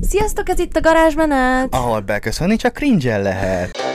Sziasztok, 0.00 0.48
ez 0.48 0.58
itt 0.58 0.76
a 0.76 0.80
garázsmenet! 0.80 1.74
Ahol 1.74 2.00
beköszönni 2.00 2.56
csak 2.56 2.74
cringe 2.74 3.18
lehet. 3.18 3.85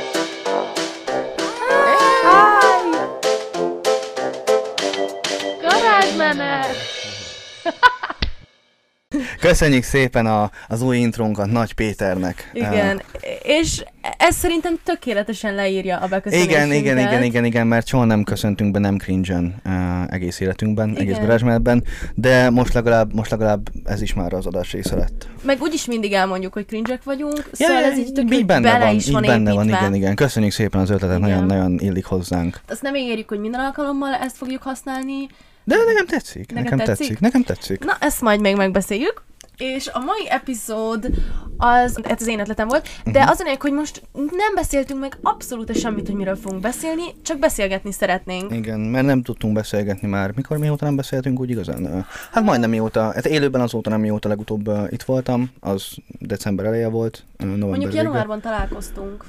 Köszönjük 9.41 9.83
szépen 9.83 10.25
a, 10.25 10.51
az 10.67 10.81
új 10.81 10.97
intrónkat 10.97 11.51
Nagy 11.51 11.73
Péternek. 11.73 12.49
Igen, 12.53 13.01
és 13.43 13.83
ez 14.17 14.35
szerintem 14.35 14.79
tökéletesen 14.83 15.55
leírja 15.55 15.97
a 15.97 16.03
Uh, 16.03 16.09
beköszönésünket. 16.09 16.65
igen, 16.65 16.73
igen, 16.77 16.97
igen, 16.97 17.23
igen, 17.23 17.45
igen, 17.45 17.67
mert 17.67 17.87
soha 17.87 18.05
nem 18.05 18.23
köszöntünk 18.23 18.71
be 18.71 18.79
nem 18.79 18.97
cringe-en 18.97 19.55
uh, 19.65 20.13
egész 20.13 20.39
életünkben, 20.39 20.89
Igen. 20.89 21.01
egész 21.01 21.17
garázsmenetben, 21.17 21.83
de 22.15 22.49
most 22.49 22.73
legalább, 22.73 23.13
most 23.13 23.31
legalább 23.31 23.69
ez 23.85 24.01
is 24.01 24.13
már 24.13 24.33
az 24.33 24.45
adás 24.45 24.71
része 24.71 24.95
lett. 24.95 25.27
Meg 25.43 25.61
úgyis 25.61 25.85
mindig 25.85 26.13
elmondjuk, 26.13 26.53
hogy 26.53 26.65
cringe 26.65 26.99
vagyunk, 27.03 27.49
szóval 27.51 27.83
ez 27.83 27.97
így 27.97 28.11
tök 28.11 28.33
így 28.33 28.45
benne 28.45 28.71
bele 28.71 28.85
van, 28.85 28.95
is 28.95 29.07
így 29.07 29.13
van 29.13 29.21
benne 29.21 29.53
van, 29.53 29.67
igen, 29.67 29.93
igen. 29.93 30.15
Köszönjük 30.15 30.51
szépen 30.51 30.81
az 30.81 30.89
ötletet, 30.89 31.19
nagyon-nagyon 31.19 31.79
illik 31.79 32.05
hozzánk. 32.05 32.59
Azt 32.69 32.81
nem 32.81 32.95
ígérjük, 32.95 33.29
hogy 33.29 33.39
minden 33.39 33.59
alkalommal 33.59 34.13
ezt 34.13 34.37
fogjuk 34.37 34.61
használni. 34.61 35.27
De 35.63 35.75
nekem 35.87 36.05
tetszik, 36.05 36.47
Neked 36.53 36.63
nekem 36.63 36.77
tetszik? 36.77 36.97
tetszik, 36.97 37.19
nekem 37.19 37.43
tetszik. 37.43 37.85
Na, 37.85 37.97
ezt 37.99 38.21
majd 38.21 38.41
még 38.41 38.55
megbeszéljük. 38.55 39.23
És 39.61 39.87
a 39.93 39.99
mai 39.99 40.29
epizód 40.29 41.09
az, 41.57 41.99
ez 42.03 42.21
az 42.21 42.27
én 42.27 42.39
ötletem 42.39 42.67
volt, 42.67 42.87
de 43.05 43.19
Mhm. 43.19 43.29
az 43.29 43.39
a 43.39 43.55
hogy 43.59 43.71
most 43.71 44.01
nem 44.13 44.55
beszéltünk 44.55 44.99
meg 44.99 45.17
abszolút 45.21 45.77
semmit, 45.77 46.05
hogy 46.07 46.15
miről 46.15 46.35
fogunk 46.35 46.61
beszélni, 46.61 47.01
csak 47.23 47.39
beszélgetni 47.39 47.91
szeretnénk. 47.91 48.51
Igen, 48.53 48.79
mert 48.79 49.05
nem 49.05 49.21
tudtunk 49.21 49.53
beszélgetni 49.53 50.07
már. 50.07 50.31
Mikor 50.35 50.57
mióta 50.57 50.85
nem 50.85 50.95
beszéltünk 50.95 51.39
úgy 51.39 51.49
igazán? 51.49 52.05
Hát 52.31 52.43
majdnem 52.43 52.69
mióta, 52.69 53.01
hát 53.01 53.25
élőben 53.25 53.61
azóta 53.61 53.89
nem 53.89 53.99
mióta 53.99 54.27
legutóbb 54.27 54.69
itt 54.89 55.03
voltam, 55.03 55.51
az 55.59 55.95
december 56.19 56.65
eleje 56.65 56.87
volt, 56.87 57.23
november 57.37 57.67
Mondjuk 57.67 57.93
januárban 57.93 58.41
találkoztunk. 58.41 59.25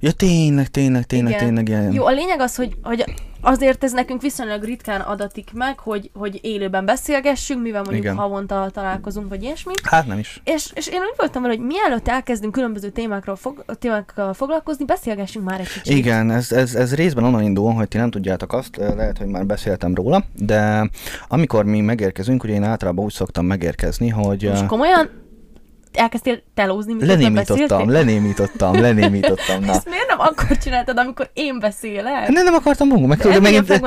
Ja 0.00 0.12
tényleg, 0.12 0.68
tényleg, 0.68 1.04
tényleg, 1.06 1.32
Igen. 1.32 1.44
tényleg 1.44 1.68
ilyen. 1.68 1.92
Jó, 1.92 2.04
a 2.04 2.10
lényeg 2.10 2.40
az, 2.40 2.56
hogy, 2.56 2.76
hogy 2.82 3.04
azért 3.40 3.84
ez 3.84 3.92
nekünk 3.92 4.22
viszonylag 4.22 4.62
ritkán 4.62 5.00
adatik 5.00 5.50
meg, 5.54 5.78
hogy, 5.78 6.10
hogy 6.14 6.38
élőben 6.42 6.84
beszélgessünk, 6.84 7.62
mivel 7.62 7.82
mondjuk 7.82 8.04
Igen. 8.04 8.16
havonta 8.16 8.70
találkozunk, 8.72 9.28
vagy 9.28 9.42
ilyesmi. 9.42 9.72
Hát 9.82 10.06
nem 10.06 10.18
is. 10.18 10.40
És, 10.44 10.70
és 10.74 10.86
én 10.86 11.00
úgy 11.00 11.14
voltam 11.16 11.42
vele, 11.42 11.54
hogy 11.54 11.64
mielőtt 11.66 12.08
elkezdünk 12.08 12.52
különböző 12.52 12.88
témákról 12.88 13.36
fog, 13.36 13.64
témákkal 13.78 14.34
foglalkozni, 14.34 14.84
beszélgessünk 14.84 15.44
már 15.44 15.60
egy 15.60 15.72
kicsit. 15.72 15.96
Igen, 15.96 16.30
ez, 16.30 16.52
ez, 16.52 16.74
ez 16.74 16.94
részben 16.94 17.24
onnan 17.24 17.42
indul, 17.42 17.72
hogy 17.72 17.88
ti 17.88 17.96
nem 17.96 18.10
tudjátok 18.10 18.52
azt, 18.52 18.78
ö, 18.78 18.94
lehet, 18.94 19.18
hogy 19.18 19.26
már 19.26 19.46
beszéltem 19.46 19.94
róla, 19.94 20.24
de 20.34 20.90
amikor 21.28 21.64
mi 21.64 21.80
megérkezünk, 21.80 22.44
ugye 22.44 22.52
én 22.52 22.62
általában 22.62 23.04
úgy 23.04 23.12
szoktam 23.12 23.46
megérkezni, 23.46 24.08
hogy... 24.08 24.48
Most 24.48 24.66
komolyan 24.66 25.10
elkezdtél 25.92 26.42
telózni, 26.54 26.92
miközben 26.92 27.18
Lenémítottam, 27.18 27.90
lenémítottam, 27.90 28.80
lenémítottam, 28.80 29.60
na. 29.64 29.72
Ezt 29.72 29.88
miért 29.88 30.08
nem 30.08 30.18
akkor 30.18 30.58
csináltad, 30.58 30.98
amikor 30.98 31.30
én 31.32 31.58
beszélek? 31.58 32.28
Nem, 32.28 32.44
nem 32.44 32.54
akartam 32.54 32.88
magam, 32.88 33.08
meg 33.08 33.18
tudod, 33.18 33.42
megint... 33.42 33.82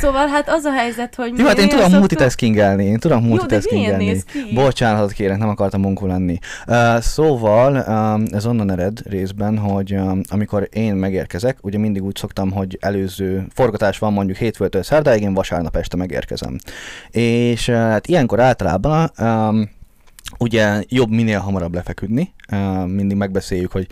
Szóval 0.00 0.26
hát 0.26 0.48
az 0.48 0.64
a 0.64 0.72
helyzet, 0.72 1.14
hogy 1.14 1.32
Jó, 1.38 1.46
hát 1.46 1.58
én 1.58 1.62
tudom 1.62 1.78
szoktunk- 1.78 1.98
multitaskingelni, 1.98 2.84
én 2.84 2.98
tudom 2.98 3.24
multitaskingelni. 3.24 4.22
ki? 4.32 4.54
Bocsánatot 4.54 5.12
kérek, 5.12 5.38
nem 5.38 5.48
akartam 5.48 5.80
munkul 5.80 6.08
lenni. 6.08 6.38
Uh, 6.66 7.00
szóval 7.00 7.72
um, 7.72 8.24
ez 8.32 8.46
onnan 8.46 8.70
ered 8.70 9.00
részben, 9.08 9.58
hogy 9.58 9.92
um, 9.92 10.20
amikor 10.28 10.68
én 10.72 10.94
megérkezek, 10.94 11.58
ugye 11.62 11.78
mindig 11.78 12.04
úgy 12.04 12.16
szoktam, 12.16 12.52
hogy 12.52 12.78
előző 12.80 13.46
forgatás 13.54 13.98
van 13.98 14.12
mondjuk 14.12 14.36
hétfőtől 14.36 14.82
szerdáig, 14.82 15.22
én 15.22 15.34
vasárnap 15.34 15.76
este 15.76 15.96
megérkezem. 15.96 16.58
És 17.10 17.68
uh, 17.68 17.74
hát 17.74 18.06
ilyenkor 18.06 18.40
általában 18.40 19.10
um, 19.18 19.76
ugye 20.38 20.84
jobb 20.88 21.10
minél 21.10 21.38
hamarabb 21.38 21.74
lefeküdni, 21.74 22.32
mindig 22.86 23.16
megbeszéljük, 23.16 23.72
hogy 23.72 23.86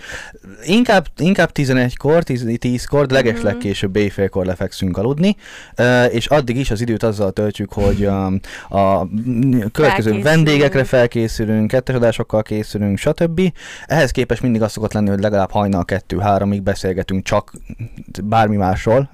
inkább, 0.64 1.06
inkább 1.16 1.50
11-kor, 1.54 2.22
10, 2.22 2.44
10-kor, 2.46 3.06
de 3.06 3.14
leges 3.14 3.36
Mhm. 3.36 3.44
legkésőbb 3.46 3.96
éjfélkor 3.96 4.46
lefekszünk 4.46 4.96
aludni, 4.98 5.36
és 6.10 6.26
addig 6.26 6.56
is 6.56 6.70
az 6.70 6.80
időt 6.80 7.02
azzal 7.02 7.30
töltjük, 7.32 7.72
hogy 7.72 8.04
a 8.68 9.08
következő 9.72 10.22
vendégekre 10.22 10.84
felkészülünk, 10.84 11.68
kettes 11.68 11.94
adásokkal 11.94 12.42
készülünk, 12.42 12.98
stb. 12.98 13.40
Ehhez 13.86 14.10
képest 14.10 14.42
mindig 14.42 14.62
az 14.62 14.72
szokott 14.72 14.92
lenni, 14.92 15.08
hogy 15.08 15.20
legalább 15.20 15.50
hajnal 15.50 15.84
2-3-ig 15.86 16.60
beszélgetünk 16.62 17.24
csak 17.24 17.52
bármi 18.24 18.56
másról, 18.56 19.10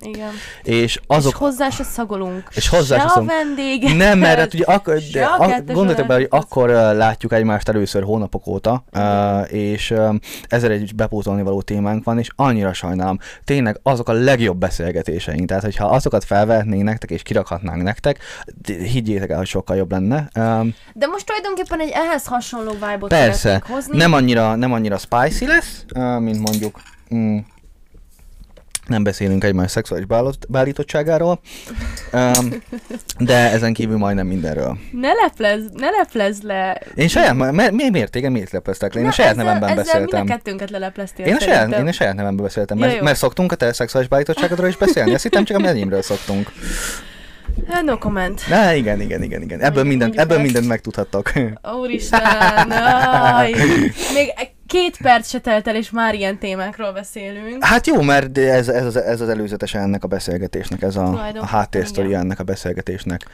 Igen. 0.00 0.30
és 0.62 1.00
Azok... 1.06 1.32
És 1.32 1.38
hozzá 1.38 1.70
se 1.70 1.82
szagolunk. 1.82 2.48
És 2.54 2.68
hozzá 2.68 2.94
se 2.96 3.00
se 3.00 3.06
a 3.06 3.08
szagolunk. 3.08 3.30
vendég. 3.32 3.96
Nem, 3.96 4.18
mert 4.18 4.38
hát 4.38 4.54
ugye 4.54 4.64
Se 5.00 5.18
de, 5.18 5.24
a 5.24 5.44
a, 5.44 5.62
gondoljatok 5.66 6.06
bele, 6.06 6.20
hogy 6.20 6.40
akkor 6.40 6.68
látjuk 6.68 7.32
egymást 7.32 7.68
először 7.68 8.02
hónapok 8.02 8.46
óta, 8.46 8.77
uh, 8.92 9.52
és 9.52 9.90
uh, 9.90 10.14
ezzel 10.48 10.70
egy 10.70 10.94
bepótolni 10.94 11.42
való 11.42 11.62
témánk 11.62 12.04
van, 12.04 12.18
és 12.18 12.28
annyira 12.36 12.72
sajnálom. 12.72 13.18
Tényleg 13.44 13.80
azok 13.82 14.08
a 14.08 14.12
legjobb 14.12 14.58
beszélgetéseink. 14.58 15.48
Tehát, 15.48 15.62
hogyha 15.62 15.86
azokat 15.86 16.24
felvehetnénk 16.24 16.82
nektek, 16.82 17.10
és 17.10 17.22
kirakhatnánk 17.22 17.82
nektek, 17.82 18.18
higgyétek 18.66 19.30
el, 19.30 19.36
hogy 19.36 19.46
sokkal 19.46 19.76
jobb 19.76 19.90
lenne. 19.90 20.28
Um, 20.34 20.74
De 20.94 21.06
most 21.06 21.26
tulajdonképpen 21.26 21.80
egy 21.80 21.90
ehhez 21.92 22.26
hasonló 22.26 22.72
vibe-ot 22.72 23.08
persze, 23.08 23.62
hozni. 23.66 23.96
nem 23.96 24.12
annyira, 24.12 24.54
nem 24.54 24.72
annyira 24.72 24.98
spicy 24.98 25.46
lesz, 25.46 25.84
uh, 25.94 26.20
mint 26.20 26.38
mondjuk... 26.38 26.80
Mm, 27.14 27.38
nem 28.88 29.02
beszélünk 29.02 29.44
egymás 29.44 29.70
szexuális 29.70 30.06
beállítottságáról, 30.48 31.40
um, 32.12 32.62
de 33.18 33.50
ezen 33.50 33.72
kívül 33.72 33.96
majdnem 33.96 34.26
mindenről. 34.26 34.78
Ne 34.92 35.12
leplez, 35.12 35.60
ne 35.74 35.90
leplez 35.90 36.42
le. 36.42 36.82
Én 36.94 37.08
saját, 37.08 37.34
mi, 37.34 37.70
mi, 37.70 37.90
miért 37.90 38.10
téged 38.10 38.30
miért 38.30 38.50
lepleztek 38.50 38.94
le? 38.94 39.00
Én 39.00 39.06
a 39.06 39.10
saját 39.10 39.30
ezzel, 39.30 39.44
nevemben 39.44 39.68
ezzel 39.68 39.84
beszéltem. 39.84 40.20
a 40.20 40.24
kettőnket 40.24 40.70
lelepleztél 40.70 41.26
Én 41.26 41.34
a, 41.34 41.40
saját, 41.40 41.72
én 41.72 41.86
a 41.86 41.92
saját 41.92 42.14
nevemben 42.14 42.44
beszéltem, 42.44 42.78
Ja, 42.78 42.84
mert, 42.84 42.96
jó. 42.96 43.02
mert 43.02 43.18
szoktunk 43.18 43.52
a 43.52 43.54
te 43.54 43.72
szexuális 43.72 44.08
beállítottságodról 44.08 44.68
is 44.68 44.76
beszélni. 44.76 45.14
Azt 45.14 45.22
hittem, 45.22 45.44
csak 45.44 45.58
a 45.58 45.66
enyémről 45.66 46.02
szoktunk. 46.02 46.52
No 47.84 47.98
comment. 47.98 48.42
Na, 48.48 48.72
igen, 48.72 49.00
igen, 49.00 49.22
igen, 49.22 49.42
igen. 49.42 49.60
Ebből, 49.60 49.84
mondjuk 49.84 50.16
ebből 50.16 50.38
mindent 50.38 50.68
megtudhattok. 50.68 51.32
Úristen, 51.80 52.70
aj. 52.70 53.50
Még 54.16 54.32
két 54.68 54.96
perc 55.02 55.28
se 55.28 55.38
telt 55.38 55.68
el, 55.68 55.76
és 55.76 55.90
már 55.90 56.14
ilyen 56.14 56.38
témákról 56.38 56.92
beszélünk. 56.92 57.64
Hát 57.64 57.86
jó, 57.86 58.02
mert 58.02 58.38
ez, 58.38 58.68
ez, 58.68 58.84
az, 58.84 58.96
ez 58.96 59.20
az 59.20 59.28
előzetese 59.28 59.78
ennek 59.78 60.04
a 60.04 60.06
beszélgetésnek, 60.06 60.82
ez 60.82 60.96
a, 60.96 61.32
a 61.38 61.46
háttérsztori 61.46 62.14
ennek 62.14 62.40
a 62.40 62.44
beszélgetésnek. 62.44 63.26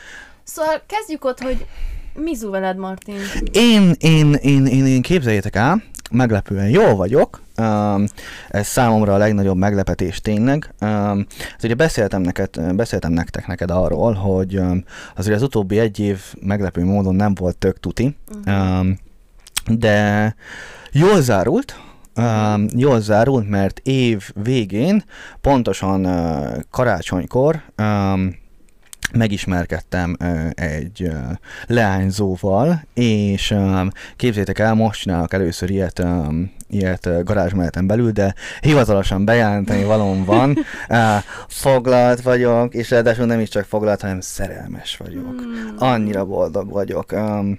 Szóval 0.42 0.82
kezdjük 0.86 1.24
ott, 1.24 1.40
hogy 1.40 1.66
mizu 2.14 2.50
veled, 2.50 2.76
Martin? 2.76 3.16
Én, 3.52 3.94
én, 3.98 4.32
én, 4.32 4.66
én, 4.66 4.86
én 4.86 5.02
képzeljétek 5.02 5.56
el, 5.56 5.82
meglepően 6.10 6.68
jól 6.68 6.94
vagyok, 6.94 7.40
um, 7.58 8.04
ez 8.48 8.66
számomra 8.66 9.14
a 9.14 9.16
legnagyobb 9.16 9.56
meglepetés 9.56 10.20
tényleg. 10.20 10.74
Um, 10.80 11.26
hát 11.38 11.64
ugye 11.64 11.74
beszéltem, 11.74 12.22
neked, 12.22 12.74
beszéltem 12.74 13.12
nektek 13.12 13.46
neked 13.46 13.70
arról, 13.70 14.12
hogy 14.12 14.58
um, 14.58 14.84
azért 15.16 15.36
az 15.36 15.42
utóbbi 15.42 15.78
egy 15.78 15.98
év 15.98 16.20
meglepő 16.40 16.84
módon 16.84 17.14
nem 17.14 17.34
volt 17.34 17.56
tök 17.56 17.80
tuti, 17.80 18.16
um, 18.46 18.98
de 19.66 20.34
jól 20.92 21.20
zárult, 21.20 21.78
Um, 22.16 22.66
jól 22.76 23.00
zárult, 23.00 23.48
mert 23.48 23.78
év 23.78 24.30
végén, 24.34 25.04
pontosan 25.40 26.06
uh, 26.06 26.60
karácsonykor 26.70 27.62
um, 27.78 28.34
megismerkedtem 29.14 30.16
ö, 30.18 30.46
egy 30.54 31.02
ö, 31.02 31.12
leányzóval, 31.66 32.82
és 32.94 33.50
ö, 33.50 33.80
képzétek 34.16 34.58
el, 34.58 34.74
most 34.74 35.00
csinálok 35.00 35.32
először 35.32 35.70
ilyet, 35.70 35.98
ö, 35.98 36.22
ilyet 36.68 37.06
ö, 37.06 37.22
garázsmeneten 37.22 37.86
belül, 37.86 38.10
de 38.10 38.34
hivatalosan 38.60 39.24
bejelenteni 39.24 39.84
valóm 39.84 40.24
van. 40.24 40.58
Ö, 40.88 40.96
foglalt 41.48 42.20
vagyok, 42.22 42.74
és 42.74 42.90
ráadásul 42.90 43.26
nem 43.26 43.40
is 43.40 43.48
csak 43.48 43.64
foglalt, 43.64 44.00
hanem 44.00 44.20
szerelmes 44.20 44.96
vagyok. 44.96 45.40
Hmm. 45.40 45.74
Annyira 45.78 46.24
boldog 46.24 46.70
vagyok. 46.70 47.12
Um, 47.12 47.58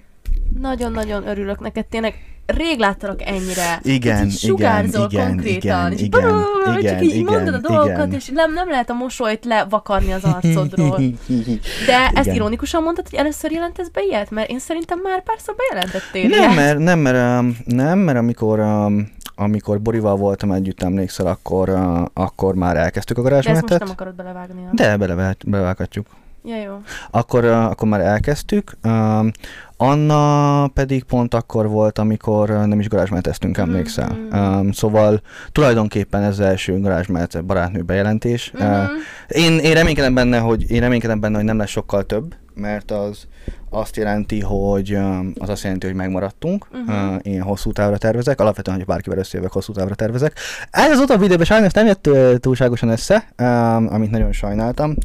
Nagyon-nagyon 0.60 1.28
örülök 1.28 1.60
neked, 1.60 1.86
tényleg 1.86 2.16
rég 2.46 2.80
láttalak 2.80 3.22
ennyire. 3.22 3.80
Igen, 3.82 4.26
Így 4.26 4.38
sugárzol 4.38 5.08
igen, 5.12 5.28
konkrétan. 5.28 5.58
igen, 5.58 5.92
és 5.92 6.02
igen, 6.02 6.22
brrrr, 6.22 6.80
igen, 6.80 6.94
csak 6.94 7.04
így 7.04 7.16
igen, 7.16 7.34
mondod 7.34 7.54
a 7.54 7.68
dolgokat, 7.68 8.06
igen. 8.08 8.14
és 8.14 8.30
nem, 8.34 8.54
nem 8.54 8.70
lehet 8.70 8.90
a 8.90 8.94
mosolyt 8.94 9.46
levakarni 9.46 10.12
az 10.12 10.24
arcodról. 10.24 10.98
De 11.88 12.10
ezt 12.14 12.26
Igen. 12.26 12.36
ironikusan 12.36 12.84
mondtad, 12.84 13.10
hogy 13.10 13.20
először 13.20 13.52
jelentesz 13.52 13.88
be 13.90 14.02
ilyet? 14.04 14.32
Mert 14.32 14.50
én 14.50 14.60
szerintem 14.60 15.00
már 15.04 15.24
párszor 15.24 15.56
bejelentettél 15.56 16.28
Nem, 16.28 16.40
ilyet. 16.40 16.56
mert, 16.56 16.78
nem, 16.80 17.00
mert, 17.00 17.40
um, 17.40 17.58
nem, 17.66 18.00
mert 18.00 18.18
amikor, 18.18 18.60
um, 18.60 19.12
amikor 19.36 19.82
Borival 19.82 20.16
voltam 20.16 20.52
együtt, 20.52 20.84
emlékszel, 20.84 21.28
akkor, 21.28 21.70
uh, 21.70 22.06
akkor 22.14 22.56
már 22.56 22.78
elkezdtük 22.78 23.18
a 23.18 23.22
De 23.22 23.36
ezt 23.36 23.36
most 23.36 23.48
garázsmenetet. 23.48 23.80
nem 23.80 23.96
akarod 23.98 24.16
belevágni. 24.16 24.62
nem? 24.62 24.72
De 24.76 24.98
bele, 24.98 25.36
belevághatjuk. 25.46 26.08
Ja, 26.44 26.62
jó. 26.62 26.82
Akkor, 27.12 27.44
uh, 27.44 27.66
akkor 27.66 27.88
már 27.88 28.02
elkezdtük. 28.02 28.72
Um, 28.84 29.32
Anna 29.78 30.68
pedig 30.68 31.04
pont 31.04 31.34
akkor 31.34 31.68
volt, 31.68 32.00
amikor 32.00 32.50
uh, 32.50 32.66
nem 32.66 32.80
is 32.80 32.88
garázsmeneteztünk, 32.90 33.58
emlékszel. 33.58 34.18
Mhm. 34.30 34.40
Um, 34.40 34.72
szóval 34.72 35.22
tulajdonképpen 35.52 36.22
ez 36.22 36.30
az 36.30 36.40
első 36.40 36.80
garázsmenet 36.80 37.46
barátnő 37.46 37.82
bejelentés. 37.82 38.52
Uh, 38.56 38.62
Mhm. 38.62 38.92
én, 39.28 39.58
én 39.60 39.74
reménykedem 39.74 40.14
benne, 40.14 40.38
hogy 40.40 40.72
én 40.72 40.80
reménykedem 40.80 41.20
benne, 41.20 41.36
hogy 41.36 41.46
nem 41.46 41.58
lesz 41.58 41.70
sokkal 41.70 42.04
több, 42.06 42.36
mert 42.54 42.92
az, 42.92 43.28
azt 43.76 43.96
jelenti, 43.96 44.40
hogy 44.42 44.98
az 45.38 45.50
azt 45.50 45.64
jelenti, 45.64 45.86
hogy 45.86 45.96
megmaradtunk. 45.96 46.68
Mhm. 46.72 46.98
Uh, 46.98 47.16
én 47.22 47.42
hosszú 47.42 47.72
távra 47.72 47.98
tervezek, 47.98 48.40
alapvetően, 48.40 48.78
hogy 48.78 48.86
bárkivel 48.86 49.20
összejövök, 49.20 49.52
hosszú 49.52 49.74
távra 49.74 49.96
tervezek. 49.96 50.34
Ez 50.72 50.92
az 50.92 51.00
utóbbi 51.00 51.26
időben 51.26 51.46
sajnos 51.46 51.72
nem 51.72 51.86
jött 51.86 52.10
túlságosan 52.42 52.90
össze, 52.90 53.28
amit 53.88 54.12
nagyon 54.12 54.32
sajnáltam. 54.32 54.96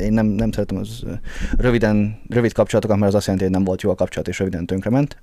Én 0.00 0.12
nem, 0.12 0.26
nem 0.26 0.52
szeretem 0.52 0.76
az 0.76 1.02
röviden, 1.56 2.20
rövid 2.28 2.52
kapcsolatokat, 2.52 2.96
mert 2.96 3.08
az 3.08 3.14
azt 3.14 3.26
jelenti, 3.26 3.46
hogy 3.46 3.56
nem 3.56 3.64
volt 3.64 3.82
jó 3.82 3.90
a 3.90 3.94
kapcsolat, 3.94 4.28
és 4.28 4.38
röviden 4.38 4.66
tönkrement. 4.66 5.16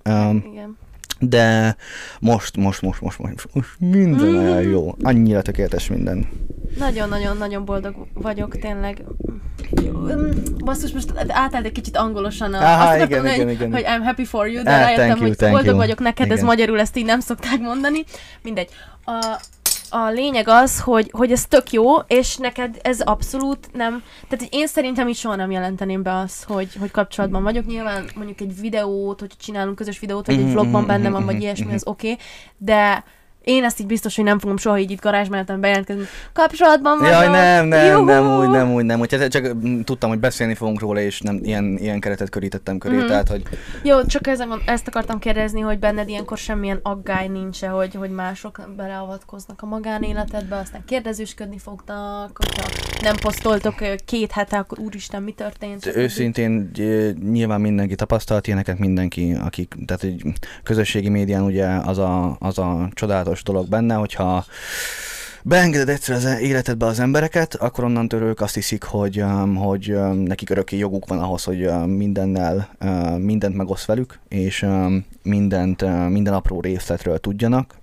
Igen. 0.51 0.77
de 1.19 1.75
most, 2.19 2.57
most, 2.57 2.81
most, 2.81 3.01
most, 3.01 3.19
most, 3.19 3.47
most 3.53 3.69
minden 3.79 4.27
Mhm. 4.27 4.37
olyan 4.37 4.61
jó. 4.61 4.95
Annyira 5.01 5.41
tökéletes 5.41 5.89
minden. 5.89 6.27
Nagyon-nagyon-nagyon 6.77 7.65
boldog 7.65 7.95
vagyok, 8.13 8.57
tényleg. 8.59 9.03
Basszus, 10.66 10.92
most 10.92 11.13
átállt 11.27 11.66
egy 11.66 11.71
kicsit 11.71 11.98
angolosan. 11.98 12.54
A, 12.54 12.57
Aha, 12.57 12.88
azt 12.89 12.95
igen, 13.04 13.10
mondani, 13.10 13.33
igen, 13.33 13.45
hogy, 13.45 13.56
igen. 13.56 13.71
hogy 13.71 13.83
I'm 13.83 14.06
happy 14.06 14.25
for 14.25 14.48
you, 14.48 14.63
de 14.63 14.71
Ah, 14.71 14.80
rájöttem, 14.80 15.18
you, 15.18 15.27
hogy 15.27 15.36
boldog 15.38 15.66
you. 15.66 15.75
vagyok 15.77 16.00
neked, 16.00 16.25
ez 16.25 16.33
Igen. 16.33 16.45
magyarul 16.45 16.80
ezt 16.80 16.98
így 16.98 17.06
nem 17.06 17.19
szokták 17.19 17.60
mondani. 17.60 18.04
Mindegy. 18.42 18.69
A, 19.06 19.39
a 19.89 20.10
lényeg 20.10 20.48
az, 20.48 20.80
hogy, 20.80 21.10
hogy 21.12 21.31
ez 21.31 21.45
tök 21.45 21.71
jó, 21.71 21.95
és 21.95 22.38
neked 22.38 22.77
ez 22.81 23.00
abszolút 23.01 23.69
nem... 23.74 24.04
Tehát 24.30 24.54
én 24.54 24.68
szerintem 24.68 25.07
így 25.07 25.16
soha 25.16 25.36
nem 25.36 25.51
jelenteném 25.51 26.04
be 26.04 26.16
azt, 26.16 26.44
hogy, 26.44 26.75
hogy 26.80 26.92
kapcsolatban 26.92 27.44
vagyok. 27.44 27.66
Nyilván 27.66 28.06
mondjuk 28.16 28.42
egy 28.42 28.60
videót, 28.60 29.19
hogy 29.19 29.31
csinálunk 29.39 29.75
közös 29.75 30.00
videót, 30.00 30.25
vagy 30.25 30.36
egy 30.36 30.44
Mhm, 30.44 30.51
vlogban 30.51 30.81
mhm, 30.81 30.89
benne 30.89 31.10
van, 31.10 31.21
mhm, 31.21 31.31
vagy 31.31 31.42
ilyesmi, 31.42 31.74
az 31.74 31.83
oké. 31.86 32.12
Okay, 32.12 32.25
de 32.57 33.04
én 33.49 33.63
ezt 33.63 33.79
így 33.79 33.85
biztos, 33.85 34.15
hogy 34.15 34.25
nem 34.25 34.39
fogom 34.39 34.57
soha 34.57 34.79
így 34.79 34.91
itt 34.91 35.01
garázsmenetem 35.01 35.61
bejelentkezni. 35.61 36.03
Kapcsolatban 36.33 36.97
vagyok. 36.97 37.13
Jaj, 37.13 37.27
nem, 37.27 37.65
nem, 37.65 37.85
juhú! 37.85 38.03
nem 38.03 38.39
úgy, 38.39 38.49
nem 38.49 38.73
úgy, 38.73 38.85
nem 38.85 38.99
úgy. 38.99 39.15
Hát 39.15 39.31
Csak 39.31 39.53
mm, 39.53 39.81
tudtam, 39.81 40.09
hogy 40.09 40.19
beszélni 40.19 40.53
fogunk 40.53 40.79
róla, 40.79 40.99
és 40.99 41.21
nem 41.21 41.39
ilyen, 41.43 41.77
ilyen 41.77 41.99
keretet 41.99 42.29
körítettem 42.29 42.77
köré, 42.77 42.95
Mhm. 42.97 43.07
tehát, 43.07 43.27
hogy 43.29 43.43
Jó, 43.83 44.05
csak 44.05 44.27
ezen, 44.27 44.61
ezt 44.65 44.87
akartam 44.87 45.19
kérdezni, 45.19 45.59
hogy 45.59 45.79
benned 45.79 46.09
ilyenkor 46.09 46.37
semmilyen 46.37 46.79
aggály 46.83 47.27
nincs 47.27 47.59
hogy, 47.61 47.95
hogy 47.95 48.09
mások 48.09 48.69
beleavatkoznak 48.77 49.61
a 49.61 49.65
magánéletedbe, 49.65 50.55
aztán 50.55 50.81
kérdezősködni 50.85 51.57
fognak, 51.57 52.37
hogyha 52.37 52.69
nem 53.01 53.15
posztoltok 53.21 53.75
két 54.05 54.31
hete, 54.31 54.57
akkor 54.57 54.79
úristen, 54.79 55.23
mi 55.23 55.31
történt? 55.31 55.85
őszintén 55.95 56.71
nyilván 57.31 57.61
mindenki 57.61 57.95
tapasztalt 57.95 58.47
ilyeneket, 58.47 58.79
mindenki, 58.79 59.35
akik, 59.43 59.75
tehát 59.85 60.03
egy 60.03 60.23
közösségi 60.63 61.09
médián 61.09 61.43
ugye 61.43 61.67
az 61.67 61.97
a, 61.97 62.35
az 62.39 62.57
a 62.57 62.89
csodálatos 62.93 63.38
dolog 63.44 63.68
benne, 63.68 63.94
hogyha 63.94 64.45
beengeded 65.44 65.89
egyszer 65.89 66.15
az 66.15 66.25
életedbe 66.39 66.86
az 66.86 67.00
embereket, 67.00 67.56
akkor 67.56 67.83
onnantól 67.83 68.21
ők 68.21 68.41
azt 68.41 68.56
hiszik, 68.56 68.83
hogy, 68.83 69.21
um, 69.21 69.56
hogy 69.56 69.91
um, 69.91 70.18
nekik 70.18 70.50
örökké 70.50 70.77
joguk 70.77 71.07
van 71.07 71.19
ahhoz, 71.19 71.44
hogy 71.44 71.65
um, 71.65 71.89
mindennel, 71.89 72.69
mindent 73.18 73.56
megosz 73.56 73.86
velük, 73.86 74.19
és 74.27 74.65
mindent, 75.24 76.09
minden 76.09 76.33
apró 76.33 76.62
részletről 76.62 77.18
tudjanak. 77.18 77.75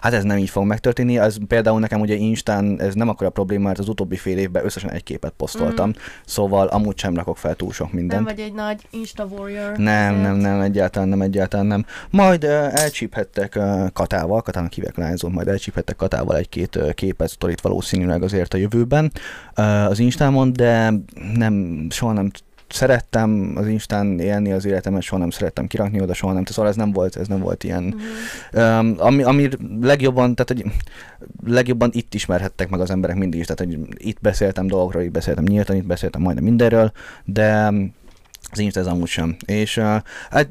Hát 0.00 0.12
ez 0.12 0.22
nem 0.24 0.38
így 0.38 0.50
fog 0.50 0.64
megtörténni. 0.64 1.18
Ez 1.18 1.36
például 1.48 1.80
nekem 1.80 2.00
ugye 2.00 2.14
Instán 2.14 2.80
ez 2.80 2.94
nem 2.94 3.08
akkora 3.08 3.30
probléma, 3.30 3.66
mert 3.66 3.78
az 3.78 3.88
utóbbi 3.88 4.16
fél 4.16 4.38
évben 4.38 4.64
összesen 4.64 4.90
egy 4.90 5.02
képet 5.02 5.32
posztoltam, 5.36 5.88
Mm. 5.88 5.92
szóval 6.26 6.66
amúgy 6.66 6.98
sem 6.98 7.14
rakok 7.14 7.36
fel 7.38 7.54
túl 7.54 7.72
sok 7.72 7.92
mindent. 7.92 8.24
Nem 8.24 8.34
vagy 8.34 8.44
egy 8.44 8.52
nagy 8.52 8.86
Insta 8.90 9.24
warrior. 9.24 9.76
Nem, 9.76 10.14
nem, 10.14 10.36
nem, 10.36 10.60
egyáltalán 10.60 11.08
nem, 11.08 11.20
egyáltalán 11.22 11.66
nem. 11.66 11.84
Majd 12.10 12.44
elcsíphettek 12.44 13.58
Katával, 13.92 14.42
Katának 14.42 14.72
hívják 14.72 14.96
lányzót, 14.96 15.32
majd 15.32 15.48
elcsíphettek 15.48 15.96
Katával 15.96 16.36
egy-két 16.36 16.71
uh, 16.76 16.92
képet, 16.92 17.28
sztorit 17.28 17.60
valószínűleg 17.60 18.22
azért 18.22 18.54
a 18.54 18.56
jövőben 18.56 19.12
az 19.88 19.98
Instámon, 19.98 20.52
de 20.52 20.92
nem, 21.34 21.86
soha 21.90 22.12
nem 22.12 22.30
szerettem 22.72 23.52
az 23.56 23.66
Instán 23.66 24.18
élni 24.18 24.52
az 24.52 24.64
életemet, 24.64 25.02
soha 25.02 25.20
nem 25.20 25.30
szerettem 25.30 25.66
kirakni 25.66 26.00
oda, 26.00 26.14
soha 26.14 26.32
nem, 26.32 26.44
szóval 26.44 26.70
ez 26.70 26.76
nem 26.76 26.92
volt, 26.92 27.16
ez 27.16 27.28
nem 27.28 27.40
volt 27.40 27.64
ilyen. 27.64 27.94
Um, 28.52 28.94
ami, 28.98 29.22
ami 29.22 29.48
legjobban, 29.80 30.34
tehát 30.34 30.62
hogy 30.62 30.72
legjobban 31.52 31.90
itt 31.92 32.14
ismerhettek 32.14 32.68
meg 32.68 32.80
az 32.80 32.90
emberek 32.90 33.16
mindig 33.16 33.40
is, 33.40 33.46
tehát 33.46 33.74
hogy 33.74 34.04
itt 34.06 34.20
beszéltem 34.20 34.66
dolgokról, 34.66 35.02
itt 35.02 35.10
beszéltem 35.10 35.44
nyíltan, 35.44 35.76
itt 35.76 35.86
beszéltem 35.86 36.20
majdnem 36.20 36.44
mindenről, 36.44 36.92
de 37.24 37.72
az 38.52 38.58
Insta 38.58 38.90
amúgy 38.90 39.08
sem. 39.08 39.36
És 39.46 39.76
uh, 39.76 39.84
hát 40.30 40.48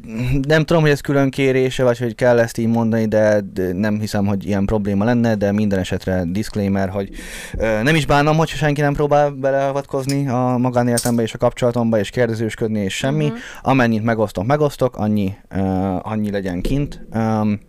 nem 0.48 0.66
tudom, 0.66 0.82
hogy 0.82 0.92
ez 0.92 1.02
külön 1.02 1.30
kérése, 1.30 1.84
vagy 1.84 1.98
hogy 1.98 2.16
kell 2.16 2.40
ezt 2.40 2.58
így 2.58 2.68
mondani, 2.68 3.06
de, 3.06 3.42
nem 3.74 4.00
hiszem, 4.00 4.26
hogy 4.26 4.46
ilyen 4.46 4.66
probléma 4.66 5.04
lenne, 5.04 5.36
de 5.36 5.52
minden 5.52 5.80
esetre 5.80 6.24
disclaimer, 6.26 6.90
hogy 6.90 7.10
uh, 7.54 7.82
nem 7.82 7.96
is 7.96 8.06
bánom, 8.06 8.38
hogyha 8.38 8.58
senki 8.58 8.82
nem 8.82 8.94
próbál 8.94 9.30
beleavatkozni 9.30 10.28
a 10.28 10.58
magánéletembe 10.58 11.22
és 11.22 11.34
a 11.34 11.38
kapcsolatomba, 11.38 12.00
és 12.00 12.10
kérdezősködni, 12.10 12.80
és 12.80 12.96
semmi. 12.96 13.26
Mhm. 13.26 13.36
Amennyit 13.62 14.04
megosztok, 14.04 14.46
megosztok, 14.46 14.98
annyi, 14.98 15.34
uh, 15.56 16.12
annyi 16.12 16.32
legyen 16.32 16.62
kint. 16.62 17.06
Um, 17.14 17.60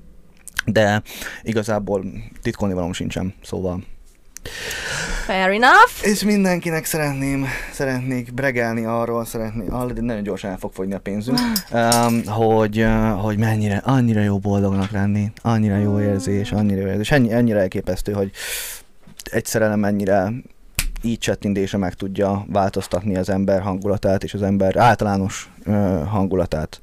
de 0.66 1.02
igazából 1.42 2.04
titkolni 2.42 2.74
valóm 2.74 2.92
sincsen, 2.92 3.34
szóval. 3.42 3.82
Fair 5.26 5.48
enough. 5.48 5.92
És 6.02 6.22
mindenkinek 6.22 6.84
szeretném, 6.84 7.46
szeretnék 7.72 8.34
bregelni 8.34 8.84
arról, 8.84 9.24
szeretnék, 9.24 9.72
ah, 9.72 9.92
nagyon 9.92 10.22
gyorsan 10.22 10.50
el 10.50 10.56
fog 10.56 10.72
fogyni 10.72 10.94
a 10.94 10.98
pénzünk, 10.98 11.38
um, 11.72 12.26
hogy, 12.26 12.80
uh, 12.80 13.20
hogy 13.20 13.38
mennyire, 13.38 13.76
annyira 13.76 14.20
jó 14.20 14.38
boldognak 14.38 14.90
lenni, 14.90 15.32
annyira 15.42 15.76
jó 15.76 16.00
érzés, 16.00 16.52
annyira 16.52 16.80
jó 16.80 16.86
érzés, 16.86 17.10
ennyi, 17.10 17.32
ennyire 17.32 17.58
elképesztő, 17.58 18.12
hogy 18.12 18.30
egy 19.30 19.44
szerelem 19.44 19.84
ennyire 19.84 20.32
így 21.02 21.18
csettintése 21.18 21.76
meg 21.76 21.94
tudja 21.94 22.44
változtatni 22.48 23.16
az 23.16 23.28
ember 23.28 23.60
hangulatát 23.60 24.24
és 24.24 24.34
az 24.34 24.42
ember 24.42 24.76
általános 24.76 25.50
uh, 25.66 26.06
hangulatát. 26.08 26.80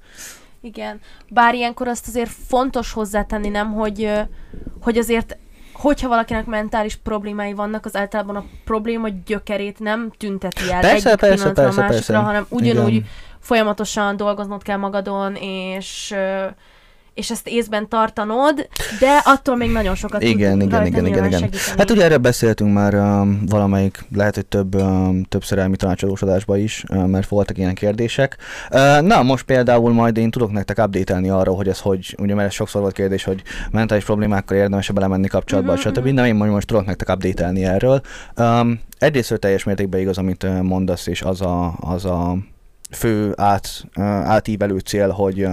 Igen. 0.61 0.99
Bár 1.29 1.53
ilyenkor 1.53 1.87
azt 1.87 2.07
azért 2.07 2.31
fontos 2.47 2.91
hozzátenni, 2.91 3.49
nem, 3.49 3.73
hogy, 3.73 4.03
ö, 4.03 4.21
hogy 4.81 4.97
azért 4.97 5.37
hogyha 5.79 6.07
valakinek 6.07 6.45
mentális 6.45 6.95
problémái 6.95 7.53
vannak, 7.53 7.85
az 7.85 7.95
általában 7.95 8.35
a 8.35 8.43
probléma 8.63 9.07
gyökerét 9.25 9.79
nem 9.79 10.11
tünteti 10.17 10.71
el 10.71 10.81
Persze, 10.81 11.09
egyik 11.09 11.19
persze, 11.19 11.51
persze, 11.51 11.61
a 11.61 11.63
másikra, 11.63 11.87
persze. 11.87 12.17
hanem 12.17 12.45
ugyanúgy 12.49 12.93
Igen. 12.93 13.07
folyamatosan 13.39 14.17
dolgoznod 14.17 14.63
kell 14.63 14.77
magadon, 14.77 15.35
és 15.35 16.15
és 17.19 17.29
ezt 17.31 17.47
észben 17.47 17.89
tartanod, 17.89 18.67
de 18.99 19.21
attól 19.25 19.55
még 19.55 19.71
nagyon 19.71 19.95
sokat 19.95 20.19
tud 20.19 20.29
Igen, 20.29 20.61
igen, 20.61 20.69
rajta 20.69 20.85
igen, 20.87 21.05
igen, 21.05 21.25
igen. 21.25 21.39
segíteni. 21.39 21.77
Hát 21.77 21.91
ugye 21.91 22.03
erre 22.03 22.17
beszéltünk 22.17 22.73
már 22.73 22.93
um, 22.93 23.43
valamelyik, 23.49 24.05
lehet, 24.15 24.35
hogy 24.35 24.45
több, 24.45 24.75
um, 24.75 25.23
több 25.23 25.43
szerelmi 25.43 25.75
tanácsadós 25.75 26.21
adásban 26.21 26.59
is, 26.59 26.83
uh, 26.89 27.05
mert 27.05 27.27
voltak 27.27 27.57
ilyen 27.57 27.73
kérdések. 27.73 28.37
Uh, 28.71 29.01
na, 29.01 29.23
most 29.23 29.45
például 29.45 29.93
majd 29.93 30.17
én 30.17 30.31
tudok 30.31 30.51
nektek 30.51 30.77
update 30.77 31.33
arról, 31.33 31.55
hogy 31.55 31.67
ez 31.67 31.79
hogy, 31.79 32.15
ugye 32.19 32.33
mert 32.35 32.47
ez 32.47 32.53
sokszor 32.53 32.81
volt 32.81 32.93
kérdés, 32.93 33.23
hogy 33.23 33.41
mentális 33.71 34.03
problémákkal 34.03 34.57
érdemes 34.57 34.91
belemenni 34.91 35.27
kapcsolatba, 35.27 35.71
Mhm, 35.71 35.81
stb. 35.81 36.05
mhm. 36.05 36.13
Na, 36.13 36.27
én 36.27 36.35
majd 36.35 36.51
most 36.51 36.67
tudok 36.67 36.85
nektek 36.85 37.09
update 37.09 37.51
erről. 37.53 38.01
Um, 38.37 38.79
egyrészt 38.97 39.39
teljes 39.39 39.63
mértékben 39.63 39.99
igaz, 39.99 40.17
amit 40.17 40.43
uh, 40.43 40.61
mondasz, 40.61 41.07
és 41.07 41.21
az 41.21 41.41
a, 41.41 41.73
az 41.79 42.05
a 42.05 42.37
fő 42.91 43.33
át, 43.35 43.85
átívelő 44.23 44.77
cél, 44.77 45.09
hogy 45.09 45.47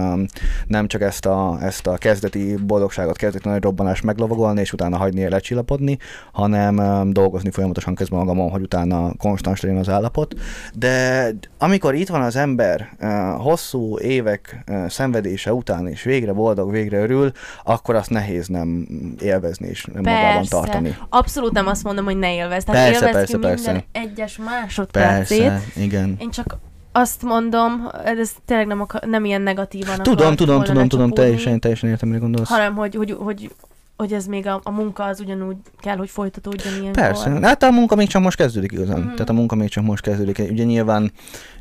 nem 0.67 0.87
csak 0.87 1.01
ezt 1.01 1.25
a, 1.25 1.57
ezt 1.61 1.87
a 1.87 1.97
kezdeti 1.97 2.55
boldogságot, 2.55 3.17
kezdeti 3.17 3.49
nagy 3.49 3.63
robbanást 3.63 4.03
meglovagolni, 4.03 4.59
és 4.59 4.73
utána 4.73 4.97
hagyni 4.97 5.29
lecsillapodni, 5.29 5.97
hanem 6.31 7.09
dolgozni 7.13 7.51
folyamatosan 7.51 7.95
közben 7.95 8.19
magamon, 8.19 8.49
hogy 8.49 8.61
utána 8.61 9.13
konstans 9.17 9.61
legyen 9.61 9.77
az 9.77 9.89
állapot. 9.89 10.33
De 10.73 11.31
amikor 11.57 11.95
itt 11.95 12.07
van 12.07 12.21
az 12.21 12.35
ember 12.35 12.89
hosszú 13.37 13.99
évek 13.99 14.63
szenvedése 14.87 15.53
után, 15.53 15.87
és 15.87 16.03
végre 16.03 16.33
boldog, 16.33 16.71
végre 16.71 16.99
örül, 16.99 17.31
akkor 17.63 17.95
azt 17.95 18.09
nehéz 18.09 18.47
nem 18.47 18.87
élvezni 19.21 19.67
és 19.67 19.85
nem 19.85 20.03
magában 20.03 20.33
Persze. 20.33 20.49
tartani. 20.49 20.97
Abszolút 21.09 21.51
nem 21.51 21.67
azt 21.67 21.83
mondom, 21.83 22.05
hogy 22.05 22.17
ne 22.17 22.33
élvezd. 22.33 22.67
Tehát 22.67 22.89
Persze, 22.89 23.07
élvezd 23.07 23.31
ki 23.31 23.37
persze, 23.37 23.71
minden 23.71 23.85
persze. 23.91 24.09
egyes 24.09 24.37
másodpercét. 24.37 25.39
Persze, 25.39 25.81
igen. 25.81 26.15
Én 26.19 26.29
csak 26.29 26.57
azt 26.99 27.23
mondom, 27.23 27.89
ez 28.03 28.31
tényleg 28.45 28.67
nem, 28.67 28.81
akar, 28.81 29.01
nem 29.01 29.25
ilyen 29.25 29.41
negatívan 29.41 30.03
Tudom, 30.03 30.35
tudom, 30.35 30.63
tudom, 30.63 30.87
tudom, 30.87 31.11
teljesen, 31.11 31.59
teljesen 31.59 31.89
értem, 31.89 32.09
mire 32.09 32.21
gondolsz. 32.21 32.49
Hanem, 32.49 32.75
hogy, 32.75 32.95
hogy, 32.95 33.15
hogy, 33.19 33.51
hogy 33.97 34.13
ez 34.13 34.25
még 34.25 34.47
a, 34.47 34.59
a 34.63 34.71
munka 34.71 35.03
az 35.03 35.19
ugyanúgy 35.19 35.55
kell, 35.79 35.97
hogy 35.97 36.09
folytatódjon 36.09 36.73
ilyenkor. 36.73 37.03
Persze, 37.03 37.39
hát 37.41 37.63
a 37.63 37.71
munka 37.71 37.95
még 37.95 38.07
csak 38.07 38.21
most 38.21 38.37
kezdődik 38.37 38.71
igazán. 38.71 38.99
Mhm. 38.99 39.11
Tehát 39.11 39.29
a 39.29 39.33
munka 39.33 39.55
még 39.55 39.69
csak 39.69 39.83
most 39.83 40.03
kezdődik. 40.03 40.37
Ugye 40.49 40.63
nyilván, 40.63 41.11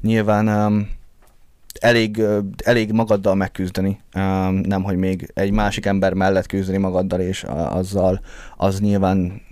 nyilván 0.01 0.49
um, 0.49 0.89
elég, 1.81 2.23
elég 2.65 2.93
magaddal 2.93 3.35
megküzdeni, 3.35 4.01
um, 4.15 4.55
nem 4.55 4.83
hogy 4.83 4.97
még 4.97 5.31
egy 5.35 5.51
másik 5.51 5.87
ember 5.87 6.13
mellett 6.13 6.47
küzdeni 6.47 6.79
magaddal, 6.79 7.21
és 7.21 7.45
a, 7.45 7.77
azzal 7.77 8.21
az 8.57 8.81
nyilván 8.81 9.45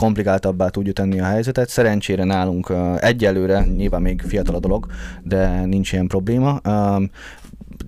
komplikáltabbá 0.00 0.68
tudja 0.68 0.92
tenni 0.92 1.20
a 1.20 1.24
helyzetet. 1.24 1.68
Szerencsére 1.68 2.24
nálunk 2.24 2.72
egyelőre, 2.96 3.64
nyilván 3.76 4.02
még 4.02 4.20
fiatal 4.20 4.54
a 4.54 4.58
dolog, 4.60 4.86
de 5.22 5.64
nincs 5.64 5.92
ilyen 5.92 6.06
probléma. 6.06 6.60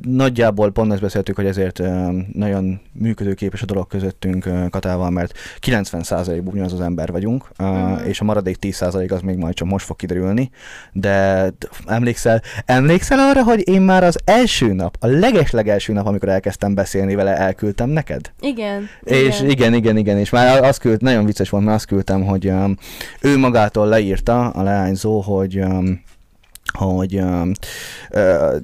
Nagyjából 0.05 0.71
pont 0.71 0.93
ezt 0.93 1.01
beszéltük, 1.01 1.37
hogy 1.37 1.47
ezért 1.47 1.81
nagyon 2.33 2.81
működőképes 2.93 3.63
a 3.63 3.67
dolog 3.67 3.87
közöttünk 3.87 4.49
Katával, 4.71 5.11
mert 5.11 5.39
90%-ban 5.61 6.53
ugyanaz 6.53 6.73
az 6.73 6.81
ember 6.81 7.11
vagyunk, 7.13 7.49
Mhm. 7.59 8.07
és 8.07 8.21
a 8.21 8.25
maradék 8.25 8.57
10% 8.61 9.13
az 9.13 9.21
még 9.21 9.37
majd 9.37 9.55
csak 9.55 9.69
most 9.69 9.85
fog 9.87 9.97
kiderülni, 9.97 10.51
de 10.93 11.49
emlékszel, 11.87 12.43
emlékszel 12.65 13.19
arra, 13.19 13.43
hogy 13.43 13.69
én 13.69 13.81
már 13.81 14.05
az 14.05 14.19
első 14.25 14.73
nap, 14.73 14.97
a 15.01 15.07
leges-legelső 15.07 15.93
nap, 15.93 16.07
amikor 16.07 16.29
elkezdtem 16.29 16.75
beszélni 16.75 17.15
vele, 17.15 17.37
elküldtem 17.37 17.89
neked? 17.91 18.33
Igen. 18.41 18.89
És 19.03 19.41
igen, 19.41 19.75
igen, 19.75 19.97
igen, 19.97 20.19
és 20.19 20.31
már 20.31 20.65
azt 20.65 20.79
küld, 20.81 21.03
nagyon 21.03 21.25
vicces 21.25 21.51
volt, 21.51 21.65
mert 21.65 21.77
azt 21.77 21.87
küldtem, 21.87 22.25
hogy 22.25 22.49
um, 22.49 22.77
ő 23.21 23.39
magától 23.39 23.87
leírta, 23.87 24.49
a 24.51 24.63
leányzó, 24.63 25.21
hogy 25.21 25.59
um, 25.59 26.01
hogy 26.73 27.15
um, 27.17 27.53
uh, 28.15 28.57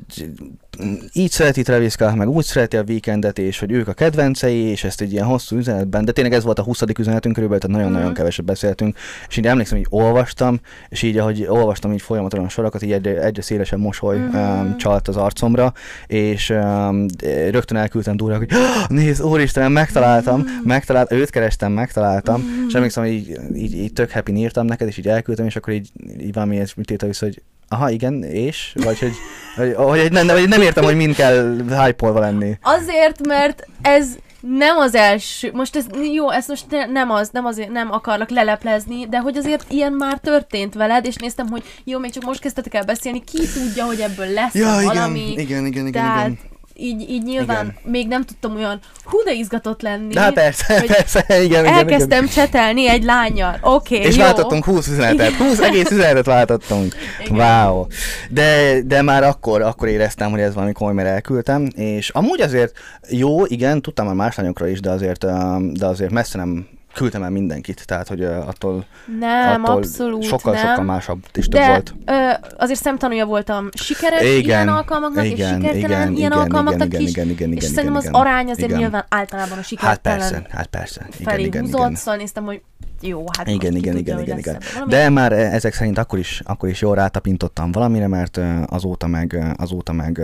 így 1.12 1.31
szereti 1.31 1.62
Travis 1.62 1.93
Scott, 1.93 2.14
meg 2.14 2.28
úgy 2.28 2.45
szereti 2.45 2.76
a 2.76 2.83
weekendet, 2.88 3.38
és 3.38 3.59
hogy 3.59 3.73
ők 3.73 3.88
a 3.88 3.93
kedvencei, 3.93 4.57
és 4.57 4.85
ezt 4.85 5.00
egy 5.00 5.12
ilyen 5.12 5.25
hosszú 5.26 5.57
üzenetben, 5.57 6.05
de 6.05 6.12
tényleg 6.12 6.33
ez 6.35 6.45
volt 6.45 6.59
a 6.59 6.62
20. 6.62 6.83
üzenetünk 6.99 7.35
körülbelül, 7.35 7.62
tehát 7.62 7.76
nagyon-nagyon 7.76 8.07
Mhm. 8.09 8.17
keveset 8.17 8.45
beszéltünk, 8.45 8.97
és 9.28 9.37
így 9.37 9.47
emlékszem, 9.47 9.78
hogy 9.78 9.87
olvastam, 9.90 10.61
és 10.88 11.02
így 11.02 11.19
ahogy 11.19 11.47
olvastam 11.49 11.93
így 11.93 12.02
folyamatosan 12.02 12.47
a 12.47 12.49
sorokat, 12.49 12.83
így 12.83 12.93
egyre, 12.93 13.23
egyre 13.23 13.43
szélesebb 13.43 13.78
mosoly 13.78 14.17
Mhm. 14.19 14.37
um, 14.37 14.76
csalt 14.76 15.09
az 15.09 15.17
arcomra, 15.17 15.73
és 16.07 16.50
um, 16.50 17.07
rögtön 17.50 17.76
elküldtem 17.76 18.17
durva, 18.17 18.37
hogy 18.37 18.49
"Ah, 18.50 18.88
nézd, 18.88 19.23
úristen, 19.23 19.73
megtaláltam, 19.73 20.40
Mhm. 20.40 20.49
megtaláltam, 20.64 21.19
őt 21.19 21.31
kerestem, 21.31 21.73
megtaláltam, 21.73 22.43
és 22.69 22.75
emlékszem, 22.75 23.02
hogy 23.05 23.12
így, 23.12 23.38
így, 23.55 23.75
így 23.75 23.93
tök 23.93 24.11
happy 24.11 24.33
írtam 24.37 24.67
neked, 24.67 24.88
és 24.88 24.97
így 24.99 25.09
elküldtem, 25.09 25.47
és 25.47 25.57
akkor 25.57 25.73
így, 25.73 25.88
így 26.21 26.33
valami 26.33 26.55
ilyesmit 26.55 26.90
írta 26.90 27.07
vissza, 27.07 27.25
hogy 27.25 27.43
aha, 27.68 27.90
igen, 27.90 28.22
és? 28.22 28.72
Vagy 28.84 28.98
hogy, 28.98 29.12
hogy, 29.56 29.75
hogy 29.75 30.12
nem, 30.12 30.26
nem, 30.26 30.44
nem 30.44 30.62
értem, 30.62 30.84
hogy 30.84 30.96
mind 30.96 31.14
kell 31.14 31.56
hype 31.84 32.08
lenni. 32.08 32.58
Azért, 32.62 33.26
mert 33.26 33.66
ez 33.82 34.06
nem 34.40 34.76
az 34.76 34.94
első, 34.94 35.50
most 35.52 35.76
ez 35.76 35.84
jó, 36.14 36.30
ez 36.30 36.48
most 36.48 36.64
ne- 36.70 36.87
nem 36.87 37.10
az, 37.10 37.28
nem 37.32 37.44
azért 37.44 37.70
nem 37.70 37.92
akarlak 37.92 38.30
leleplezni, 38.30 39.06
de 39.08 39.18
hogy 39.18 39.37
azért 39.37 39.64
ilyen 39.68 39.92
már 39.92 40.18
történt 40.18 40.75
veled, 40.75 41.04
és 41.04 41.14
néztem, 41.16 41.48
hogy 41.48 41.62
jó, 41.84 41.98
még 41.98 42.10
csak 42.10 42.22
most 42.25 42.40
kezdtetek 42.40 42.75
el 42.75 42.84
beszélni, 42.84 43.22
ki 43.25 43.38
tudja, 43.54 43.84
hogy 43.84 44.00
ebből 44.00 44.26
lesz 44.32 44.54
Ja, 44.54 44.80
igen, 44.80 44.84
valami. 44.94 45.32
igen, 45.37 45.66
igen, 45.66 45.87
igen, 45.87 45.92
tehát 45.92 46.26
igen. 46.26 46.38
Így, 46.80 47.11
így 47.11 47.23
nyilván 47.23 47.64
Igen. 47.64 47.92
még 47.92 48.08
nem 48.08 48.25
tudtam 48.25 48.56
olyan 48.56 48.80
hú, 49.04 49.23
de 49.23 49.32
izgatott 49.32 49.82
lenni. 49.82 50.14
De 50.14 50.20
hát 50.20 50.32
persze, 50.32 50.82
persze, 50.87 51.25
igen, 51.28 51.64
igen, 51.64 51.66
Elkezdtem 51.66 52.25
igen. 52.25 52.35
csetelni 52.35 52.88
egy 52.88 53.04
lányjal. 53.04 53.58
Oké, 53.61 53.97
okay, 53.97 54.08
És 54.08 54.16
jó. 54.16 54.23
váltottunk 54.23 54.64
20 54.64 54.88
üzenetet, 54.88 55.32
20 55.32 55.58
egész 55.61 55.90
üzenetet 55.90 56.26
váltottunk. 56.26 56.94
Igen. 57.25 57.64
Wow. 57.66 57.87
De, 58.30 58.80
de 58.85 59.02
már 59.02 59.23
akkor, 59.23 59.62
akkor 59.62 59.88
éreztem, 59.88 60.30
hogy 60.30 60.40
ez 60.40 60.54
valami 60.54 60.73
komoly, 60.73 60.94
mert 60.94 61.08
elküldtem, 61.08 61.68
és 61.75 62.08
amúgy 62.08 62.40
azért 62.40 62.73
jó, 63.08 63.44
igen, 63.47 63.82
tudtam 63.82 64.06
már 64.06 64.14
más 64.14 64.37
lányokról 64.37 64.68
is, 64.68 64.80
de 64.80 64.90
azért, 64.90 65.26
de 65.73 65.87
azért 65.87 66.11
messze 66.11 66.38
nem 66.38 66.66
küldtem 66.99 67.23
el 67.23 67.31
mindenkit, 67.31 67.87
tehát 67.87 68.09
hogy 68.09 68.25
attól, 68.25 68.85
Nem, 69.19 69.62
attól 69.62 69.76
abszolút 69.76 70.23
sokkal, 70.23 70.52
nem. 70.52 70.67
sokkal 70.67 70.85
másabb 70.85 71.25
is 71.35 71.49
több 71.49 71.61
de 71.61 71.69
volt. 71.69 71.95
ö, 72.05 72.31
azért 72.57 72.81
szemtanúja 72.81 73.26
voltam 73.26 73.69
sikeres 73.75 74.23
Igen, 74.23 74.40
ilyen 74.43 74.69
alkalmaknak, 74.69 75.25
és 75.25 75.31
igen, 75.31 75.55
sikertelen 75.55 75.76
igen, 75.76 75.93
ilyen 75.93 76.12
igen, 76.12 76.33
alkalmaknak 76.33 76.87
igen, 76.87 77.00
is, 77.00 77.11
igen, 77.11 77.28
igen, 77.28 77.52
és 77.52 77.57
igen, 77.57 77.75
szerintem 77.75 78.00
igen, 78.00 78.14
az 78.14 78.21
arány 78.21 78.50
azért 78.50 78.69
igen. 78.69 78.81
nyilván 78.81 79.05
általában 79.09 79.52
a 79.52 79.55
Hát 79.57 79.64
sikertelen 79.64 80.19
persze, 80.19 80.47
hát 80.50 80.67
persze. 80.67 81.07
Igen, 81.11 81.28
felé 81.28 81.45
igen, 81.45 81.62
húzott, 81.62 81.81
igen. 81.81 81.95
szóval 81.95 82.17
néztem, 82.17 82.45
hogy 82.45 82.62
jó, 83.00 83.25
hát 83.37 83.49
Igen, 83.49 83.76
igen, 83.76 83.95
tudja, 83.95 83.99
igen, 84.19 84.21
igen, 84.21 84.38
igen. 84.38 84.59
valami. 84.75 84.90
De 84.90 85.09
már 85.09 85.33
eh, 85.33 85.55
ezek 85.55 85.73
szerint 85.75 85.99
akkor 85.99 86.19
is, 86.19 86.43
akkor 86.45 86.69
is 86.69 86.81
jól 86.81 86.95
rátapintottam 86.95 87.73
valamire, 87.73 88.07
mert 88.07 88.37
eh, 88.37 88.62
azóta 88.73 89.07
meg, 89.07 89.35
eh, 89.35 89.50
azóta 89.57 89.93
meg 89.93 90.21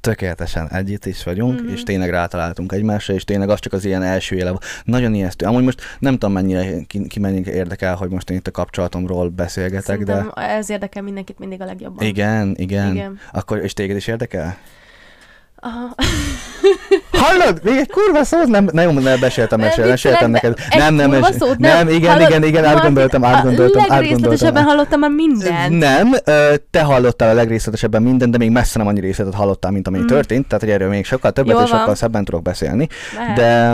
tökéletesen 0.00 0.68
együtt 0.70 1.06
is 1.06 1.22
vagyunk, 1.24 1.60
Mhm. 1.60 1.68
és 1.68 1.82
tényleg 1.82 2.10
rátaláltunk 2.10 2.72
egymásra, 2.72 3.14
és 3.14 3.24
tényleg 3.24 3.48
az 3.48 3.58
csak 3.58 3.72
az 3.72 3.84
ilyen 3.84 4.02
első 4.02 4.36
éle. 4.36 4.52
Nagyon 4.84 5.14
ijesztő. 5.14 5.46
Amúgy 5.46 5.64
most 5.64 5.80
nem 5.98 6.12
tudom 6.12 6.32
mennyire, 6.32 6.80
ki, 6.86 7.06
ki 7.06 7.20
mennyire 7.20 7.52
érdekel, 7.52 7.94
hogy 7.94 8.10
most 8.10 8.30
én 8.30 8.36
itt 8.36 8.46
a 8.46 8.50
kapcsolatomról 8.50 9.28
beszélgetek, 9.28 9.98
de... 9.98 10.12
Szerintem 10.12 10.44
ez 10.44 10.70
érdekel 10.70 11.02
mindenkit 11.02 11.38
mindig 11.38 11.60
a 11.60 11.64
legjobban. 11.64 12.06
Igen, 12.06 12.54
igen, 12.58 12.92
Igen. 12.94 13.18
Akkor, 13.32 13.58
és 13.58 13.72
téged 13.72 13.96
is 13.96 14.06
érdekel? 14.06 14.56
Aha. 15.66 15.94
Hallod? 17.12 17.60
Még 17.62 17.76
egy 17.76 17.90
kurva 17.90 18.24
szót 18.24 18.46
nem, 18.46 18.68
nem, 18.72 18.94
nem 18.94 19.20
beséltem, 19.20 19.58
Nem, 19.58 19.68
meséltem, 19.68 19.90
meséltem 19.90 20.32
viccelek, 20.32 20.56
neked. 20.58 20.80
Nem, 20.82 20.94
nem, 20.94 21.10
mes- 21.10 21.38
szót 21.38 21.58
nem, 21.58 21.88
igen, 21.88 22.10
Hallod? 22.12 22.28
igen, 22.28 22.42
igen, 22.44 22.62
Martin, 22.62 22.78
átgondoltam, 22.78 23.24
átgondoltam, 23.24 23.82
A 23.88 23.92
átgondoltam. 23.94 24.54
hallottam 24.64 25.00
már 25.00 25.10
mindent. 25.10 25.78
Nem, 25.78 26.10
te 26.70 26.82
hallottál 26.82 27.30
a 27.30 27.34
legrészletesebben 27.34 28.02
mindent, 28.02 28.32
de 28.32 28.38
még 28.38 28.50
messze 28.50 28.78
nem 28.78 28.86
annyi 28.86 29.00
részletet 29.00 29.34
hallottál, 29.34 29.70
mint 29.70 29.88
ami 29.88 29.98
Mm. 29.98 30.06
történt, 30.06 30.46
tehát 30.48 30.62
hogy 30.64 30.72
erről 30.72 30.88
még 30.88 31.04
sokkal 31.04 31.32
többet 31.32 31.52
Jól 31.54 31.62
és 31.62 31.68
sokkal 31.68 31.94
szebben 31.94 32.24
tudok 32.24 32.42
beszélni. 32.42 32.88
Lehet. 33.16 33.36
De 33.36 33.70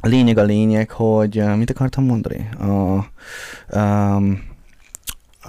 a 0.00 0.06
lényeg 0.06 0.38
a 0.38 0.42
lényeg, 0.42 0.90
hogy 0.90 1.42
mit 1.56 1.70
akartam 1.70 2.04
mondani? 2.04 2.48
A, 2.60 3.04
um, 3.78 4.46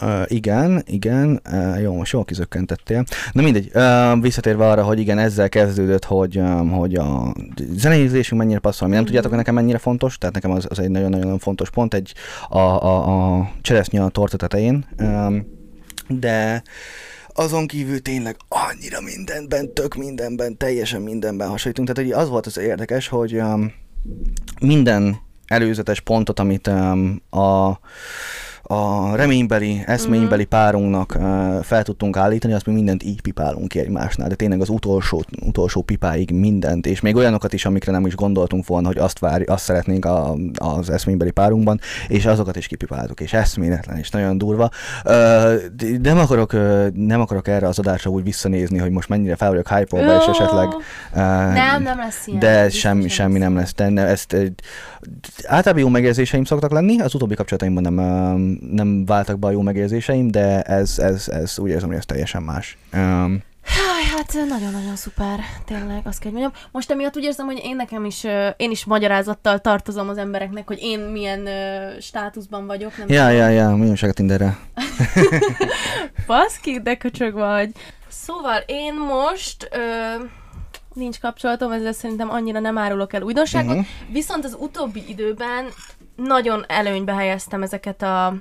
Uh, 0.02 0.22
igen, 0.28 0.84
igen, 0.86 1.42
uh, 1.52 1.82
jó, 1.82 1.94
most 1.96 2.12
jól 2.12 2.26
kizökkentettél. 2.26 3.04
Na 3.32 3.42
mindegy, 3.42 3.72
uh, 3.74 4.22
visszatérve 4.22 4.70
arra, 4.70 4.84
hogy 4.84 5.00
igen, 5.00 5.18
ezzel 5.18 5.50
kezdődött, 5.50 6.06
hogy, 6.06 6.38
um, 6.38 6.70
hogy 6.70 6.96
a 6.96 7.34
zenézésünk 7.76 8.42
mennyire 8.42 8.60
passzol, 8.60 8.88
mi 8.88 8.94
nem 8.94 9.04
Mhm. 9.04 9.08
tudjátok, 9.14 9.30
hogy 9.30 9.40
nekem 9.40 9.56
mennyire 9.56 9.78
fontos, 9.78 10.18
tehát 10.18 10.36
nekem 10.36 10.52
az, 10.52 10.66
az 10.70 10.80
egy 10.80 10.90
nagyon-nagyon 10.90 11.40
fontos 11.40 11.70
pont, 11.70 11.94
egy 11.94 12.14
a, 12.50 12.60
a, 12.60 13.38
a 13.38 13.52
cseresznye 13.62 14.04
a 14.04 14.10
torta 14.10 14.38
tetején, 14.38 14.86
um, 15.00 15.48
de 16.08 16.64
azon 17.34 17.68
kívül 17.68 18.02
tényleg 18.02 18.36
annyira 18.48 19.02
mindenben, 19.02 19.74
tök 19.74 19.96
mindenben, 19.96 20.58
teljesen 20.58 21.02
mindenben 21.02 21.50
hasonlítunk. 21.50 21.88
Tehát 21.88 22.12
hogy 22.12 22.22
az 22.22 22.30
volt 22.30 22.46
az 22.46 22.58
érdekes, 22.58 23.08
hogy 23.08 23.36
um, 23.36 23.74
minden 24.62 25.18
előzetes 25.48 26.00
pontot, 26.00 26.40
amit 26.40 26.68
um, 26.68 27.22
a 27.30 27.80
a 28.72 29.16
reménybeli, 29.16 29.84
eszménybeli 29.86 30.46
párunknak 30.46 31.16
uh, 31.20 31.64
fel 31.64 31.84
tudtunk 31.84 32.18
állítani, 32.18 32.54
azt 32.54 32.66
mi 32.66 32.74
mindent 32.74 33.04
így 33.04 33.22
pipálunk 33.22 33.68
ki 33.68 33.80
egymásnál, 33.80 34.28
de 34.28 34.36
tényleg 34.36 34.62
az 34.62 34.70
utolsó, 34.70 35.24
utolsó 35.46 35.82
pipáig 35.82 36.32
mindent, 36.32 36.86
és 36.86 37.00
még 37.00 37.16
olyanokat 37.16 37.54
is, 37.54 37.66
amikre 37.66 37.92
nem 37.92 38.06
is 38.06 38.16
gondoltunk 38.16 38.68
volna, 38.68 38.88
hogy 38.88 38.98
azt, 38.98 39.20
vár, 39.20 39.44
azt 39.48 39.64
szeretnénk 39.64 40.06
a, 40.06 40.36
az 40.58 40.90
eszménybeli 40.90 41.32
párunkban, 41.32 41.80
és 42.08 42.26
azokat 42.26 42.56
is 42.56 42.68
kipipáltuk, 42.68 43.20
és 43.20 43.34
eszméletlen, 43.34 43.98
és 43.98 44.10
nagyon 44.10 44.38
durva. 44.38 44.70
De 45.04 46.00
nem, 46.02 46.18
akarok, 46.18 46.54
nem 46.94 47.22
akarok 47.22 47.48
erre 47.48 47.68
az 47.68 47.80
adásra 47.80 48.12
úgy 48.12 48.24
visszanézni, 48.24 48.78
hogy 48.78 48.92
most 48.92 49.10
mennyire 49.10 49.36
fel 49.36 49.50
vagyok 49.50 49.68
hype 49.68 50.18
és 50.18 50.26
esetleg 50.26 50.68
Nem, 51.54 51.84
nem 51.84 51.98
lesz 51.98 52.28
ilyen. 52.28 52.40
de 52.40 52.70
semmi, 52.70 53.08
semmi 53.08 53.38
nem 53.38 53.56
lesz. 53.56 53.74
De 53.74 54.06
ezt, 54.06 54.36
általában 55.44 55.82
jó 55.82 55.90
megérzéseim 55.90 56.44
szoktak 56.44 56.72
lenni, 56.72 57.00
az 57.00 57.16
utóbbi 57.16 57.36
kapcsolataimban 57.36 57.94
nem, 57.94 58.58
nem 58.72 59.06
váltak 59.06 59.40
be 59.40 59.48
a 59.48 59.52
jó 59.52 59.62
megérzéseim, 59.62 60.32
de 60.32 60.62
ez, 60.62 61.00
ez, 61.00 61.28
ez 61.28 61.60
úgy 61.60 61.70
érzem, 61.70 61.88
hogy 61.88 61.98
ez 61.98 62.06
teljesen 62.06 62.44
más. 62.44 62.78
Um, 62.94 63.44
hát 64.16 64.34
nagyon-nagyon 64.48 64.96
szuper, 64.96 65.40
tényleg, 65.66 66.02
azt 66.04 66.20
kell 66.20 66.32
hogy 66.32 66.42
mondjam. 66.42 66.52
Most 66.72 66.92
emiatt 66.92 67.18
úgy 67.18 67.24
érzem, 67.24 67.46
hogy 67.46 67.62
én 67.64 67.76
nekem 67.76 68.06
is, 68.06 68.24
én 68.58 68.72
is 68.72 68.86
magyarázattal 68.86 69.60
tartozom 69.60 70.10
az 70.10 70.18
embereknek, 70.18 70.68
hogy 70.68 70.78
én 70.82 71.00
milyen 71.00 71.46
ö, 71.46 71.90
státuszban 72.00 72.66
vagyok. 72.66 72.98
Nem 72.98 73.08
ja, 73.10 73.30
ja, 73.30 73.50
ja, 73.50 73.76
mi 73.76 73.90
újság 73.90 74.10
a 74.10 74.14
Tinderre? 74.14 74.58
Baszki, 76.28 76.80
de 76.80 76.96
köcsög 76.96 77.34
vagy. 77.34 77.70
Szóval 78.08 78.64
én 78.66 78.94
most... 78.94 79.70
Ö, 79.72 80.24
nincs 80.94 81.20
kapcsolatom, 81.20 81.72
ezzel 81.72 81.92
szerintem 81.94 82.30
annyira 82.30 82.60
nem 82.60 82.78
árulok 82.78 83.14
el 83.14 83.22
újdonságot, 83.22 83.76
Mhm. 83.76 83.86
viszont 84.12 84.46
az 84.46 84.56
utóbbi 84.60 85.04
időben 85.08 85.66
nagyon 86.16 86.66
előnybe 86.68 87.14
helyeztem 87.14 87.62
ezeket 87.64 88.02
a 88.02 88.34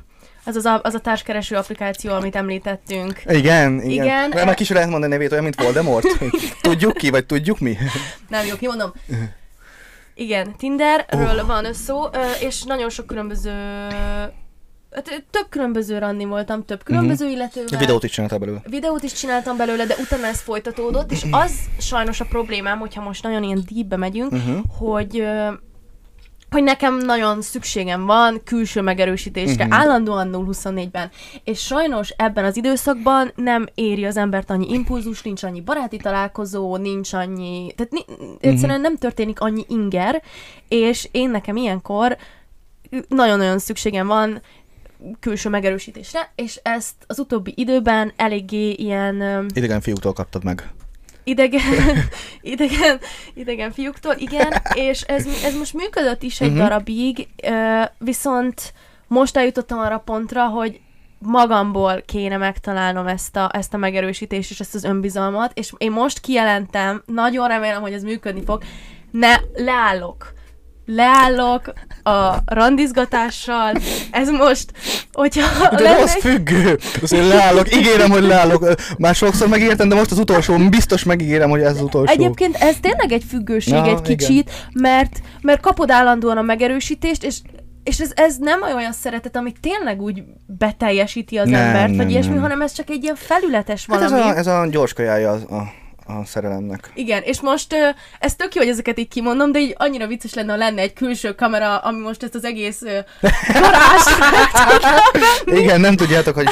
az, 0.44 0.56
az, 0.56 0.64
a, 0.64 0.80
az 0.82 0.94
a 0.94 0.98
társkereső 1.00 1.56
applikáció, 1.56 2.12
amit 2.12 2.36
említettünk. 2.36 3.22
Igen, 3.26 3.80
igen. 3.82 4.30
Igen, 4.30 4.44
Már 4.46 4.54
ki 4.54 4.62
is 4.62 4.68
lehet 4.68 4.88
mondani 4.88 5.12
nevét, 5.12 5.30
olyan, 5.32 5.42
mint 5.44 5.62
Voldemort. 5.62 6.06
tudjuk 6.60 6.92
ki, 6.92 7.10
vagy 7.10 7.26
tudjuk 7.26 7.58
mi? 7.58 7.76
Nem 8.28 8.46
jó, 8.46 8.56
kimondom. 8.56 8.92
Igen, 10.14 10.56
Tinderről 10.56 11.46
van 11.46 11.64
ö, 11.64 11.72
szó, 11.72 12.02
és 12.40 12.62
nagyon 12.62 12.90
sok 12.90 13.06
különböző... 13.06 13.52
hát, 14.92 15.24
Több 15.30 15.46
különböző 15.48 15.98
ranni 15.98 16.24
voltam, 16.24 16.64
több 16.64 16.82
különböző 16.82 17.28
illetővel. 17.28 17.78
Videót 17.78 18.04
is 18.04 18.10
csináltál 18.10 18.38
belőle. 18.38 18.62
Videót 18.68 19.02
is 19.02 19.12
csináltam 19.12 19.56
belőle, 19.56 19.84
de 19.86 19.94
utána 20.00 20.26
ez 20.26 20.40
folytatódott, 20.40 21.12
és 21.12 21.24
az 21.30 21.52
sajnos 21.78 22.20
a 22.20 22.24
problémám, 22.24 22.78
hogyha 22.78 23.02
most 23.02 23.22
nagyon 23.22 23.42
ilyen 23.42 23.62
deepbe 23.72 23.96
megyünk, 23.96 24.32
Uh-huh. 24.32 24.58
hogy 24.78 25.24
hogy 26.50 26.62
nekem 26.62 26.96
nagyon 26.98 27.42
szükségem 27.42 28.06
van 28.06 28.40
külső 28.44 28.80
megerősítésre, 28.80 29.64
Mhm. 29.64 29.72
állandóan 29.72 30.28
0-24-ben. 30.32 31.10
És 31.44 31.60
sajnos 31.60 32.10
ebben 32.16 32.44
az 32.44 32.56
időszakban 32.56 33.32
nem 33.34 33.66
éri 33.74 34.04
az 34.04 34.16
embert 34.16 34.50
annyi 34.50 34.70
impulzus, 34.72 35.22
nincs 35.22 35.42
annyi 35.42 35.60
baráti 35.60 35.96
találkozó, 35.96 36.76
nincs 36.76 37.12
annyi... 37.12 37.72
Tehát 37.76 37.92
ni- 37.92 38.04
egyszerűen 38.40 38.80
nem 38.80 38.96
történik 38.96 39.40
annyi 39.40 39.64
inger, 39.68 40.22
és 40.68 41.08
én 41.12 41.30
nekem 41.30 41.56
ilyenkor 41.56 42.16
nagyon-nagyon 43.08 43.58
szükségem 43.58 44.06
van 44.06 44.40
külső 45.20 45.48
megerősítésre, 45.48 46.32
és 46.34 46.60
ezt 46.62 46.94
az 47.06 47.18
utóbbi 47.18 47.52
időben 47.56 48.12
eléggé 48.16 48.70
ilyen... 48.70 49.46
Idegen 49.54 49.80
fiúktól 49.80 50.12
kaptad 50.12 50.44
meg. 50.44 50.70
idegen, 51.24 51.62
idegen, 52.40 52.98
idegen 53.34 53.72
fiúktól, 53.72 54.14
igen, 54.18 54.52
és 54.74 55.00
ez, 55.02 55.26
ez 55.44 55.56
most 55.56 55.74
működött 55.74 56.22
is 56.22 56.40
egy 56.40 56.50
Mhm. 56.50 56.58
darabig, 56.58 57.28
viszont 57.98 58.72
most 59.06 59.36
eljutottam 59.36 59.78
arra 59.78 59.98
pontra, 59.98 60.46
hogy 60.46 60.80
magamból 61.18 62.02
kéne 62.06 62.36
megtalálnom 62.36 63.06
ezt 63.06 63.36
a, 63.36 63.50
ezt 63.52 63.74
a 63.74 63.76
megerősítést 63.76 64.50
és 64.50 64.60
ezt 64.60 64.74
az 64.74 64.84
önbizalmat, 64.84 65.52
és 65.54 65.72
én 65.78 65.90
most 65.90 66.20
kijelentem, 66.20 67.02
nagyon 67.06 67.48
remélem, 67.48 67.80
hogy 67.80 67.92
ez 67.92 68.02
működni 68.02 68.42
fog, 68.44 68.62
ne, 69.10 69.36
leállok. 69.54 70.32
Leállok 70.90 71.72
a 72.02 72.34
randizgatással, 72.46 73.72
ez 74.10 74.28
most, 74.30 74.72
hogyha 75.12 75.68
De 75.76 75.82
lenne 75.82 76.00
egy- 76.02 76.20
függő. 76.20 76.78
Azt 77.02 77.12
én 77.12 77.26
leállok, 77.28 77.74
ígérem, 77.76 78.10
hogy 78.10 78.22
leállok. 78.22 78.74
Már 78.98 79.14
sokszor 79.14 79.48
megígértem, 79.48 79.88
de 79.88 79.94
most 79.94 80.10
az 80.10 80.18
utolsó, 80.18 80.68
biztos 80.68 81.04
megígérem, 81.04 81.50
hogy 81.50 81.60
ez 81.60 81.74
az 81.74 81.82
utolsó. 81.82 82.12
Egyébként 82.12 82.56
ez 82.56 82.76
tényleg 82.80 83.12
egy 83.12 83.24
függőség 83.28 83.74
Aha, 83.74 83.88
egy 83.88 84.02
kicsit, 84.02 84.50
mert, 84.74 85.20
mert 85.42 85.60
kapod 85.60 85.90
állandóan 85.90 86.36
a 86.36 86.42
megerősítést, 86.42 87.24
és 87.24 87.36
és 87.84 87.98
ez, 88.00 88.10
ez 88.14 88.36
nem 88.38 88.62
olyan 88.62 88.92
szeretet, 88.92 89.36
ami 89.36 89.52
tényleg 89.60 90.02
úgy 90.02 90.22
beteljesíti 90.46 91.36
az 91.36 91.48
Nem, 91.48 91.60
embert, 91.66 91.88
nem, 91.88 91.96
vagy 91.96 92.10
ilyesmi, 92.10 92.32
nem. 92.32 92.42
hanem 92.42 92.60
ez 92.60 92.72
csak 92.72 92.90
egy 92.90 93.02
ilyen 93.02 93.14
felületes 93.14 93.86
hát 93.90 94.02
ez 94.02 94.10
valami. 94.10 94.30
a, 94.30 94.36
ez 94.36 94.46
a 94.46 94.66
gyors 94.70 94.92
kajája 94.92 95.30
a, 95.30 95.54
a, 95.54 95.62
a 96.08 96.24
szerelemnek. 96.24 96.90
Igen, 96.94 97.22
és 97.22 97.40
most 97.40 97.74
ez 98.18 98.34
tök 98.34 98.54
jó, 98.54 98.60
hogy 98.60 98.70
ezeket 98.70 98.98
így 98.98 99.08
kimondom, 99.08 99.52
de 99.52 99.58
így 99.58 99.74
annyira 99.78 100.06
vicces 100.06 100.34
lenne, 100.34 100.52
ha 100.52 100.58
lenne 100.58 100.80
egy 100.80 100.92
külső 100.92 101.34
kamera, 101.34 101.78
ami 101.78 102.00
most 102.00 102.22
ezt 102.22 102.34
az 102.34 102.44
egész 102.44 102.82
ö, 102.82 102.98
garást 103.60 104.08
Igen, 105.62 105.80
nem 105.80 105.96
tudjátok, 105.96 106.34
hogy 106.34 106.48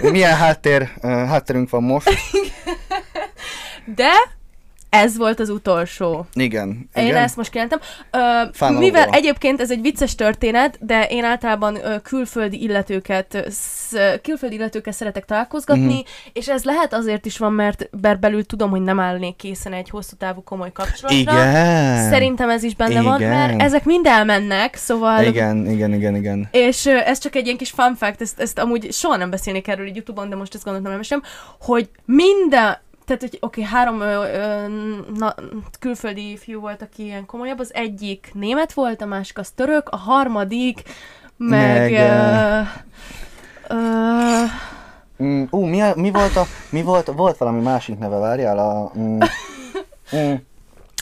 milyen 0.00 0.36
háttér, 0.36 0.90
hátterünk 1.02 1.70
van 1.70 1.82
most. 1.82 2.10
de 3.96 4.10
ez 4.94 5.16
volt 5.16 5.40
az 5.40 5.48
utolsó. 5.48 6.26
Igen. 6.32 6.88
Én 6.94 7.04
igen. 7.06 7.16
ezt 7.22 7.36
most 7.36 7.50
kijelentem. 7.50 7.80
Mivel 8.78 9.08
egyébként 9.08 9.60
ez 9.60 9.70
egy 9.70 9.80
vicces 9.80 10.14
történet, 10.14 10.78
de 10.80 11.06
én 11.06 11.24
általában 11.24 11.76
ö, 11.84 12.00
külföldi 12.00 12.62
illetőket, 12.62 13.44
sz, 13.50 13.94
külföldi 14.22 14.54
illetőkkel 14.54 14.92
szeretek 14.92 15.24
találkozgatni, 15.24 15.82
Mhm. 15.94 15.98
és 16.32 16.48
ez 16.48 16.64
lehet 16.64 16.92
azért 16.94 17.26
is 17.26 17.38
van, 17.38 17.52
mert 17.52 17.88
belül 18.20 18.44
tudom, 18.46 18.70
hogy 18.70 18.80
nem 18.82 19.00
állnék 19.00 19.36
készen 19.36 19.72
egy 19.72 19.90
hosszú 19.90 20.16
távú 20.18 20.42
komoly 20.42 20.72
kapcsolatra. 20.72 21.18
Igen. 21.18 22.08
Szerintem 22.10 22.50
ez 22.50 22.62
is 22.62 22.74
benne 22.74 23.02
van, 23.02 23.20
Igen. 23.20 23.30
mert 23.30 23.62
ezek 23.62 23.84
mind 23.84 24.06
elmennek, 24.06 24.74
szóval... 24.76 25.24
Igen, 25.24 25.70
igen, 25.70 25.92
igen, 25.94 26.16
igen. 26.16 26.48
És 26.50 26.86
ö, 26.86 26.96
ez 26.96 27.18
csak 27.18 27.34
egy 27.34 27.44
ilyen 27.44 27.56
kis 27.58 27.70
fun 27.70 27.94
fact, 27.94 28.20
ezt, 28.20 28.40
ezt 28.40 28.58
amúgy 28.58 28.92
soha 28.92 29.16
nem 29.16 29.30
beszélnék 29.30 29.68
erről 29.68 29.86
Youtube-on, 29.94 30.28
de 30.28 30.36
most 30.36 30.54
ezt 30.54 30.64
gondoltam 30.64 30.90
elmesem, 30.90 31.22
hogy 31.60 31.88
minden, 32.04 32.82
tehát 33.04 33.20
hogy 33.20 33.38
oké, 33.40 33.60
okay, 33.60 33.72
három 33.72 34.00
ö, 34.00 34.24
ö, 34.24 34.68
na, 35.14 35.34
külföldi 35.80 36.36
fiú 36.36 36.60
volt, 36.60 36.82
aki 36.82 37.02
ilyen 37.02 37.26
komolyabb, 37.26 37.58
az 37.58 37.74
egyik 37.74 38.30
német 38.32 38.72
volt, 38.72 39.02
a 39.02 39.06
másik 39.06 39.38
az 39.38 39.50
török, 39.50 39.88
a 39.88 39.96
harmadik 39.96 40.82
meg... 41.36 41.92
Meg, 41.92 42.66
ö, 43.68 43.74
ö, 43.74 44.44
Mm, 45.22 45.42
ú, 45.50 45.64
mi, 45.94 46.10
volt 46.10 46.36
a, 46.36 46.46
mi 46.70 46.82
volt, 46.82 47.06
volt 47.16 47.36
valami 47.36 47.60
másik 47.60 47.98
neve, 47.98 48.16
várjál, 48.16 48.58
a... 48.58 48.92
Mm, 48.98 49.18
mm, 50.16 50.34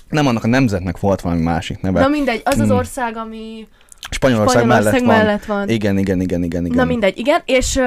nem 0.08 0.26
annak 0.26 0.44
a 0.44 0.46
nemzetnek 0.46 1.00
volt 1.00 1.20
valami 1.20 1.42
másik 1.42 1.80
neve. 1.80 2.00
na 2.00 2.08
mindegy, 2.08 2.40
az 2.44 2.58
az 2.58 2.68
Mm. 2.68 2.74
ország, 2.74 3.16
ami 3.16 3.68
Spanyolország, 4.10 4.62
Spanyolország 4.62 5.04
mellett, 5.04 5.24
mellett 5.24 5.44
van. 5.44 5.56
van. 5.58 5.68
Igen, 5.68 5.98
igen, 5.98 6.20
igen, 6.20 6.42
igen, 6.42 6.64
igen. 6.64 6.76
Na 6.76 6.84
mindegy, 6.84 7.18
igen, 7.18 7.40
és 7.44 7.80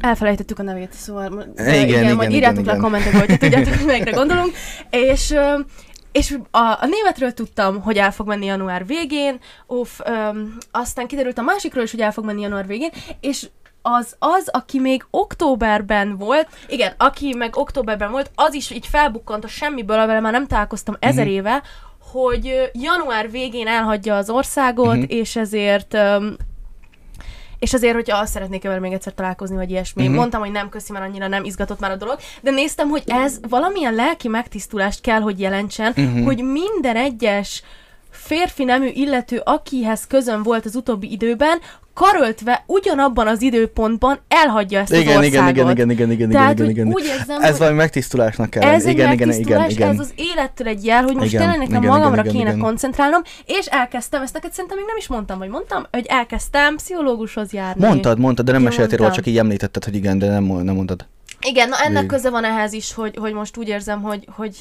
elfelejtettük 0.00 0.58
a 0.58 0.62
nevét, 0.62 0.92
szóval 0.92 1.28
mo- 1.28 1.52
de 1.54 1.76
Igen, 1.76 1.88
igen, 1.88 2.02
majd 2.16 2.28
igen, 2.28 2.30
írjátok 2.32 2.64
le 2.64 2.70
a 2.70 2.74
igen. 2.74 2.80
kommentekbe, 2.84 3.18
hogyha 3.18 3.36
tudjátok, 3.46 3.74
hogy 3.74 3.86
melyikre 3.86 4.10
gondolunk, 4.10 4.52
és 4.90 5.34
és 6.12 6.36
a, 6.50 6.58
a 6.58 6.86
németről 6.90 7.32
tudtam, 7.32 7.82
hogy 7.82 7.96
el 7.96 8.10
fog 8.12 8.26
menni 8.26 8.44
január 8.46 8.86
végén, 8.86 9.38
uff, 9.66 10.00
öm, 10.04 10.56
aztán 10.70 11.06
kiderült 11.06 11.38
a 11.38 11.42
másikról 11.42 11.84
is, 11.84 11.90
hogy 11.90 12.00
el 12.00 12.12
fog 12.12 12.24
menni 12.24 12.40
január 12.40 12.66
végén, 12.66 12.90
és 13.20 13.48
az 13.82 14.16
az, 14.18 14.48
aki 14.52 14.78
még 14.78 15.06
októberben 15.10 16.16
volt, 16.16 16.48
igen, 16.68 16.92
aki 16.96 17.34
meg 17.38 17.56
októberben 17.56 18.10
volt, 18.10 18.30
az 18.34 18.54
is 18.54 18.70
így 18.70 18.86
felbukkant 18.86 19.44
a 19.44 19.48
semmiből, 19.48 19.98
amivel 19.98 20.20
már 20.20 20.32
nem 20.32 20.46
találkoztam 20.46 20.96
ezer 21.00 21.24
Mhm. 21.24 21.34
éve, 21.34 21.62
hogy 22.12 22.70
január 22.72 23.30
végén 23.30 23.66
elhagyja 23.66 24.16
az 24.16 24.30
országot, 24.30 24.96
Mhm. 24.96 25.04
és 25.08 25.36
ezért 25.36 25.94
öm, 25.94 26.36
és 27.58 27.74
azért, 27.74 27.94
hogyha 27.94 28.18
azt 28.18 28.32
szeretnék 28.32 28.62
vele 28.62 28.78
még 28.78 28.92
egyszer 28.92 29.14
találkozni, 29.14 29.56
vagy 29.56 29.70
ilyesmi. 29.70 29.92
Mhm. 30.02 30.10
Uh-huh. 30.10 30.20
Mondtam, 30.20 30.40
hogy 30.40 30.50
nem 30.50 30.68
köszi, 30.68 30.92
mert 30.92 31.04
annyira 31.04 31.26
nem 31.28 31.44
izgatott 31.44 31.80
már 31.80 31.90
a 31.90 31.96
dolog, 31.96 32.18
de 32.40 32.50
néztem, 32.50 32.88
hogy 32.88 33.02
ez 33.06 33.38
valamilyen 33.48 33.94
lelki 33.94 34.28
megtisztulást 34.28 35.00
kell, 35.00 35.20
hogy 35.20 35.40
jelentsen, 35.40 35.92
Mhm. 35.96 36.06
uh-huh. 36.06 36.24
hogy 36.24 36.42
minden 36.44 36.96
egyes 36.96 37.62
férfi 38.26 38.64
nemű 38.64 38.88
illető, 38.88 39.40
akihez 39.44 40.06
közön 40.06 40.42
volt 40.42 40.64
az 40.64 40.74
utóbbi 40.76 41.12
időben, 41.12 41.58
karöltve 41.94 42.64
ugyanabban 42.66 43.26
az 43.26 43.42
időpontban 43.42 44.18
elhagyja 44.28 44.80
ezt 44.80 44.92
az 44.92 44.98
Igen, 44.98 45.22
igen, 45.24 45.44
országot. 45.44 45.50
igen, 45.50 45.70
igen, 45.70 45.90
igen, 45.90 46.10
igen, 46.10 46.30
Tehát, 46.30 46.52
igen, 46.52 46.64
hogy 46.64 46.74
igen. 46.76 46.86
úgy 46.86 47.04
érzem, 47.04 47.42
Ez 47.42 47.58
valami 47.58 47.76
megtisztulásnak 47.76 48.50
kell 48.50 48.62
ez 48.62 48.68
lenni. 48.84 48.84
egy 48.84 48.94
Igen, 48.94 49.12
igen, 49.12 49.30
igen, 49.32 49.70
igen. 49.70 49.88
ez 49.90 49.98
az 49.98 50.12
élettől 50.14 50.66
egy 50.66 50.84
jel, 50.84 51.02
hogy 51.02 51.14
most 51.14 51.26
Igen, 51.32 51.40
tényleg 51.40 51.58
nekem 51.58 51.82
igen, 51.82 51.94
magamra 51.94 52.20
igen, 52.20 52.24
igen, 52.24 52.36
kéne 52.36 52.50
igen. 52.50 52.62
koncentrálnom, 52.62 53.22
és 53.44 53.66
elkezdtem, 53.66 54.22
ezt 54.22 54.34
neked 54.34 54.52
szerintem 54.52 54.78
még 54.78 54.86
nem 54.86 54.96
is 54.96 55.06
mondtam, 55.06 55.38
vagy 55.38 55.48
mondtam, 55.48 55.86
hogy 55.90 56.06
elkezdtem 56.08 56.76
pszichológushoz 56.76 57.52
járni. 57.52 57.86
Mondtad, 57.86 58.18
mondtad, 58.18 58.44
de 58.44 58.52
nem 58.52 58.60
Ki 58.60 58.66
meséltél 58.66 58.98
róla, 58.98 59.10
csak 59.12 59.26
így 59.26 59.38
említetted, 59.38 59.84
hogy 59.84 59.94
igen, 59.94 60.18
de 60.18 60.26
nem, 60.28 60.44
nem 60.44 60.74
mondtad. 60.74 61.06
Igen, 61.40 61.68
na 61.68 61.76
ennek 61.76 61.92
Végül. 62.02 62.08
köze 62.08 62.30
van 62.30 62.44
ehhez 62.44 62.72
is, 62.72 62.94
hogy, 62.94 63.16
hogy 63.20 63.32
most 63.32 63.56
úgy 63.56 63.68
érzem, 63.68 64.02
hogy, 64.02 64.28
hogy 64.36 64.56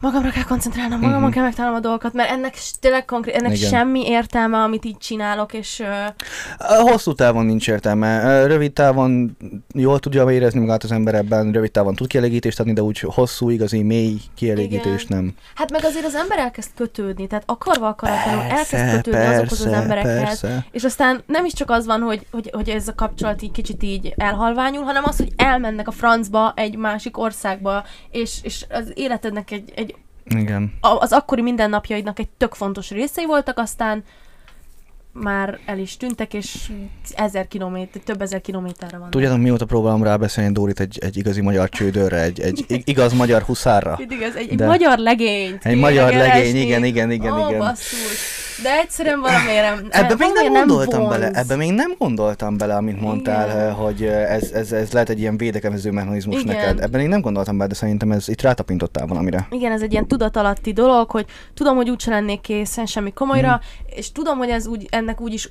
magamra 0.00 0.30
kell 0.30 0.42
koncentrálnom, 0.44 1.00
magamon 1.00 1.22
Mhm. 1.22 1.30
kell 1.32 1.42
megtalálnom 1.42 1.78
a 1.78 1.82
dolgokat, 1.82 2.12
mert 2.12 2.30
ennek 2.30 2.54
tényleg 2.80 3.04
konkrét, 3.04 3.34
ennek 3.34 3.56
Igen. 3.56 3.68
semmi 3.68 4.06
értelme, 4.08 4.58
amit 4.58 4.84
így 4.84 4.96
csinálok, 4.98 5.52
és 5.52 5.82
Hosszú 6.58 7.12
távon 7.12 7.46
nincs 7.46 7.68
értelme. 7.68 8.42
Rövid 8.46 8.72
távon 8.72 9.36
jól 9.74 9.98
tudja 9.98 10.30
érezni 10.30 10.60
magát 10.60 10.84
az 10.84 10.92
ember 10.92 11.14
ebben, 11.14 11.52
rövid 11.52 11.70
távon 11.70 11.94
tud 11.94 12.06
kielégítést 12.06 12.60
adni, 12.60 12.72
de 12.72 12.82
úgy 12.82 12.98
hosszú, 13.00 13.50
igazi, 13.50 13.82
mély 13.82 14.16
kielégítés 14.34 15.06
nem. 15.06 15.34
hát 15.54 15.70
meg 15.70 15.84
azért 15.84 16.04
az 16.04 16.14
ember 16.14 16.38
elkezd 16.38 16.70
kötődni, 16.76 17.26
tehát 17.26 17.44
akarva 17.46 17.86
akaratlanul 17.88 18.40
elkezd 18.42 18.70
Persze, 18.70 18.96
kötődni 18.96 19.24
azokhoz 19.26 19.60
az 19.60 19.64
persze, 19.64 19.80
emberekhez, 19.82 20.22
persze. 20.40 20.66
és 20.70 20.84
aztán 20.84 21.22
nem 21.26 21.44
is 21.44 21.52
csak 21.52 21.70
az 21.70 21.86
van, 21.86 22.00
hogy, 22.00 22.26
hogy, 22.30 22.50
hogy 22.52 22.68
ez 22.68 22.88
a 22.88 22.94
kapcsolat 22.94 23.42
így 23.42 23.50
kicsit 23.52 23.82
így 23.82 24.14
elhalványul, 24.16 24.82
hanem 24.84 25.04
az, 25.06 25.16
hogy 25.16 25.32
elmennek 25.36 25.88
a 25.88 25.90
francba, 25.90 26.52
egy 26.56 26.76
másik 26.76 27.18
országba, 27.18 27.84
és, 28.10 28.38
és 28.42 28.64
az 28.70 28.92
életednek 28.94 29.50
egy, 29.50 29.72
egy 29.76 29.87
Igen. 30.28 30.72
az 30.80 31.12
akkori 31.12 31.42
mindennapjaidnak 31.42 32.18
egy 32.18 32.28
tök 32.28 32.54
fontos 32.54 32.90
részei 32.90 33.26
voltak, 33.26 33.58
aztán 33.58 34.04
már 35.20 35.58
el 35.66 35.78
is 35.78 35.96
tűntek, 35.96 36.34
és 36.34 36.70
ezer 37.14 37.48
kilométer, 37.48 38.02
több 38.02 38.22
ezer 38.22 38.40
kilométerre 38.40 38.98
van. 38.98 39.10
Tudjátok, 39.10 39.38
mióta 39.38 39.64
próbálom 39.64 40.02
rábeszélni 40.02 40.52
Dórit 40.52 40.80
egy, 40.80 40.98
egy 41.00 41.16
igazi 41.16 41.40
magyar 41.40 41.68
csődörre, 41.68 42.20
egy, 42.22 42.40
egy 42.40 42.64
ig- 42.68 42.88
igaz 42.88 43.12
magyar 43.12 43.42
huszárra? 43.42 43.98
Ez 44.22 44.34
egy, 44.34 44.50
egy 44.50 44.60
magyar 44.60 44.98
legényt. 44.98 45.64
Egy 45.66 45.76
magyar 45.78 46.12
legény, 46.12 46.56
igen, 46.56 46.84
igen, 46.84 47.10
igen, 47.10 47.32
Ó, 47.32 47.48
igen. 47.48 47.58
basszus. 47.58 48.36
De 48.62 48.78
egyszerűen 48.78 49.20
valamiért 49.20 49.62
nem, 49.62 49.86
Ebbe 49.90 50.14
még 50.18 50.28
nem 50.32 50.52
gondoltam 50.66 51.08
bele, 51.08 51.30
ebbe 51.30 51.56
még 51.56 51.72
nem 51.72 51.94
gondoltam 51.98 52.56
bele, 52.56 52.74
amit 52.74 53.00
mondtál, 53.00 53.48
Igen. 53.48 53.58
eh, 53.60 53.74
hogy 53.76 54.02
eh, 54.02 54.32
ez, 54.34 54.50
ez, 54.52 54.72
ez 54.72 54.92
lehet 54.92 55.08
egy 55.08 55.20
ilyen 55.20 55.36
védekező 55.36 55.90
mechanizmus 55.90 56.40
Igen. 56.42 56.56
neked. 56.56 56.80
Ebben 56.80 57.00
még 57.00 57.08
nem 57.08 57.20
gondoltam 57.20 57.56
bele, 57.56 57.68
de 57.68 57.74
szerintem 57.74 58.12
ez 58.12 58.28
itt 58.28 58.42
rátapintottál 58.42 59.06
valamire. 59.06 59.46
Igen, 59.50 59.72
ez 59.72 59.82
egy 59.82 59.92
ilyen 59.92 60.06
tudatalatti 60.06 60.72
dolog, 60.72 61.10
hogy 61.10 61.26
tudom, 61.54 61.76
hogy 61.76 61.90
úgyse 61.90 62.10
lennék 62.10 62.40
készen 62.40 62.86
semmi 62.86 63.12
komolyra, 63.12 63.48
Mhm. 63.52 63.96
és 63.98 64.12
tudom, 64.12 64.38
hogy 64.38 64.48
ez 64.48 64.66
úgy, 64.66 64.86
ennek 65.08 65.20
úgyis 65.20 65.48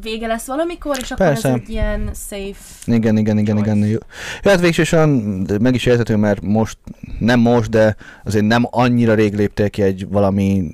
vége 0.00 0.26
lesz 0.26 0.46
valamikor, 0.46 0.96
és 1.00 1.10
akkor 1.10 1.26
Persze. 1.26 1.48
ez 1.48 1.54
egy 1.54 1.68
ilyen 1.70 2.10
safe 2.14 2.92
Igen, 2.92 3.16
igen, 3.16 3.38
igen, 3.38 3.58
igen. 3.58 3.76
Choice. 3.76 3.90
Jó. 3.90 3.98
Ja, 4.42 4.50
hát 4.50 4.60
végsősorban 4.60 5.46
meg 5.60 5.74
is 5.74 5.86
érthető, 5.86 6.16
mert 6.16 6.42
most, 6.42 6.78
nem 7.18 7.40
most, 7.40 7.70
de 7.70 7.96
azért 8.24 8.44
nem 8.44 8.66
annyira 8.70 9.14
rég 9.14 9.34
léptél 9.34 9.70
ki 9.70 9.82
egy 9.82 10.08
valami 10.08 10.70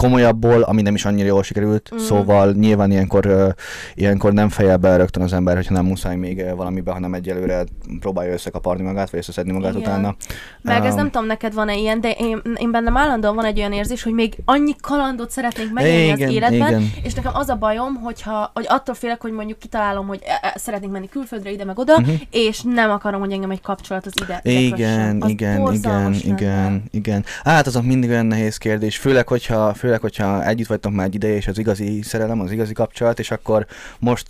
komolyabbból, 0.00 0.62
ami 0.62 0.82
nem 0.82 0.94
is 0.94 1.04
annyira 1.04 1.26
jól 1.26 1.42
sikerült, 1.42 1.90
mm. 1.94 1.98
szóval 1.98 2.52
nyilván 2.52 2.90
ilyenkor, 2.90 3.26
uh, 3.26 3.48
ilyenkor 3.94 4.32
nem 4.32 4.48
fejel 4.48 4.76
be 4.76 4.96
rögtön 4.96 5.22
az 5.22 5.32
ember, 5.32 5.54
hogyha 5.56 5.74
nem 5.74 5.84
muszáj 5.84 6.16
még 6.16 6.44
valamibe, 6.56 6.92
hanem 6.92 7.14
egyelőre 7.14 7.64
próbálja 8.00 8.32
összekaparni 8.32 8.82
magát, 8.82 9.10
vagy 9.10 9.20
összeszedni 9.20 9.52
magát 9.52 9.74
Igen. 9.74 9.82
utána. 9.82 10.16
Meg 10.62 10.84
ez 10.84 10.90
Um, 10.90 10.96
nem 10.96 11.10
tudom, 11.10 11.26
neked 11.26 11.54
van-e 11.54 11.74
ilyen, 11.76 12.00
de 12.00 12.10
én, 12.10 12.42
én 12.56 12.70
bennem 12.70 12.96
állandóan 12.96 13.34
van 13.34 13.44
egy 13.44 13.58
olyan 13.58 13.72
érzés, 13.72 14.02
hogy 14.02 14.12
még 14.12 14.36
annyi 14.44 14.74
kalandot 14.80 15.30
szeretnék 15.30 15.72
megélni 15.72 16.10
az 16.10 16.18
Igen, 16.18 16.30
életben, 16.30 16.68
igen. 16.68 16.90
és 17.02 17.14
nekem 17.14 17.32
az 17.34 17.48
a 17.48 17.56
bajom, 17.56 17.94
hogyha, 17.94 18.50
hogy 18.54 18.64
attól 18.68 18.94
félek, 18.94 19.20
hogy 19.20 19.32
mondjuk 19.32 19.58
kitalálom, 19.58 20.06
hogy 20.06 20.20
e- 20.24 20.38
e- 20.42 20.58
szeretnék 20.58 20.90
menni 20.90 21.08
külföldre, 21.08 21.50
ide 21.50 21.64
meg 21.64 21.78
oda, 21.78 22.00
Mhm. 22.00 22.10
és 22.30 22.60
nem 22.64 22.90
akarom, 22.90 23.20
hogy 23.20 23.32
engem 23.32 23.50
egy 23.50 23.60
kapcsolat 23.60 24.06
az 24.06 24.12
ide. 24.22 24.40
Igen. 24.42 25.16
Az 25.20 25.28
igen, 25.30 25.72
igen, 25.72 25.92
lenne. 25.92 26.16
igen, 26.24 26.82
igen. 26.90 27.24
Hát 27.44 27.66
azok 27.66 27.84
mindig 27.84 28.10
olyan 28.10 28.26
nehéz 28.26 28.56
kérdés, 28.56 28.96
főleg, 28.96 29.28
hogyha, 29.28 29.74
főleg, 29.74 29.89
hogyha 29.98 30.44
együtt 30.46 30.66
vagytok 30.66 30.92
már 30.92 31.06
egy 31.06 31.14
ideje, 31.14 31.34
és 31.36 31.46
az 31.46 31.58
igazi 31.58 32.02
szerelem, 32.02 32.40
az 32.40 32.50
igazi 32.52 32.72
kapcsolat, 32.72 33.18
és 33.18 33.30
akkor 33.30 33.66
most 33.98 34.26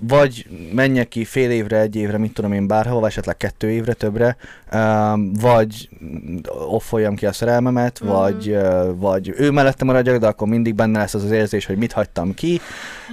vagy 0.00 0.46
menjek 0.72 1.08
ki 1.08 1.24
fél 1.24 1.50
évre, 1.50 1.78
egy 1.78 1.96
évre, 1.96 2.18
mit 2.18 2.32
tudom 2.32 2.52
én 2.52 2.66
bárhova, 2.66 3.00
vagy 3.00 3.08
esetleg 3.10 3.36
kettő 3.36 3.70
évre, 3.70 3.92
többre, 3.92 4.36
um, 4.72 5.32
vagy 5.32 5.88
offoljam 6.68 7.14
ki 7.14 7.26
a 7.26 7.32
szerelmemet, 7.32 8.00
Mhm. 8.00 8.08
vagy, 8.10 8.56
vagy 8.94 9.32
ő 9.36 9.50
mellette 9.50 9.84
maradjak, 9.84 10.18
de 10.18 10.26
akkor 10.26 10.48
mindig 10.48 10.74
benne 10.74 10.98
lesz 10.98 11.14
az 11.14 11.24
az 11.24 11.30
érzés, 11.30 11.66
hogy 11.66 11.76
mit 11.76 11.92
hagytam 11.92 12.34
ki. 12.34 12.60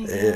Igen. 0.02 0.34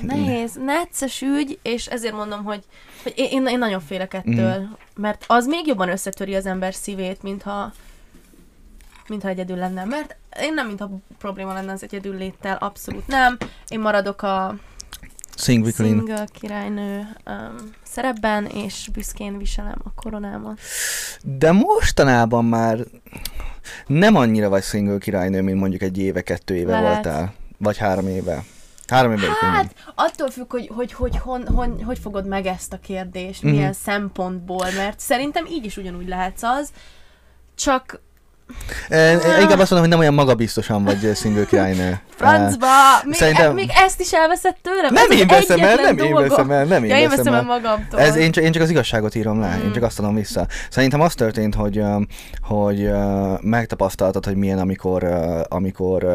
Nehéz, 0.00 0.58
necces 0.64 1.22
ügy, 1.22 1.58
és 1.62 1.86
ezért 1.86 2.14
mondom, 2.14 2.44
hogy, 2.44 2.60
hogy 3.02 3.12
én, 3.16 3.46
én, 3.46 3.58
nagyon 3.58 3.80
félek 3.80 4.14
ettől, 4.14 4.58
Mhm. 4.58 4.70
mert 4.96 5.24
az 5.26 5.46
még 5.46 5.66
jobban 5.66 5.88
összetöri 5.88 6.34
az 6.34 6.46
ember 6.46 6.74
szívét, 6.74 7.22
mintha 7.22 7.72
mintha 9.08 9.28
egyedül 9.28 9.56
lenne, 9.56 9.84
mert 9.84 10.16
én 10.40 10.54
nem, 10.54 10.66
mintha 10.66 10.90
probléma 11.18 11.52
lenne 11.52 11.72
az 11.72 11.82
egyedül 11.82 12.16
léttel, 12.16 12.56
abszolút 12.56 13.06
nem. 13.06 13.36
Én 13.68 13.80
maradok 13.80 14.22
a 14.22 14.54
Sing 15.38 15.64
with 15.64 15.78
Lynn. 15.80 15.88
single 15.98 16.24
királynő 16.40 17.08
um, 17.26 17.54
szerepben, 17.82 18.46
és 18.46 18.88
büszkén 18.92 19.38
viselem 19.38 19.78
a 19.84 19.92
koronámat. 20.02 20.58
De 21.22 21.52
mostanában 21.52 22.44
már 22.44 22.78
nem 23.86 24.14
annyira 24.16 24.48
vagy 24.48 24.62
single 24.62 24.98
királynő, 24.98 25.42
mint 25.42 25.60
mondjuk 25.60 25.82
egy 25.82 25.98
éve, 25.98 26.20
kettő 26.22 26.56
éve 26.56 26.80
Lehet. 26.80 26.92
voltál. 27.04 27.34
Vagy 27.58 27.76
három 27.76 28.08
éve. 28.08 28.44
Három 28.86 29.12
éve 29.12 29.26
hát, 29.40 29.74
attól 29.94 30.30
függ, 30.30 30.50
hogy 30.50 30.70
hogy, 30.74 30.92
hogy, 30.92 31.18
hon, 31.18 31.46
hon, 31.48 31.82
hogy 31.84 31.98
fogod 31.98 32.26
meg 32.26 32.46
ezt 32.46 32.72
a 32.72 32.78
kérdést, 32.78 33.42
Mhm. 33.42 33.52
milyen 33.52 33.72
szempontból, 33.72 34.66
mert 34.76 35.00
szerintem 35.00 35.46
így 35.46 35.64
is 35.64 35.76
ugyanúgy 35.76 36.08
lehetsz 36.08 36.42
az, 36.42 36.70
csak 37.54 38.00
inkább 39.40 39.58
azt 39.58 39.70
mondom, 39.70 39.78
hogy 39.78 39.88
nem 39.88 39.98
olyan 39.98 40.14
magabiztosan 40.14 40.84
vagy 40.84 41.10
single 41.16 41.44
királynő. 41.44 42.00
francba, 42.16 42.66
még, 43.04 43.14
szerintem- 43.14 43.54
még 43.54 43.70
ezt 43.84 44.00
is 44.00 44.12
elveszed 44.12 44.56
tőlem? 44.62 44.92
Nem 44.94 45.04
Ez 45.04 45.10
az 45.10 45.16
én 45.20 45.26
veszem 45.26 45.60
el, 45.60 45.74
nem 45.74 45.98
én 45.98 46.10
dolga. 46.10 46.28
veszem 46.28 46.50
el, 46.50 46.64
nem 46.64 46.84
én 46.84 46.90
ja, 46.90 46.98
én 46.98 47.08
veszem 47.08 47.34
el 47.34 47.42
magamtól. 47.42 48.00
Ez 48.00 48.16
én 48.16 48.30
csak, 48.32 48.44
én 48.44 48.52
csak 48.52 48.62
az 48.62 48.70
igazságot 48.70 49.14
írom 49.14 49.40
le, 49.40 49.58
én 49.62 49.68
Mm. 49.68 49.72
csak 49.72 49.82
azt 49.82 49.98
adom 49.98 50.14
vissza. 50.14 50.46
Szerintem 50.70 51.00
az 51.00 51.14
történt, 51.14 51.54
hogy, 51.54 51.82
hogy 52.42 52.90
megtapasztaltad, 53.40 54.24
hogy 54.24 54.36
milyen, 54.36 54.58
amikor, 54.58 55.04
amikor 55.48 56.06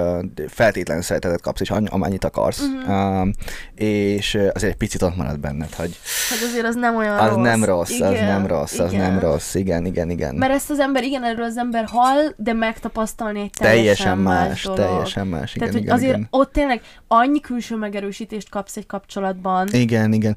feltétlen 0.48 1.02
szeretetet 1.02 1.42
kapsz, 1.42 1.62
és 1.62 1.70
amennyit 1.70 2.24
akarsz. 2.24 2.62
Mhm. 2.86 2.92
Ö, 2.92 3.28
És 3.76 4.34
azért 4.54 4.72
egy 4.72 4.78
picit 4.78 5.02
ott 5.02 5.16
marad 5.16 5.40
benned, 5.40 5.74
hogy 5.74 6.00
Hogy 6.30 6.50
azért 6.52 6.66
az 6.66 6.76
nem 6.76 6.96
olyan 6.96 7.18
az 7.18 7.34
rossz. 7.34 7.44
nem 7.44 7.64
rossz, 7.64 8.00
az 8.00 8.12
Igen, 8.12 8.26
nem 8.26 8.48
rossz, 8.48 8.80
az 8.80 8.92
nem 8.92 9.20
rossz. 9.20 9.54
Igen, 9.56 9.86
igen, 9.86 10.10
igen. 10.10 10.36
Mert 10.36 10.54
ezt 10.54 10.70
az 10.70 10.80
ember, 10.80 11.04
igen, 11.04 11.24
erről 11.24 11.46
az 11.46 11.58
ember 11.58 11.86
hall, 11.92 12.21
de 12.38 12.54
megtapasztalni 12.54 13.40
egy 13.40 13.50
teljesen, 13.50 13.84
Teljesen 13.84 14.18
más, 14.18 14.64
dolog. 14.64 14.80
teljesen 14.80 15.28
más. 15.28 15.56
Igen, 15.56 15.60
Tehát, 15.60 15.74
hogy 15.74 15.82
igen, 15.84 15.96
azért 15.96 16.16
igen. 16.16 16.28
ott 16.30 16.52
tényleg 16.52 16.82
annyi 17.08 17.40
külső 17.40 17.76
megerősítést 17.76 18.50
kapsz 18.50 18.78
egy 18.78 18.86
kapcsolatban, 18.86 19.68
Igen, 19.72 20.14
igen. 20.14 20.36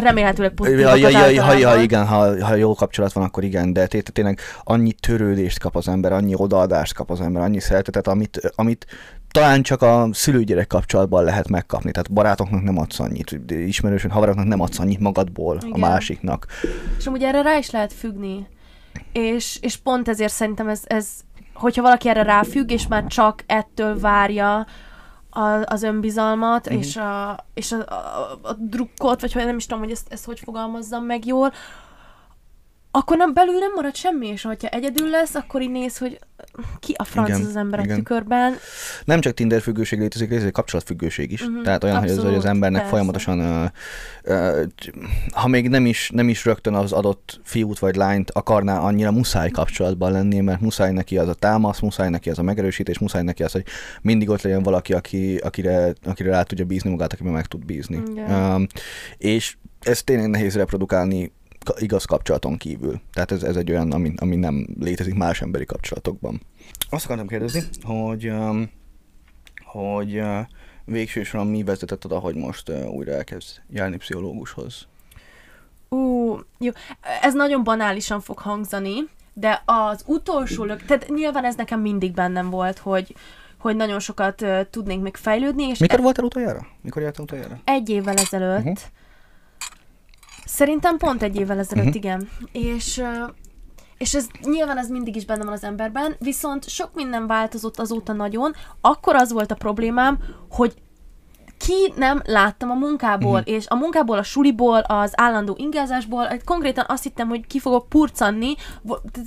remélhetőleg 0.00 0.50
Ja, 0.50 0.56
pozitívakat 0.56 0.98
ja, 0.98 1.08
ja, 1.08 1.18
ha, 1.18 1.28
ja, 1.28 1.42
általában. 1.44 1.82
igen, 1.82 2.06
ha, 2.06 2.44
ha 2.44 2.54
jó 2.54 2.74
kapcsolat 2.74 3.12
van, 3.12 3.24
akkor 3.24 3.44
igen, 3.44 3.72
de 3.72 3.86
té- 3.86 4.12
tényleg 4.12 4.38
annyi 4.62 4.92
törődést 4.92 5.58
kap 5.58 5.76
az 5.76 5.88
ember, 5.88 6.12
annyi 6.12 6.32
odaadást 6.36 6.94
kap 6.94 7.10
az 7.10 7.20
ember, 7.20 7.42
annyi 7.42 7.60
szeretetet, 7.60 8.06
amit, 8.06 8.52
amit 8.54 8.86
talán 9.30 9.62
csak 9.62 9.82
a 9.82 10.08
szülőgyerek 10.12 10.66
kapcsolatban 10.66 11.24
lehet 11.24 11.48
megkapni. 11.48 11.90
Tehát 11.90 12.12
barátoknak 12.12 12.62
nem 12.62 12.78
adsz 12.78 13.00
annyit, 13.00 13.36
ismerősön, 13.48 14.10
haveroknak 14.10 14.46
nem 14.46 14.60
adsz 14.60 14.78
annyit 14.78 14.98
magadból 15.00 15.56
Igen. 15.56 15.70
a 15.72 15.76
másiknak. 15.78 16.46
És 16.98 17.06
amúgy 17.06 17.22
erre 17.22 17.42
rá 17.42 17.56
is 17.56 17.70
lehet 17.70 17.92
függni. 17.92 18.46
És, 19.12 19.58
és 19.60 19.76
pont 19.76 20.08
ezért 20.08 20.32
szerintem 20.32 20.68
ez, 20.68 20.82
ez, 20.84 21.08
hogyha 21.54 21.82
valaki 21.82 22.08
erre 22.08 22.22
ráfügg, 22.22 22.70
és 22.70 22.86
már 22.86 23.06
csak 23.06 23.42
ettől 23.46 23.98
várja 24.00 24.66
a, 25.30 25.40
az 25.64 25.82
önbizalmat, 25.82 26.68
Mhm. 26.68 26.78
és, 26.78 26.96
a, 26.96 27.44
és 27.54 27.72
a, 27.72 27.78
a, 27.78 28.38
a 28.42 28.52
drukkot, 28.58 29.20
vagy 29.20 29.32
hogy 29.32 29.44
nem 29.44 29.56
is 29.56 29.66
tudom, 29.66 29.82
hogy 29.82 29.90
ezt, 29.92 30.12
ezt 30.12 30.24
hogy 30.24 30.40
fogalmazzam 30.44 31.04
meg 31.04 31.26
jól, 31.26 31.52
akkor 32.94 33.16
nem, 33.16 33.34
belül 33.34 33.58
nem 33.58 33.72
marad 33.74 33.94
semmi, 33.94 34.26
és 34.26 34.42
ha 34.42 34.54
egyedül 34.60 35.10
lesz, 35.10 35.34
akkor 35.34 35.62
így 35.62 35.70
néz, 35.70 35.98
hogy 35.98 36.18
ki 36.80 36.94
a 36.96 37.04
franc 37.04 37.28
Igen, 37.28 37.40
az, 37.40 37.46
az 37.46 37.56
ember 37.56 37.80
a 37.80 37.82
igen. 37.82 37.96
tükörben. 37.96 38.54
Nem 39.04 39.20
csak 39.20 39.34
Tinder 39.34 39.60
függőség 39.60 39.98
létezik, 39.98 40.30
létezik 40.30 40.52
kapcsolatfüggőség 40.52 41.32
is. 41.32 41.42
Mhm, 41.42 41.62
Tehát 41.62 41.84
olyan, 41.84 41.98
hogy 41.98 42.10
az, 42.10 42.16
hogy 42.16 42.24
az 42.24 42.28
abszolút, 42.28 42.54
embernek 42.54 42.80
persze. 42.80 42.96
folyamatosan, 42.96 43.38
ö, 43.38 43.64
ö, 44.22 44.62
ha 45.32 45.48
még 45.48 45.68
nem 45.68 45.86
is, 45.86 46.10
nem 46.14 46.28
is 46.28 46.44
rögtön 46.44 46.74
az 46.74 46.92
adott 46.92 47.40
fiút 47.44 47.78
vagy 47.78 47.96
lányt 47.96 48.30
akarná 48.30 48.78
annyira 48.78 49.10
muszáj 49.10 49.50
kapcsolatban 49.50 50.12
lenni, 50.12 50.40
mert 50.40 50.60
muszáj 50.60 50.92
neki 50.92 51.18
az 51.18 51.28
a 51.28 51.34
támasz, 51.34 51.80
muszáj 51.80 52.08
neki 52.08 52.30
az 52.30 52.38
a 52.38 52.42
megerősítés, 52.42 52.98
muszáj 52.98 53.22
neki 53.22 53.42
az, 53.42 53.52
hogy 53.52 53.64
mindig 54.02 54.28
ott 54.28 54.42
legyen 54.42 54.62
valaki, 54.62 54.92
aki, 54.92 55.36
akire, 55.36 55.92
akire 56.04 56.30
rá 56.30 56.42
tudja 56.42 56.64
bízni 56.64 56.90
magát, 56.90 57.12
akiben 57.12 57.32
meg 57.32 57.46
tud 57.46 57.64
bízni. 57.64 58.02
Um, 58.28 58.66
és 59.18 59.56
ez 59.80 60.02
tényleg 60.02 60.28
nehéz 60.28 60.54
reprodukálni 60.54 61.32
igaz 61.78 62.04
kapcsolaton 62.04 62.56
kívül. 62.56 63.00
Tehát 63.12 63.32
ez, 63.32 63.42
ez 63.42 63.56
egy 63.56 63.70
olyan, 63.70 63.92
ami, 63.92 64.12
ami 64.16 64.36
nem 64.36 64.66
létezik 64.80 65.14
más 65.14 65.40
emberi 65.40 65.64
kapcsolatokban. 65.64 66.40
Azt 66.90 67.04
akartam 67.04 67.26
kérdezni, 67.26 67.62
hogy, 67.82 68.28
um, 68.28 68.70
hogy 69.64 70.18
uh, 70.18 70.38
végső 70.84 71.22
soron 71.22 71.46
mi 71.46 71.62
vezetett 71.62 72.04
oda, 72.04 72.18
hogy 72.18 72.34
most 72.34 72.68
uh, 72.68 72.94
újra 72.94 73.12
elkezd 73.12 73.62
járni 73.70 73.96
pszichológushoz? 73.96 74.86
Ú, 75.88 76.38
jó. 76.58 76.70
Ez 77.22 77.34
nagyon 77.34 77.64
banálisan 77.64 78.20
fog 78.20 78.38
hangzani, 78.38 78.94
de 79.32 79.62
az 79.64 80.02
utolsó 80.06 80.64
lök, 80.64 80.84
tehát 80.84 81.08
nyilván 81.08 81.44
ez 81.44 81.54
nekem 81.54 81.80
mindig 81.80 82.12
bennem 82.12 82.50
volt, 82.50 82.78
hogy, 82.78 83.14
hogy 83.58 83.76
nagyon 83.76 84.00
sokat 84.00 84.40
uh, 84.40 84.60
tudnék 84.70 85.00
még 85.00 85.16
fejlődni, 85.16 85.64
és 85.64 85.78
Mikor 85.78 86.00
voltál 86.00 86.24
utoljára? 86.24 86.66
Mikor 86.80 87.02
jártál 87.02 87.24
utoljára? 87.24 87.60
egy 87.64 87.88
évvel 87.88 88.16
ezelőtt, 88.16 88.58
uh-huh. 88.58 88.78
Szerintem 90.52 90.96
pont 90.96 91.22
egy 91.22 91.36
évvel 91.36 91.58
ezelőtt, 91.58 91.84
uh-huh. 91.84 92.02
igen, 92.02 92.28
és 92.52 93.02
és 93.98 94.14
ez 94.14 94.26
nyilván 94.42 94.78
ez 94.78 94.88
mindig 94.88 95.16
is 95.16 95.24
benne 95.24 95.44
van 95.44 95.52
az 95.52 95.64
emberben, 95.64 96.14
viszont 96.18 96.68
sok 96.68 96.90
minden 96.94 97.26
változott 97.26 97.78
azóta 97.78 98.12
nagyon. 98.12 98.52
Akkor 98.80 99.14
az 99.16 99.32
volt 99.32 99.50
a 99.50 99.54
problémám, 99.54 100.18
hogy 100.50 100.74
ki 101.58 101.92
nem 101.96 102.22
láttam 102.24 102.70
a 102.70 102.74
munkából, 102.74 103.38
Mhm. 103.40 103.48
és 103.54 103.66
a 103.68 103.74
munkából, 103.74 104.18
a 104.18 104.22
suliból, 104.22 104.78
az 104.78 105.12
állandó 105.14 105.54
ingázásból, 105.58 106.28
konkrétan 106.44 106.84
azt 106.88 107.02
hittem, 107.02 107.28
hogy 107.28 107.46
ki 107.46 107.58
fogok 107.58 107.88
purcanni, 107.88 108.54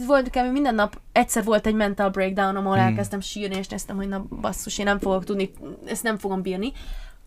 volt 0.08 0.30
kb. 0.30 0.52
minden 0.52 0.76
nap, 0.76 1.00
egyszer 1.12 1.44
volt 1.44 1.66
egy 1.68 1.76
mental 1.76 2.10
breakdown, 2.10 2.56
ahol 2.56 2.76
Mhm. 2.76 2.86
elkezdtem 2.86 3.20
sírni, 3.20 3.56
és 3.56 3.68
néztem, 3.68 3.96
hogy 3.96 4.08
na 4.08 4.26
basszus, 4.42 4.78
én 4.78 4.86
nem 4.86 5.00
fogok 5.00 5.24
tudni, 5.24 5.52
ezt 5.86 6.04
nem 6.04 6.18
fogom 6.18 6.42
bírni. 6.42 6.74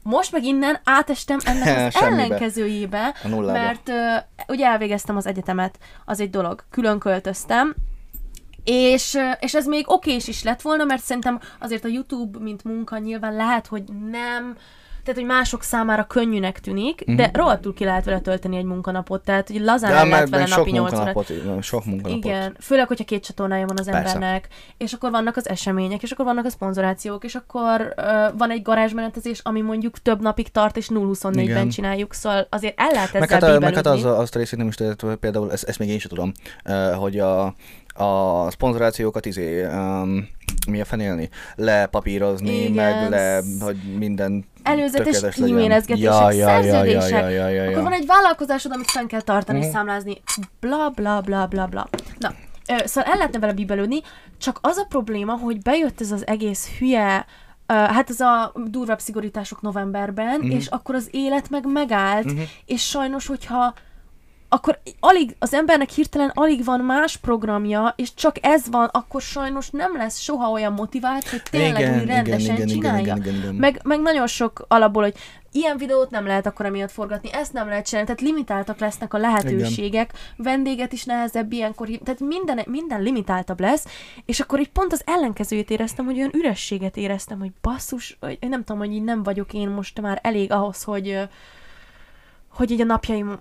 Most 0.09 0.33
meg 0.33 0.45
innen 0.45 0.79
átestem 0.85 1.39
ennek 1.45 1.87
az 1.87 1.93
Semmibe. 1.99 2.23
ellenkezőjébe, 2.23 3.15
mert 3.45 3.89
uh, 3.89 3.95
ugye 4.49 4.67
elvégeztem 4.67 5.17
az 5.17 5.27
egyetemet, 5.27 5.79
az 6.05 6.21
egy 6.21 6.31
dolog, 6.31 6.65
külön 6.71 6.99
költöztem, 6.99 7.75
és, 8.65 9.19
és 9.41 9.55
ez 9.55 9.67
még 9.67 9.85
okés 9.91 10.29
is 10.29 10.43
lett 10.43 10.61
volna, 10.61 10.85
mert 10.85 11.03
szerintem 11.03 11.41
azért 11.59 11.85
a 11.85 11.89
YouTube, 11.89 12.39
mint 12.39 12.65
munka 12.65 12.99
nyilván 12.99 13.35
lehet, 13.35 13.67
hogy 13.67 13.83
nem, 14.11 14.57
tehát, 15.09 15.23
hogy 15.23 15.37
mások 15.37 15.63
számára 15.63 16.05
könnyűnek 16.05 16.61
tűnik, 16.61 17.01
uh-huh. 17.01 17.17
de 17.17 17.27
Mhm. 17.27 17.37
rohadtul 17.37 17.75
ki 17.75 17.85
lehet 17.85 18.05
vele 18.05 18.21
tölteni 18.21 18.57
egy 18.57 18.65
munkanapot, 18.65 19.25
tehát 19.25 19.49
hogy 19.49 19.61
lazán 19.61 19.93
mert 19.93 20.09
lehet 20.09 20.29
vele 20.29 20.47
sok 20.47 20.59
napi 20.59 20.71
8 20.71 20.93
órát. 20.93 21.15
munkanapot, 21.15 21.63
sok 21.63 21.85
munkanapot. 21.85 22.25
Igen, 22.25 22.57
főleg, 22.61 22.87
hogyha 22.87 23.05
két 23.05 23.25
csatornája 23.25 23.67
van 23.67 23.79
az 23.79 23.85
Persze. 23.85 24.15
embernek, 24.15 24.49
és 24.77 24.93
akkor 24.93 25.11
vannak 25.11 25.37
az 25.37 25.49
események, 25.49 26.03
és 26.03 26.11
akkor 26.11 26.25
vannak 26.25 26.45
a 26.45 26.51
szponzorációk, 26.51 27.25
és 27.25 27.35
akkor 27.35 27.95
uh, 27.97 28.39
van 28.39 28.51
egy 28.51 28.63
garázsmenetezés, 28.63 29.41
ami 29.43 29.61
mondjuk 29.61 29.99
több 29.99 30.21
napig 30.21 30.49
tart, 30.49 30.77
és 30.77 30.89
0-24-ben 30.95 31.39
Igen. 31.39 31.69
csináljuk, 31.69 32.15
szóval 32.15 32.47
azért 32.51 32.81
el 32.81 32.91
lehet 32.93 33.09
ezzel 33.09 33.21
Meg 33.21 33.31
hát, 33.31 33.61
meg 33.61 33.75
hát 33.75 33.87
az, 33.87 34.05
azt 34.05 34.35
a 34.35 34.39
részét 34.39 34.59
nem 34.59 34.69
is 34.69 34.75
tudod, 34.75 35.01
hogy 35.01 35.17
például 35.17 35.53
ezt, 35.53 35.65
ezt 35.65 35.79
még 35.79 35.89
én 35.89 35.99
sem 35.99 36.11
tudom, 36.11 36.33
hogy 36.99 37.19
a, 37.19 37.55
a 37.99 38.47
szponzorációkat 38.51 39.27
izé, 39.27 39.65
um, 39.65 40.29
mi 40.71 40.81
a 40.81 40.85
fenélni, 40.85 41.29
lepapírozni, 41.55 42.63
Igen. 42.63 42.73
meg 42.73 43.11
le, 43.11 43.41
hogy 43.61 43.77
minden 43.99 44.45
Előzetes 44.63 45.23
e-mailezgetések, 45.23 46.13
ja, 46.13 46.31
ja, 46.31 46.49
ja, 46.49 46.59
ja, 46.59 46.63
szerződések. 46.63 47.21
ja, 47.23 47.29
ja, 47.29 47.49
ja, 47.49 47.63
Akkor 47.63 47.73
ja. 47.77 47.83
van 47.83 47.93
egy 47.93 48.07
vállalkozásod, 48.07 48.73
amit 48.73 48.91
fenn 48.91 49.07
kell 49.07 49.21
tartani 49.21 49.59
és 49.59 49.65
Mhm. 49.65 49.75
számlázni, 49.75 50.23
bla 50.61 50.89
bla 50.95 51.21
bla 51.21 51.47
bla 51.47 51.67
bla. 51.67 51.89
Na, 52.19 52.35
ö, 52.69 52.87
szóval 52.87 53.11
el 53.11 53.17
lehetne 53.17 53.39
vele 53.39 53.53
bíbelődni, 53.53 54.01
csak 54.39 54.59
az 54.63 54.77
a 54.77 54.85
probléma, 54.89 55.33
hogy 55.37 55.63
bejött 55.63 56.01
ez 56.01 56.11
az 56.11 56.27
egész 56.27 56.69
hülye, 56.79 57.27
ö, 57.67 57.73
hát 57.75 58.11
ez 58.11 58.21
a 58.21 58.53
durvább 58.65 59.01
szigorítások 59.01 59.61
novemberben, 59.61 60.39
Mhm. 60.41 60.51
és 60.51 60.67
akkor 60.67 60.95
az 60.95 61.09
élet 61.11 61.51
meg 61.51 61.67
megállt, 61.73 62.25
Mhm. 62.25 62.41
és 62.67 62.83
sajnos, 62.89 63.27
hogyha 63.27 63.75
akkor 64.49 64.79
alig, 65.01 65.37
az 65.39 65.55
embernek 65.55 65.91
hirtelen 65.91 66.31
alig 66.35 66.65
van 66.65 66.81
más 66.81 67.17
programja, 67.17 67.93
és 67.97 68.15
csak 68.15 68.37
ez 68.41 68.69
van, 68.71 68.89
akkor 68.93 69.23
sajnos 69.23 69.71
nem 69.71 69.97
lesz 69.97 70.19
soha 70.19 70.51
olyan 70.51 70.73
motivált, 70.73 71.29
hogy 71.29 71.43
tényleg 71.51 72.01
úgy 72.01 72.07
rendesen 72.07 72.67
csinálja. 72.67 73.01
igen, 73.01 73.17
igen, 73.17 73.35
igen. 73.35 73.55
Meg, 73.55 73.81
meg 73.85 74.01
nagyon 74.01 74.27
sok 74.27 74.65
alapból, 74.69 75.03
hogy 75.03 75.15
ilyen 75.53 75.77
videót 75.77 76.11
nem 76.11 76.27
lehet 76.27 76.47
akkor 76.47 76.67
emiatt 76.67 76.91
forgatni, 76.91 77.33
ezt 77.33 77.53
nem 77.53 77.69
lehet 77.69 77.87
csinálni, 77.87 78.09
tehát 78.09 78.23
limitáltak 78.23 78.79
lesznek 78.79 79.15
a 79.15 79.19
lehetőségek, 79.19 80.13
vendéget 80.37 80.93
is 80.93 81.05
nehezebb 81.05 81.53
ilyenkor, 81.53 81.89
tehát 82.05 82.21
minden, 82.21 82.61
minden 82.67 83.03
limitáltabb 83.03 83.61
lesz, 83.61 83.85
és 84.25 84.41
akkor 84.41 84.61
így 84.61 84.71
pont 84.71 84.93
az 84.93 85.03
ellenkezőjét 85.05 85.71
éreztem, 85.71 86.05
hogy 86.05 86.17
olyan 86.17 86.35
ürességet 86.35 86.97
éreztem, 86.97 87.39
hogy 87.39 87.53
basszus, 87.61 88.17
hogy 88.21 88.39
nem 88.41 88.65
tudom, 88.65 88.79
hogy 88.79 88.93
így 88.93 89.05
nem 89.05 89.23
vagyok 89.23 89.53
én 89.53 89.69
most 89.69 90.01
már 90.01 90.19
elég 90.23 90.53
ahhoz, 90.53 90.83
hogy, 90.83 91.29
hogy 92.49 92.71
így 92.71 92.81
a 92.81 92.85
napjaim 92.85 93.39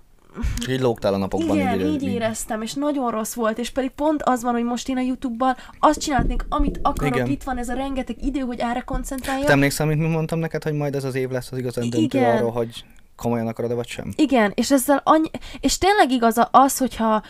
És 0.60 0.68
így 0.68 0.80
lógtál 0.80 1.14
a 1.14 1.16
napokban. 1.16 1.56
igen, 1.56 1.80
így, 1.80 2.02
éreztem, 2.02 2.62
és 2.62 2.72
nagyon 2.74 3.10
rossz 3.10 3.34
volt, 3.34 3.58
és 3.58 3.70
pedig 3.70 3.90
pont 3.90 4.22
az 4.22 4.42
van, 4.42 4.52
hogy 4.52 4.64
most 4.64 4.88
én 4.88 4.96
a 4.96 5.00
Youtube-ban 5.00 5.56
azt 5.78 6.00
csinálnék, 6.00 6.44
amit 6.48 6.78
akarok, 6.82 7.14
Igen. 7.14 7.26
itt 7.30 7.42
van 7.42 7.58
ez 7.58 7.68
a 7.68 7.74
rengeteg 7.74 8.24
idő, 8.24 8.40
hogy 8.40 8.58
erre 8.58 8.80
koncentráljak. 8.80 9.46
Te 9.46 9.52
emlékszel, 9.52 9.86
amit 9.86 9.98
mi 9.98 10.06
mondtam 10.06 10.38
neked, 10.38 10.62
hogy 10.62 10.72
majd 10.72 10.94
ez 10.94 11.04
az 11.04 11.14
év 11.14 11.30
lesz 11.30 11.52
az 11.52 11.58
igazán 11.58 11.84
I- 11.84 11.88
döntő 11.88 12.18
igen. 12.18 12.36
arról, 12.36 12.50
hogy 12.50 12.84
komolyan 13.16 13.46
akarod-e 13.46 13.74
vagy 13.74 13.88
sem? 13.88 14.12
Igen, 14.16 14.52
és 14.54 14.70
ezzel 14.70 15.00
annyi, 15.04 15.30
és 15.60 15.78
tényleg 15.78 16.10
igaz 16.10 16.36
az, 16.50 16.78
hogyha 16.78 17.22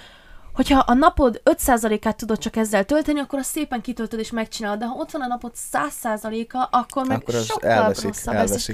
hogyha 0.52 0.78
a 0.78 0.94
napod 0.94 1.40
5%-át 1.44 2.16
tudod 2.16 2.38
csak 2.38 2.56
ezzel 2.56 2.84
tölteni, 2.84 3.18
akkor 3.18 3.38
azt 3.38 3.50
szépen 3.50 3.80
kitöltöd 3.80 4.18
és 4.18 4.30
megcsinálod, 4.30 4.78
de 4.78 4.86
ha 4.86 4.94
ott 4.94 5.10
van 5.10 5.22
a 5.22 5.26
napod 5.26 5.52
100%-a, 5.72 6.68
akkor 6.70 7.06
meg 7.06 7.16
Akkor 7.16 7.34
sokkal 7.34 7.70
elveszik, 7.70 8.04
rosszabb 8.04 8.34
lesz. 8.34 8.70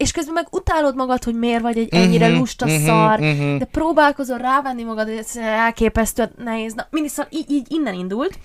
És 0.00 0.12
közben 0.12 0.34
meg 0.34 0.46
utálod 0.50 0.96
magad, 0.96 1.24
hogy 1.24 1.34
miért 1.34 1.62
vagy 1.62 1.78
egy 1.78 1.88
ennyire 1.90 2.28
Mhm, 2.28 2.38
lusta 2.38 2.66
mhm, 2.66 2.84
szar, 2.84 3.18
mhm. 3.18 3.56
de 3.56 3.64
próbálkozol 3.64 4.38
rávenni 4.38 4.82
magad, 4.82 5.06
hogy 5.08 5.16
ez 5.16 5.36
elképesztő 5.36 6.30
nehéz. 6.44 6.74
Na, 6.74 6.86
mindig 6.90 7.10
szóval 7.10 7.30
így, 7.32 7.50
így 7.50 7.66
innen 7.68 7.94
indult, 7.94 8.38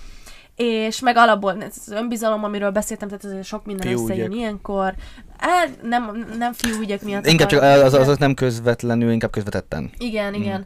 és 0.56 1.00
meg 1.00 1.16
alapból 1.16 1.62
ez 1.62 1.74
az 1.86 1.92
önbizalom, 1.92 2.44
amiről 2.44 2.70
beszéltem, 2.70 3.08
tehát 3.08 3.24
azért 3.24 3.44
sok 3.44 3.64
minden 3.64 3.86
Fiúügyek. 3.86 4.10
összejön 4.10 4.32
ilyenkor. 4.32 4.94
Hát, 5.38 5.82
nem, 5.82 6.26
nem 6.38 6.52
fiúügyek 6.52 7.02
miatt. 7.02 7.26
Inkább 7.26 7.48
csak 7.48 7.62
az, 7.62 7.94
az 7.94 8.18
nem 8.18 8.34
közvetlenül, 8.34 9.10
inkább 9.10 9.30
közvetetten. 9.30 9.90
igen, 9.98 10.34
igen. 10.34 10.60
Ö, 10.60 10.64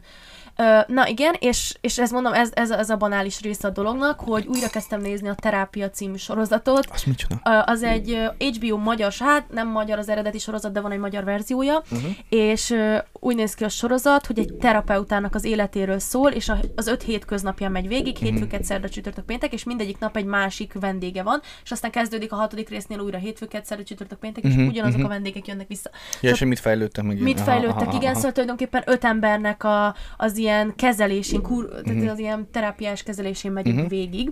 na 0.87 1.07
igen, 1.07 1.35
és, 1.39 1.75
és 1.81 1.97
ez 1.99 2.11
mondom, 2.11 2.33
ez, 2.33 2.49
ez, 2.53 2.71
ez 2.71 2.89
a 2.89 2.95
banális 2.97 3.41
része 3.41 3.67
a 3.67 3.71
dolognak, 3.71 4.19
hogy 4.19 4.45
újra 4.47 4.67
kezdtem 4.69 5.01
nézni 5.01 5.29
a 5.29 5.35
Terápia 5.35 5.89
című 5.89 6.15
sorozatot. 6.15 6.87
Csinál? 7.15 7.63
Ö, 7.67 7.71
Az 7.71 7.83
egy 7.83 8.17
HBO 8.39 8.77
magyar, 8.77 9.13
hát 9.19 9.49
nem 9.49 9.67
magyar 9.67 9.97
az 9.97 10.09
eredeti 10.09 10.39
sorozat, 10.39 10.71
de 10.71 10.81
van 10.81 10.91
egy 10.91 10.99
magyar 10.99 11.23
verziója, 11.23 11.81
Uh-huh. 11.91 12.11
és 12.29 12.75
úgy 13.23 13.35
néz 13.35 13.53
ki 13.53 13.63
a 13.63 13.69
sorozat, 13.69 14.25
hogy 14.25 14.39
egy 14.39 14.53
terapeutának 14.53 15.35
az 15.35 15.43
életéről 15.43 15.99
szól, 15.99 16.31
és 16.31 16.51
az 16.75 16.87
öt 16.87 17.03
hétköznapján 17.03 17.71
megy 17.71 17.87
végig, 17.87 18.15
Mhm. 18.15 18.23
hétfőket, 18.23 18.63
szerda, 18.63 18.89
csütörtök, 18.89 19.25
péntek, 19.25 19.53
és 19.53 19.63
mindegyik 19.63 19.99
nap 19.99 20.17
egy 20.17 20.25
másik 20.25 20.73
vendége 20.79 21.23
van, 21.23 21.41
és 21.63 21.71
aztán 21.71 21.91
kezdődik 21.91 22.31
a 22.31 22.35
hatodik 22.35 22.69
résznél 22.69 22.99
újra 22.99 23.17
hétfőket, 23.17 23.65
szerda, 23.65 23.83
csütörtök, 23.83 24.19
péntek, 24.19 24.43
és 24.43 24.53
Mhm, 24.53 24.67
ugyanazok 24.67 24.97
mhm. 24.97 25.05
a 25.05 25.09
vendégek 25.09 25.47
jönnek 25.47 25.67
vissza. 25.67 25.89
Ja, 26.21 26.29
és 26.29 26.39
hogy 26.39 26.47
mit 26.47 26.59
fejlődtek 26.59 27.03
meg? 27.05 27.21
Mit 27.21 27.35
Aha, 27.39 27.45
fejlődtek, 27.45 27.87
aha, 27.87 27.95
igen, 27.97 28.05
aha. 28.09 28.15
szóval 28.15 28.31
tulajdonképpen 28.31 28.83
öt 28.85 29.03
embernek 29.03 29.63
a, 29.63 29.95
az 30.17 30.37
ilyen 30.37 30.75
kezelésén, 30.75 31.41
kur, 31.41 31.81
tehát 31.83 32.09
az 32.09 32.19
ilyen 32.19 32.47
terápiás 32.51 33.03
kezelésén 33.03 33.51
megyünk 33.51 33.89
végig, 33.89 34.31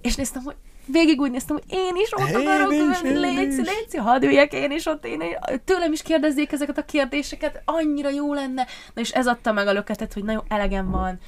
és 0.00 0.14
néztem, 0.14 0.42
hogy 0.42 0.54
végig 0.92 1.20
úgy 1.20 1.30
néztem, 1.30 1.56
hogy 1.56 1.78
én 1.78 1.96
is 1.96 2.12
ott 2.12 2.28
Én 2.28 2.34
akarok 2.46 2.72
is, 2.72 2.78
ülni, 2.78 3.18
légy, 3.18 3.52
légy, 3.56 3.96
hadd 3.96 4.24
üljek 4.24 4.52
én 4.52 4.70
is 4.70 4.86
ott, 4.86 5.06
én, 5.06 5.22
tőlem 5.64 5.92
is 5.92 6.02
kérdezzék 6.02 6.52
ezeket 6.52 6.78
a 6.78 6.84
kérdéseket, 6.84 7.62
annyira 7.64 8.10
jó 8.10 8.34
lenne, 8.34 8.66
na 8.94 9.00
és 9.00 9.10
ez 9.10 9.26
adta 9.26 9.52
meg 9.52 9.66
a 9.66 9.72
löketet, 9.72 10.12
hogy 10.12 10.24
na 10.24 10.32
jó, 10.32 10.40
elegem 10.48 10.90
van, 10.90 11.18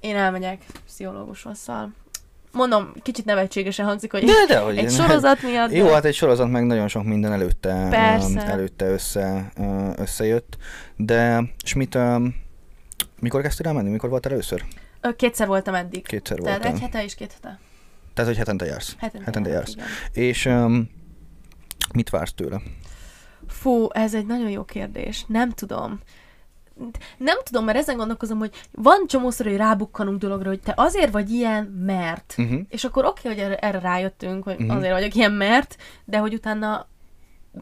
én 0.00 0.16
elmegyek 0.16 0.64
pszichológushoz, 0.86 1.58
szóval 1.58 1.92
mondom, 2.52 2.92
kicsit 3.02 3.24
nevetségesen 3.24 3.86
hangzik, 3.86 4.10
hogy 4.10 4.24
De, 4.24 4.32
de, 4.48 4.58
hogy 4.58 4.78
egy 4.78 4.90
sorozat 4.90 5.42
miatt, 5.42 5.70
de- 5.70 5.76
Jó, 5.76 5.88
hát 5.92 6.04
egy 6.04 6.14
sorozat 6.14 6.50
meg 6.50 6.66
nagyon 6.66 6.88
sok 6.88 7.04
minden 7.04 7.32
előtte, 7.32 7.86
Persze. 7.90 8.26
um, 8.26 8.38
előtte 8.38 8.86
össze, 8.86 9.52
összejött. 9.96 10.56
De, 10.96 11.42
um, 11.94 12.34
mikor 13.20 13.42
kezdtél 13.42 13.66
el 13.66 13.72
menni? 13.72 13.90
Mikor 13.90 14.10
voltál 14.10 14.32
először? 14.32 14.64
Kétszer 15.16 15.46
voltam 15.46 15.74
eddig. 15.74 16.06
Kétszer 16.06 16.38
Tehát 16.38 16.58
voltál. 16.58 16.74
egy 16.74 16.80
hete 16.80 17.04
és 17.04 17.14
két 17.14 17.32
hete. 17.32 17.58
Tehát, 18.14 18.30
hogy 18.30 18.38
hetente 18.38 18.64
jársz. 18.64 18.94
Hetente, 18.98 19.24
Hetente 19.24 19.50
jársz. 19.50 19.72
igen. 19.74 19.86
És 20.12 20.46
um, 20.46 20.88
mit 21.94 22.10
vársz 22.10 22.32
tőle? 22.32 22.60
Fú, 23.48 23.88
ez 23.92 24.14
egy 24.14 24.26
nagyon 24.26 24.50
jó 24.50 24.64
kérdés. 24.64 25.24
Nem 25.28 25.50
tudom. 25.50 26.00
Nem 27.18 27.36
tudom, 27.44 27.64
mert 27.64 27.78
ezen 27.78 27.96
gondolkozom, 27.96 28.38
hogy 28.38 28.50
van 28.72 29.04
csomószor, 29.06 29.46
hogy 29.46 29.56
rábukkanunk 29.56 30.18
dologra, 30.18 30.48
hogy 30.48 30.60
te 30.60 30.72
azért 30.76 31.12
vagy 31.12 31.30
ilyen, 31.30 31.64
mert. 31.64 32.34
Uh-huh. 32.38 32.60
És 32.68 32.84
akkor 32.84 33.04
oké, 33.04 33.28
hogy 33.28 33.38
erre, 33.38 33.56
erre 33.56 33.78
rájöttünk, 33.78 34.44
hogy 34.44 34.56
Mhm. 34.58 34.70
azért 34.70 34.92
vagyok 34.92 35.14
ilyen, 35.14 35.32
mert, 35.32 35.76
de 36.04 36.18
hogy 36.18 36.34
utána 36.34 36.88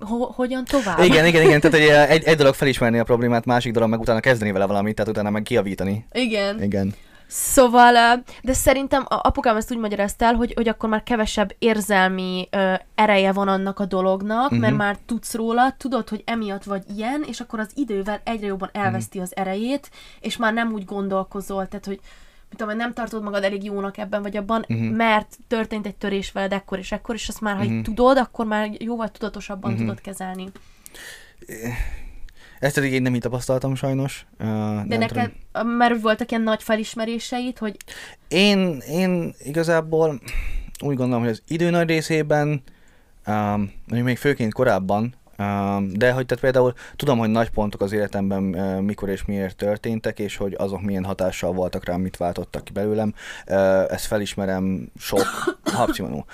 ho- 0.00 0.34
hogyan 0.34 0.64
tovább? 0.64 0.98
Igen, 0.98 1.26
igen, 1.26 1.42
igen, 1.46 1.60
tehát 1.60 1.78
hogy 1.78 2.16
egy, 2.16 2.24
egy 2.24 2.36
dolog 2.36 2.54
felismerni 2.54 2.98
a 2.98 3.04
problémát, 3.04 3.44
másik 3.44 3.72
dolog 3.72 3.88
meg 3.88 4.00
utána 4.00 4.20
kezdeni 4.20 4.52
vele 4.52 4.66
valamit, 4.66 4.94
tehát 4.94 5.10
utána 5.10 5.30
meg 5.30 5.42
kiavítani. 5.42 6.06
Igen. 6.12 6.62
Igen. 6.62 6.94
Szóval, 7.32 8.22
de 8.42 8.52
szerintem 8.52 9.04
apukám 9.08 9.56
ezt 9.56 9.72
úgy 9.72 9.78
magyarázta 9.78 10.24
el, 10.24 10.34
hogy, 10.34 10.52
hogy 10.54 10.68
akkor 10.68 10.88
már 10.88 11.02
kevesebb 11.02 11.54
érzelmi 11.58 12.48
ö, 12.50 12.72
ereje 12.94 13.32
van 13.32 13.48
annak 13.48 13.78
a 13.78 13.84
dolognak, 13.84 14.50
mert 14.50 14.72
Mhm. 14.72 14.74
már 14.82 14.96
tudsz 15.06 15.34
róla, 15.34 15.74
tudod, 15.78 16.08
hogy 16.08 16.22
emiatt 16.26 16.64
vagy 16.64 16.82
ilyen, 16.96 17.24
és 17.28 17.40
akkor 17.40 17.58
az 17.58 17.70
idővel 17.74 18.20
egyre 18.24 18.46
jobban 18.46 18.70
elveszti 18.72 19.18
az 19.20 19.36
erejét, 19.36 19.90
és 20.20 20.36
már 20.36 20.52
nem 20.52 20.72
úgy 20.72 20.84
gondolkozol, 20.84 21.68
tehát, 21.68 21.84
hogy 21.86 22.00
mit 22.48 22.58
tudom, 22.58 22.76
nem 22.76 22.92
tartod 22.92 23.22
magad 23.22 23.44
elég 23.44 23.64
jónak 23.64 23.98
ebben 23.98 24.22
vagy 24.22 24.36
abban, 24.36 24.64
Mhm. 24.68 24.78
mert 24.84 25.38
történt 25.48 25.86
egy 25.86 25.96
törés 25.96 26.32
veled 26.32 26.52
ekkor 26.52 26.78
és 26.78 26.92
ekkor, 26.92 27.14
és 27.14 27.28
azt 27.28 27.40
már, 27.40 27.56
ha 27.56 27.62
Mhm. 27.64 27.72
így 27.72 27.82
tudod, 27.82 28.16
akkor 28.18 28.46
már 28.46 28.70
jóval 28.78 29.08
tudatosabban 29.08 29.70
Mhm. 29.70 29.80
tudod 29.80 30.00
kezelni. 30.00 30.48
Ezt 32.60 32.78
eddig 32.78 32.92
én 32.92 33.02
nem 33.02 33.14
így 33.14 33.20
tapasztaltam 33.20 33.74
sajnos. 33.74 34.26
Uh, 34.38 34.46
De 34.86 34.96
neked, 34.96 35.32
Tudom. 35.52 35.68
mert 35.68 36.00
voltak 36.00 36.30
ilyen 36.30 36.42
nagy 36.42 36.62
felismeréseit, 36.62 37.58
hogy 37.58 37.76
Én, 38.28 38.82
én 38.90 39.34
igazából 39.44 40.20
úgy 40.80 40.96
gondolom, 40.96 41.22
hogy 41.22 41.30
az 41.30 41.42
idő 41.48 41.70
nagy 41.70 41.88
részében, 41.88 42.62
um, 43.26 43.72
még 43.86 44.16
főként 44.16 44.52
korábban, 44.52 45.14
de 45.90 46.12
hogy 46.12 46.26
tehát 46.26 46.40
például 46.40 46.72
tudom, 46.96 47.18
hogy 47.18 47.28
nagy 47.28 47.50
pontok 47.50 47.80
az 47.80 47.92
életemben 47.92 48.42
mikor 48.82 49.08
és 49.08 49.24
miért 49.24 49.56
történtek, 49.56 50.18
és 50.18 50.36
hogy 50.36 50.54
azok 50.58 50.82
milyen 50.82 51.04
hatással 51.04 51.52
voltak 51.52 51.84
rám, 51.84 52.00
mit 52.00 52.16
váltottak 52.16 52.64
ki 52.64 52.72
belőlem. 52.72 53.14
Ezt 53.88 54.06
felismerem 54.06 54.88
sok, 54.98 55.26
hapcimanó, 55.72 56.26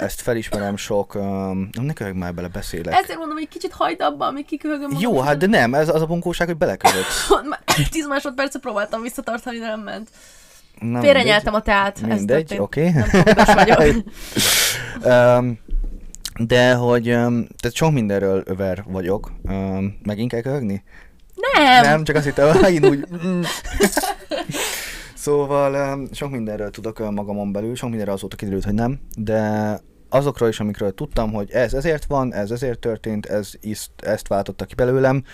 ezt 0.00 0.20
felismerem 0.20 0.76
sok, 0.76 1.14
ne 1.82 1.92
köhög 1.92 2.14
már 2.14 2.34
bele, 2.34 2.48
beszélek. 2.48 2.94
ezért 2.94 3.18
mondom, 3.18 3.36
hogy 3.36 3.48
kicsit 3.48 3.72
hagyd 3.72 4.02
abba, 4.02 4.26
amíg 4.26 4.44
kiköhögöm 4.44 4.90
magam, 4.90 5.00
Jó, 5.00 5.20
hát 5.20 5.36
de 5.36 5.46
nem, 5.46 5.74
ez 5.74 5.88
az 5.88 6.02
a 6.02 6.06
bunkóság, 6.06 6.46
hogy 6.46 6.56
beleköhögsz. 6.56 7.28
Már 7.48 7.60
10 7.90 8.06
másodperce 8.06 8.58
próbáltam 8.58 9.02
visszatartani, 9.02 9.58
de 9.58 9.66
nem 9.66 9.80
ment. 9.80 10.08
Félrenyeltem 11.00 11.54
a 11.54 11.60
teát. 11.60 12.00
Mindegy, 12.00 12.56
oké. 12.58 12.90
Nem 12.90 13.54
vagyok. 13.54 13.82
um, 15.04 15.58
de 16.46 16.74
hogy, 16.74 17.04
tehát 17.04 17.72
sok 17.72 17.92
mindenről 17.92 18.42
över 18.44 18.84
vagyok. 18.88 19.32
Megint 20.02 20.30
kell 20.30 20.40
köhögni? 20.40 20.82
Nem. 21.54 21.82
Nem, 21.82 22.04
csak 22.04 22.16
azt 22.16 22.24
hittem, 22.24 22.56
hogy 22.56 22.86
úgy... 22.86 23.06
mm. 23.26 23.40
szóval 25.14 26.00
sok 26.12 26.30
mindenről 26.30 26.70
tudok 26.70 27.10
magamon 27.10 27.52
belül, 27.52 27.74
sok 27.74 27.88
mindenről 27.88 28.14
azóta 28.14 28.36
kiderült, 28.36 28.64
hogy 28.64 28.74
nem, 28.74 29.00
de 29.16 29.78
azokról 30.08 30.48
is, 30.48 30.60
amikről 30.60 30.94
tudtam, 30.94 31.32
hogy 31.32 31.50
ez 31.50 31.74
ezért 31.74 32.04
van, 32.04 32.34
ez 32.34 32.50
ezért 32.50 32.78
történt, 32.78 33.26
ez 33.26 33.50
ezt, 33.62 33.90
ezt 33.96 34.28
váltotta 34.28 34.64
ki 34.64 34.74
belőlem. 34.74 35.24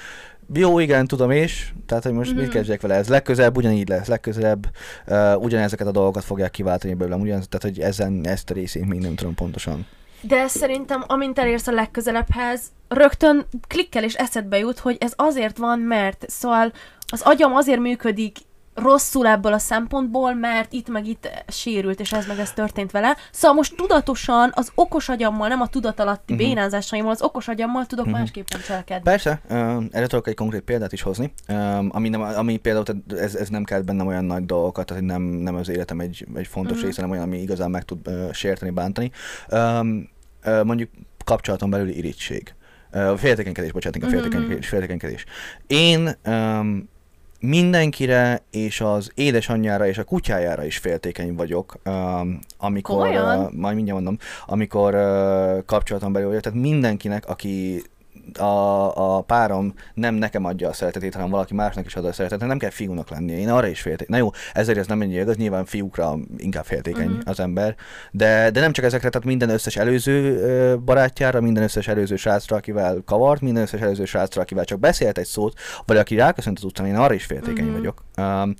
Jó, 0.52 0.78
igen, 0.78 1.06
tudom 1.06 1.30
is, 1.30 1.74
tehát 1.86 2.02
hogy 2.02 2.12
most 2.12 2.30
mm-hmm. 2.30 2.38
mit 2.38 2.48
Mhm. 2.48 2.56
kezdjek 2.56 2.80
vele, 2.80 2.94
ez 2.94 3.08
legközelebb 3.08 3.56
ugyanígy 3.56 3.88
lesz, 3.88 4.06
legközelebb 4.06 4.66
uh, 5.06 5.42
ugyanezeket 5.42 5.86
a 5.86 5.90
dolgokat 5.90 6.24
fogják 6.24 6.50
kiváltani 6.50 6.94
belőlem, 6.94 7.20
ugyanez, 7.20 7.46
tehát 7.48 7.76
hogy 7.76 7.84
ezen, 7.84 8.26
ezt 8.26 8.50
a 8.50 8.54
részét 8.54 8.86
még 8.86 9.00
nem 9.00 9.14
tudom 9.14 9.34
pontosan. 9.34 9.86
De 10.20 10.48
szerintem, 10.48 11.04
amint 11.06 11.38
elérsz 11.38 11.66
a 11.66 11.72
legközelebbhez, 11.72 12.62
rögtön 12.88 13.46
klikkel 13.68 14.04
és 14.04 14.14
eszedbe 14.14 14.58
jut, 14.58 14.78
hogy 14.78 14.96
ez 15.00 15.12
azért 15.16 15.58
van, 15.58 15.78
mert. 15.78 16.24
Szóval 16.28 16.72
az 17.12 17.22
agyam 17.22 17.54
azért 17.54 17.80
működik 17.80 18.36
rosszul 18.76 19.26
ebből 19.26 19.52
a 19.52 19.58
szempontból, 19.58 20.34
mert 20.34 20.72
itt 20.72 20.88
meg 20.88 21.06
itt 21.06 21.28
sérült, 21.48 22.00
és 22.00 22.12
ez 22.12 22.26
meg 22.26 22.38
ez 22.38 22.52
történt 22.52 22.90
vele. 22.90 23.16
Szóval 23.32 23.56
most 23.56 23.76
tudatosan 23.76 24.50
az 24.54 24.70
okos 24.74 25.08
agyammal, 25.08 25.48
nem 25.48 25.60
a 25.60 25.66
tudatalatti 25.66 26.32
Mhm. 26.32 26.42
uh-huh. 26.42 26.54
bénázásaimmal, 26.56 27.10
az 27.10 27.22
okos 27.22 27.48
agyammal 27.48 27.86
tudok 27.86 28.04
Mhm. 28.04 28.14
uh-huh. 28.14 28.26
másképpen 28.34 28.60
cselekedni. 28.60 29.02
Persze, 29.02 29.40
uh, 29.50 29.84
erre 29.90 30.06
tudok 30.06 30.28
egy 30.28 30.34
konkrét 30.34 30.60
példát 30.62 30.92
is 30.92 31.02
hozni, 31.02 31.32
um, 31.48 31.88
ami, 31.92 32.08
nem, 32.08 32.20
ami 32.20 32.56
például 32.56 32.84
ez, 33.16 33.34
ez 33.34 33.48
nem 33.48 33.64
kell 33.64 33.80
bennem 33.80 34.06
olyan 34.06 34.24
nagy 34.24 34.44
dolgokat, 34.46 34.86
tehát 34.86 35.02
hogy 35.02 35.10
nem, 35.12 35.22
nem 35.22 35.54
az 35.54 35.68
életem 35.68 36.00
egy, 36.00 36.26
egy 36.34 36.46
fontos 36.46 36.76
Mhm. 36.76 36.86
része, 36.86 37.00
nem 37.00 37.10
olyan, 37.10 37.22
ami 37.22 37.40
igazán 37.40 37.70
meg 37.70 37.82
tud 37.84 38.08
uh, 38.08 38.32
sérteni, 38.32 38.70
bántani. 38.70 39.10
Um, 39.50 40.08
uh, 40.44 40.64
mondjuk 40.64 40.90
kapcsolaton 41.24 41.70
belüli 41.70 41.96
irítség. 41.96 42.54
Uh, 42.92 43.16
féltékenykedés, 43.16 43.72
bocsánat, 43.72 43.96
inkább 43.96 44.12
Mhm, 44.12 44.20
féltékenykedés, 44.20 44.68
féltékenykedés. 44.68 45.24
Én 45.66 46.16
um, 46.26 46.88
mindenkire 47.46 48.42
és 48.50 48.80
az 48.80 49.10
édesanyjára 49.14 49.86
és 49.86 49.98
a 49.98 50.04
kutyájára 50.04 50.64
is 50.64 50.78
féltékeny 50.78 51.34
vagyok, 51.34 51.76
um, 51.84 52.38
amikor, 52.58 52.96
Komolyan? 52.96 53.44
uh, 53.44 53.52
majd 53.52 53.74
mindjárt 53.74 54.02
mondom, 54.02 54.18
amikor 54.46 54.94
uh, 54.94 55.64
kapcsolaton 55.64 56.12
belül 56.12 56.28
vagyok, 56.28 56.42
tehát 56.42 56.58
mindenkinek, 56.58 57.26
aki 57.28 57.82
a, 58.38 59.16
a 59.16 59.20
párom 59.20 59.74
nem 59.94 60.14
nekem 60.14 60.44
adja 60.44 60.68
a 60.68 60.72
szeretetét, 60.72 61.14
hanem 61.14 61.30
valaki 61.30 61.54
másnak 61.54 61.86
is 61.86 61.96
ad 61.96 62.04
a 62.04 62.12
szeretetet, 62.12 62.48
nem 62.48 62.58
kell 62.58 62.70
fiúnak 62.70 63.10
lennie. 63.10 63.38
Én 63.38 63.48
arra 63.48 63.66
is 63.66 63.80
félték. 63.80 64.08
Na 64.08 64.16
jó, 64.16 64.30
ezért 64.52 64.78
ez 64.78 64.86
nem 64.86 65.02
ennyire 65.02 65.20
igaz, 65.20 65.36
nyilván 65.36 65.64
fiúkra 65.64 66.16
inkább 66.36 66.64
féltékeny 66.64 67.06
uh-huh. 67.06 67.20
az 67.24 67.40
ember, 67.40 67.74
de, 68.10 68.50
de 68.50 68.60
nem 68.60 68.72
csak 68.72 68.84
ezekre, 68.84 69.08
tehát 69.08 69.26
minden 69.26 69.48
összes 69.48 69.76
előző 69.76 70.78
barátjára, 70.84 71.40
minden 71.40 71.62
összes 71.62 71.88
előző 71.88 72.16
srácra, 72.16 72.56
akivel 72.56 73.02
kavart, 73.04 73.40
minden 73.40 73.62
összes 73.62 73.80
előző 73.80 74.04
srácra, 74.04 74.42
akivel 74.42 74.64
csak 74.64 74.80
beszélt 74.80 75.18
egy 75.18 75.26
szót, 75.26 75.58
vagy 75.86 75.96
aki 75.96 76.14
ráköszönt 76.14 76.58
az 76.58 76.64
utcán, 76.64 76.86
én 76.86 76.96
arra 76.96 77.14
is 77.14 77.24
féltékeny 77.24 77.64
uh-huh. 77.64 77.78
vagyok. 77.78 78.04
Um, 78.16 78.54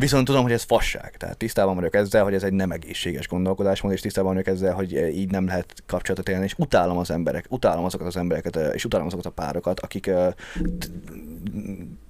Viszont 0.00 0.24
tudom, 0.24 0.42
hogy 0.42 0.52
ez 0.52 0.62
fasság. 0.62 1.16
Tehát 1.16 1.36
tisztában 1.36 1.74
vagyok 1.74 1.94
ezzel, 1.94 2.24
hogy 2.24 2.34
ez 2.34 2.42
egy 2.42 2.52
nem 2.52 2.70
egészséges 2.70 3.28
gondolkodásmód, 3.28 3.92
és 3.92 4.00
tisztában 4.00 4.32
vagyok 4.32 4.46
ezzel, 4.46 4.74
hogy 4.74 4.92
így 4.92 5.30
nem 5.30 5.46
lehet 5.46 5.74
kapcsolatot 5.86 6.28
élni, 6.28 6.44
és 6.44 6.54
utálom 6.56 6.98
az 6.98 7.10
emberek, 7.10 7.44
utálom 7.48 7.84
azokat 7.84 8.06
az 8.06 8.16
embereket, 8.16 8.74
és 8.74 8.84
utálom 8.84 9.06
azokat 9.06 9.26
a 9.26 9.30
párokat, 9.30 9.80
akik 9.80 10.10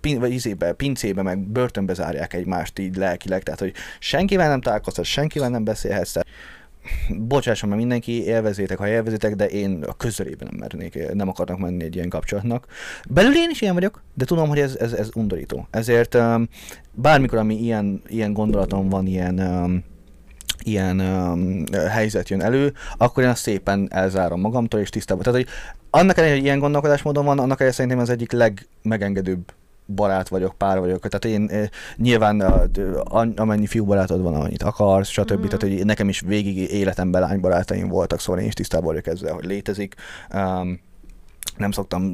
pin, 0.01 0.19
vagy 0.19 0.33
izébe, 0.33 0.73
pincébe, 0.73 1.23
meg 1.23 1.39
börtönbe 1.39 1.95
zárják 1.95 2.35
egymást 2.35 2.79
így 2.79 2.97
lelkileg, 2.97 3.43
tehát 3.43 3.61
hogy 3.61 3.73
senkivel 3.99 4.49
nem 4.49 4.61
találkozhat, 4.61 5.05
senkivel 5.05 5.49
nem 5.49 5.65
beszélhetsz, 5.65 6.15
bocsásson 7.19 7.69
meg 7.69 7.79
mindenki, 7.79 8.25
élvezétek, 8.25 8.79
ha 8.79 8.89
élvezétek, 8.89 9.35
de 9.35 9.47
én 9.47 9.85
a 9.87 9.97
közelében 9.97 10.49
nem 10.51 10.61
mernék, 10.61 11.13
nem 11.13 11.29
akarnak 11.29 11.59
menni 11.59 11.85
egy 11.85 11.95
ilyen 11.95 12.09
kapcsolatnak. 12.09 12.67
Belül 13.09 13.37
én 13.37 13.51
is 13.51 13.61
ilyen 13.61 13.75
vagyok, 13.75 14.03
de 14.15 14.25
tudom, 14.25 14.49
hogy 14.49 14.59
ez, 14.59 14.77
ez, 14.77 14.93
ez 14.93 15.09
undorító. 15.15 15.67
Ezért 15.71 16.15
um, 16.15 16.49
bármikor, 16.93 17.39
ami 17.39 17.55
ilyen, 17.55 18.03
ilyen 18.07 18.33
gondolatom 18.33 18.89
van, 18.89 19.07
ilyen 19.07 19.39
um, 19.39 19.85
ilyen 20.63 21.01
um, 21.01 21.65
helyzet 21.89 22.29
jön 22.29 22.43
elő, 22.43 22.73
akkor 22.97 23.23
én 23.23 23.29
azt 23.29 23.43
szépen 23.43 23.89
elzárom 23.91 24.41
magamtól, 24.41 24.81
és 24.81 24.89
tisztában. 24.89 25.23
Tehát, 25.23 25.39
hogy 25.39 25.49
annak 25.91 26.17
ellenére, 26.17 26.37
hogy 26.37 26.47
ilyen 26.47 26.59
gondolkodásmódon 26.59 27.25
van, 27.25 27.39
annak 27.39 27.61
ellenére 27.61 27.73
szerintem 27.73 27.99
az 27.99 28.11
egyik 28.11 28.33
legmegengedőbb 28.33 29.53
barát 29.95 30.29
vagyok, 30.29 30.55
pár 30.57 30.79
vagyok. 30.79 31.09
Tehát 31.09 31.37
én 31.37 31.49
eh, 31.51 31.69
nyilván 31.97 32.41
amennyi 33.37 33.67
fiú 33.67 33.85
barátod 33.85 34.23
van, 34.23 34.35
amennyit 34.35 34.63
akarsz, 34.63 35.09
stb. 35.09 35.33
Mm-hmm. 35.33 35.43
Tehát 35.43 35.63
hogy 35.63 35.85
nekem 35.85 36.09
is 36.09 36.21
végig 36.21 36.57
életemben 36.57 37.21
lánybarátaim 37.21 37.89
voltak, 37.89 38.21
szóval 38.21 38.41
én 38.41 38.47
is 38.47 38.55
tisztában 38.55 38.87
vagyok 38.87 39.07
ezzel, 39.07 39.35
hogy 39.35 39.45
létezik. 39.45 39.95
Um, 40.35 40.81
nem 41.57 41.71
szoktam, 41.71 42.13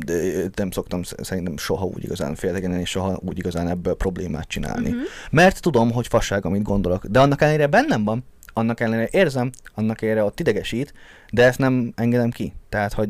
nem 0.54 0.70
szoktam 0.70 1.02
szerintem 1.02 1.56
soha 1.56 1.84
úgy 1.84 2.04
igazán 2.04 2.34
féltegen 2.34 2.72
és 2.72 2.90
soha 2.90 3.20
úgy 3.24 3.38
igazán 3.38 3.68
ebből 3.68 3.94
problémát 3.94 4.48
csinálni. 4.48 4.88
Mm-hmm. 4.88 5.02
Mert 5.30 5.60
tudom, 5.60 5.92
hogy 5.92 6.06
fasság, 6.06 6.44
amit 6.44 6.62
gondolok, 6.62 7.06
de 7.06 7.20
annak 7.20 7.40
ellenére 7.40 7.66
bennem 7.66 8.04
van, 8.04 8.24
annak 8.52 8.80
ellenére 8.80 9.08
érzem, 9.10 9.50
annak 9.74 10.02
ellenére 10.02 10.24
ott 10.24 10.40
idegesít, 10.40 10.92
de 11.30 11.44
ezt 11.44 11.58
nem 11.58 11.92
engedem 11.96 12.30
ki. 12.30 12.52
Tehát, 12.68 12.92
hogy 12.92 13.08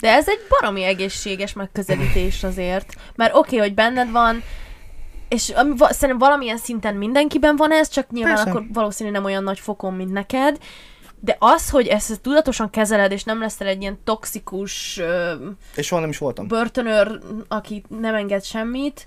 de 0.00 0.12
ez 0.12 0.28
egy 0.28 0.40
baromi 0.48 0.82
egészséges 0.82 1.52
megközelítés 1.52 2.44
azért. 2.44 2.94
Mert 3.14 3.34
oké, 3.34 3.56
okay, 3.56 3.58
hogy 3.68 3.74
benned 3.74 4.10
van, 4.10 4.42
és 5.28 5.48
ami, 5.48 5.74
szerintem 5.78 6.18
valamilyen 6.18 6.58
szinten 6.58 6.94
mindenkiben 6.94 7.56
van 7.56 7.72
ez, 7.72 7.88
csak 7.88 8.10
nyilván 8.10 8.34
Persze. 8.34 8.50
akkor 8.50 8.64
valószínűleg 8.72 9.20
nem 9.20 9.30
olyan 9.30 9.42
nagy 9.42 9.58
fokon, 9.58 9.94
mint 9.94 10.12
neked. 10.12 10.58
De 11.20 11.36
az, 11.38 11.70
hogy 11.70 11.86
ezt 11.86 12.20
tudatosan 12.20 12.70
kezeled, 12.70 13.12
és 13.12 13.24
nem 13.24 13.40
leszel 13.40 13.66
egy 13.66 13.80
ilyen 13.80 13.98
toxikus... 14.04 15.00
és 15.76 15.86
soha 15.86 16.00
nem 16.00 16.10
is 16.10 16.18
voltam. 16.18 16.48
Börtönőr, 16.48 17.20
aki 17.48 17.82
nem 17.88 18.14
enged 18.14 18.44
semmit, 18.44 19.06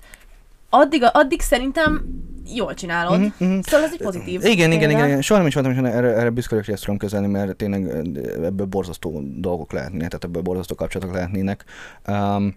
addig, 0.70 1.02
addig 1.12 1.40
szerintem 1.40 2.04
jól 2.54 2.74
csinálod. 2.74 3.18
Mm-hmm. 3.18 3.30
Mhm. 3.38 3.58
Szóval 3.60 3.86
ez 3.86 3.92
egy 3.92 4.02
pozitív. 4.02 4.44
Igen, 4.44 4.72
igen, 4.72 4.90
igen, 4.90 5.06
igen. 5.06 5.22
Soha 5.22 5.38
nem 5.38 5.48
is 5.48 5.54
voltam, 5.54 5.72
és 5.72 5.78
erre, 5.78 6.08
erre 6.08 6.30
büszke 6.30 6.54
hogy 6.54 6.70
ezt 6.70 6.82
tudom 6.82 6.98
kezelni, 6.98 7.26
mert 7.26 7.56
tényleg 7.56 7.88
ebből 8.42 8.66
borzasztó 8.66 9.22
dolgok 9.36 9.72
lehetnének, 9.72 10.08
tehát 10.08 10.24
ebből 10.24 10.42
borzasztó 10.42 10.74
kapcsolatok 10.74 11.14
lehetnének. 11.14 11.64
Um, 12.06 12.56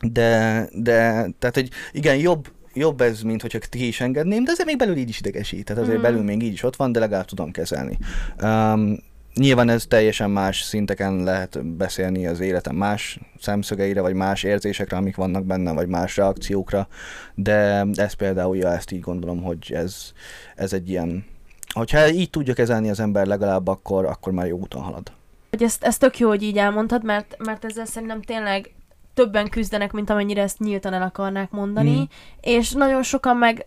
de, 0.00 0.68
de, 0.72 1.28
tehát, 1.38 1.54
hogy 1.54 1.68
igen, 1.92 2.16
jobb, 2.16 2.48
jobb 2.74 3.00
ez, 3.00 3.22
mint 3.22 3.42
hogyha 3.42 3.58
ti 3.70 3.86
is 3.86 4.00
engedném, 4.00 4.44
de 4.44 4.50
azért 4.50 4.68
még 4.68 4.78
belül 4.78 4.96
így 4.96 5.08
is 5.08 5.18
idegesít. 5.18 5.64
Tehát 5.64 5.82
azért 5.82 5.98
mm. 5.98 6.02
belül 6.02 6.22
még 6.22 6.42
így 6.42 6.52
is 6.52 6.62
ott 6.62 6.76
van, 6.76 6.92
de 6.92 7.00
legalább 7.00 7.24
tudom 7.24 7.50
kezelni. 7.50 7.98
Um, 8.42 8.98
Nyilván 9.34 9.68
ez 9.68 9.86
teljesen 9.86 10.30
más 10.30 10.62
szinteken 10.62 11.22
lehet 11.22 11.66
beszélni 11.66 12.26
az 12.26 12.40
életem 12.40 12.76
más 12.76 13.20
szemszögeire, 13.40 14.00
vagy 14.00 14.14
más 14.14 14.42
érzésekre, 14.42 14.96
amik 14.96 15.16
vannak 15.16 15.44
benne, 15.44 15.72
vagy 15.72 15.88
más 15.88 16.16
reakciókra, 16.16 16.88
de 17.34 17.86
ez 17.94 18.12
például, 18.12 18.56
ja, 18.56 18.72
ezt 18.72 18.90
így 18.90 19.00
gondolom, 19.00 19.42
hogy 19.42 19.72
ez, 19.72 20.12
ez 20.54 20.72
egy 20.72 20.88
ilyen, 20.88 21.24
hogyha 21.72 22.08
így 22.08 22.30
tudja 22.30 22.54
kezelni 22.54 22.90
az 22.90 23.00
ember 23.00 23.26
legalább, 23.26 23.68
akkor, 23.68 24.04
akkor 24.04 24.32
már 24.32 24.46
jó 24.46 24.58
úton 24.58 24.82
halad. 24.82 25.12
Hogy 25.50 25.62
ezt, 25.62 25.84
ezt 25.84 26.00
tök 26.00 26.18
jó, 26.18 26.28
hogy 26.28 26.42
így 26.42 26.58
elmondtad, 26.58 27.04
mert, 27.04 27.36
mert 27.38 27.64
ezzel 27.64 27.86
szerintem 27.86 28.22
tényleg 28.22 28.74
többen 29.14 29.48
küzdenek, 29.48 29.92
mint 29.92 30.10
amennyire 30.10 30.42
ezt 30.42 30.58
nyíltan 30.58 30.92
el 30.92 31.02
akarnák 31.02 31.50
mondani, 31.50 31.96
mm. 31.96 32.02
és 32.40 32.72
nagyon 32.72 33.02
sokan 33.02 33.36
meg 33.36 33.66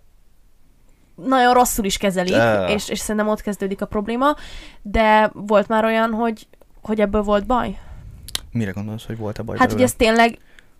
nagyon 1.25 1.53
rosszul 1.53 1.85
is 1.85 1.97
kezelik, 1.97 2.69
és, 2.69 2.89
és 2.89 2.99
szerintem 2.99 3.27
ott 3.27 3.41
kezdődik 3.41 3.81
a 3.81 3.85
probléma, 3.85 4.35
de 4.81 5.31
volt 5.33 5.67
már 5.67 5.83
olyan, 5.83 6.11
hogy, 6.11 6.47
hogy 6.81 7.01
ebből 7.01 7.21
volt 7.21 7.45
baj? 7.45 7.79
Mire 8.51 8.71
gondolsz, 8.71 9.05
hogy 9.05 9.17
volt-e 9.17 9.41
baj? 9.41 9.57
Hát, 9.57 9.71
hogy 9.71 9.81
ez 9.81 9.93
tényleg 9.93 10.37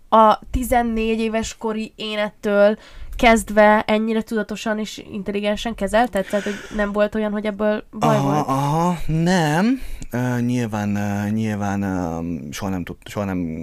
a 0.08 0.38
14 0.50 1.18
éves 1.18 1.56
kori 1.56 1.92
énettől 1.96 2.78
kezdve 3.16 3.82
ennyire 3.86 4.22
tudatosan 4.22 4.78
és 4.78 5.04
intelligensen 5.12 5.74
kezelted? 5.74 6.26
Tehát, 6.26 6.44
hogy 6.44 6.54
nem 6.76 6.92
volt 6.92 7.14
olyan, 7.14 7.32
hogy 7.32 7.46
ebből 7.46 7.84
baj 7.98 8.16
aha, 8.16 8.32
volt? 8.32 8.46
Aha, 8.46 8.96
nem. 9.06 9.80
Uh, 10.12 10.40
nyilván, 10.40 10.96
uh, 10.96 11.30
nyilván 11.30 11.82
uh, 11.82 12.52
soha 12.52 12.70
nem 12.70 12.84
tud, 12.84 12.96
soha 13.04 13.24
nem 13.24 13.60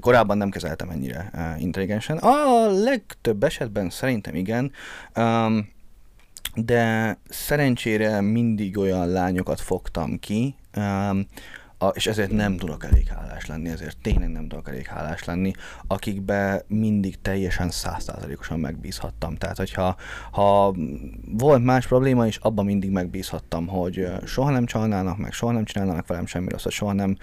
korábban 0.00 0.36
nem 0.36 0.50
kezeltem 0.50 0.90
ennyire 0.90 1.30
uh, 1.34 1.62
intelligensen. 1.62 2.16
A 2.16 2.66
legtöbb 2.70 3.42
esetben 3.42 3.90
szerintem 3.90 4.34
igen. 4.34 4.72
Um, 5.16 5.74
de 6.56 7.18
szerencsére 7.28 8.20
mindig 8.20 8.78
olyan 8.78 9.08
lányokat 9.08 9.60
fogtam 9.60 10.18
ki, 10.18 10.54
um, 10.76 11.26
a, 11.78 11.86
és 11.86 12.06
ezért 12.06 12.30
nem 12.30 12.56
tudok 12.56 12.84
elég 12.84 13.08
hálás 13.08 13.46
lenni, 13.46 13.68
ezért 13.68 13.96
tényleg 14.02 14.30
nem 14.30 14.48
tudok 14.48 14.68
elég 14.68 14.86
hálás 14.86 15.24
lenni, 15.24 15.52
akikbe 15.86 16.64
mindig 16.66 17.20
teljesen 17.20 17.70
százszázalékosan 17.70 18.60
megbízhattam. 18.60 19.36
Tehát, 19.36 19.56
hogyha 19.56 19.96
ha 20.30 20.74
volt 21.24 21.64
más 21.64 21.86
probléma 21.86 22.26
is, 22.26 22.36
abban 22.36 22.64
mindig 22.64 22.90
megbízhattam, 22.90 23.66
hogy 23.66 24.08
soha 24.24 24.50
nem 24.50 24.66
csalnának 24.66 25.18
meg, 25.18 25.32
soha 25.32 25.52
nem 25.52 25.64
csinálnának 25.64 26.06
velem 26.06 26.26
semmi 26.26 26.48
rosszat, 26.48 26.72
soha 26.72 26.92
nem. 26.92 27.16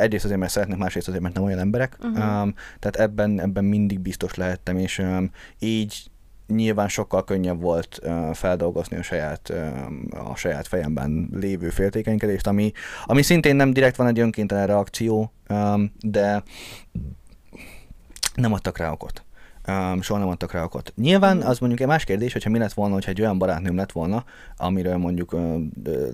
Egyrészt 0.00 0.24
azért, 0.24 0.40
mert 0.40 0.52
szeretnek, 0.52 0.78
másrészt 0.78 1.08
azért, 1.08 1.22
mert 1.22 1.34
nem 1.34 1.44
olyan 1.44 1.58
emberek. 1.58 1.96
Uh-huh. 2.00 2.42
Um, 2.42 2.54
tehát 2.78 2.96
ebben, 2.96 3.40
ebben 3.40 3.64
mindig 3.64 4.00
biztos 4.00 4.34
lehettem, 4.34 4.76
és 4.76 4.98
um, 4.98 5.30
így 5.58 6.09
nyilván 6.50 6.88
sokkal 6.88 7.24
könnyebb 7.24 7.60
volt 7.60 8.00
feldolgozni 8.32 8.96
a 8.96 9.02
saját, 9.02 9.48
uh, 9.48 10.30
a 10.30 10.36
saját 10.36 10.66
fejemben 10.66 11.28
lévő 11.32 11.68
féltékenykedést, 11.68 12.46
ami, 12.46 12.72
ami 13.04 13.22
szintén 13.22 13.56
nem 13.56 13.72
direkt 13.72 13.96
van 13.96 14.06
egy 14.06 14.20
önkéntelen 14.20 14.66
reakció, 14.66 15.32
de 16.00 16.42
nem 18.34 18.52
adtak 18.52 18.78
rá 18.78 18.90
okot 18.90 19.24
um, 19.68 20.02
soha 20.02 20.20
nem 20.20 20.28
adtak 20.28 20.52
rá 20.52 20.62
okot. 20.62 20.92
Nyilván 20.96 21.36
mm. 21.36 21.40
az 21.40 21.58
mondjuk 21.58 21.80
egy 21.80 21.86
más 21.86 22.04
kérdés, 22.04 22.32
hogyha 22.32 22.50
mi 22.50 22.58
lett 22.58 22.72
volna, 22.72 22.94
hogyha 22.94 23.10
egy 23.10 23.20
olyan 23.20 23.38
barátnőm 23.38 23.76
lett 23.76 23.92
volna, 23.92 24.24
amiről 24.56 24.96
mondjuk 24.96 25.32
uh, 25.32 25.60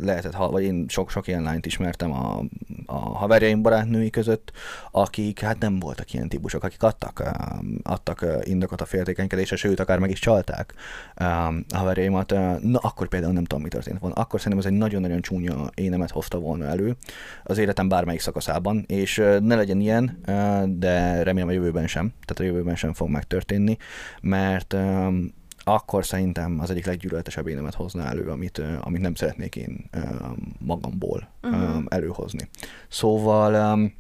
lehetett, 0.03 0.35
ha, 0.35 0.51
vagy 0.51 0.63
én 0.63 0.85
sok-sok 0.89 1.27
ilyen 1.27 1.43
lányt 1.43 1.67
ismertem 1.67 2.13
a, 2.13 2.43
a 2.87 2.99
haverjaim 2.99 3.63
barátnői 3.63 4.11
között, 4.11 4.53
akik 4.91 5.41
hát 5.41 5.59
nem 5.59 5.79
voltak 5.79 6.13
ilyen 6.13 6.29
típusok, 6.29 6.65
akik 6.65 6.83
adtak, 6.83 7.23
um, 7.35 7.79
adtak 7.83 8.23
uh, 8.23 8.49
indokot 8.49 8.81
a 8.81 8.85
féltékenykedésre, 8.85 9.57
sőt, 9.57 9.81
akár 9.81 9.99
meg 9.99 10.11
is 10.11 10.19
csalták 10.19 10.75
um, 11.21 11.65
a 11.75 11.77
haverjaimat, 11.77 12.33
uh, 12.33 12.61
na 12.61 12.79
akkor 12.79 13.09
például 13.09 13.33
nem 13.33 13.45
tudom, 13.45 13.63
mi 13.63 13.69
történt 13.69 13.99
volna. 13.99 14.15
Akkor 14.15 14.41
szerintem 14.41 14.67
ez 14.67 14.73
egy 14.73 14.79
nagyon-nagyon 14.79 15.21
csúnya 15.21 15.71
énemet 15.75 16.11
hozta 16.11 16.39
volna 16.39 16.65
elő 16.65 16.97
az 17.45 17.59
életem 17.59 17.89
bármelyik 17.89 18.21
szakaszában, 18.21 18.85
és 18.87 19.19
uh, 19.19 19.39
ne 19.39 19.55
legyen 19.55 19.81
ilyen, 19.81 20.21
uh, 20.27 20.63
de 20.65 21.23
remélem 21.23 21.49
a 21.49 21.53
jövőben 21.53 21.87
sem, 21.87 22.13
tehát 22.25 22.41
a 22.41 22.55
jövőben 22.55 22.77
sem 22.77 22.93
fog 22.93 23.09
megtörténni 23.09 23.35
történni, 23.37 23.77
mert 24.21 24.73
um, 24.73 25.35
akkor 25.65 26.05
szerintem 26.05 26.59
az 26.61 26.71
egyik 26.71 26.87
leggyűlöletesebb 26.87 27.47
énemet 27.47 27.75
hozna 27.75 28.05
elő, 28.05 28.29
amit, 28.31 28.59
uh, 28.59 28.73
amit 28.81 29.01
nem 29.01 29.15
szeretnék 29.15 29.57
én 29.57 29.91
um, 29.95 30.57
magamból 30.59 31.29
uh-huh. 31.43 31.85
előhozni. 31.89 32.49
Szóval 32.89 33.73
um, 33.73 33.93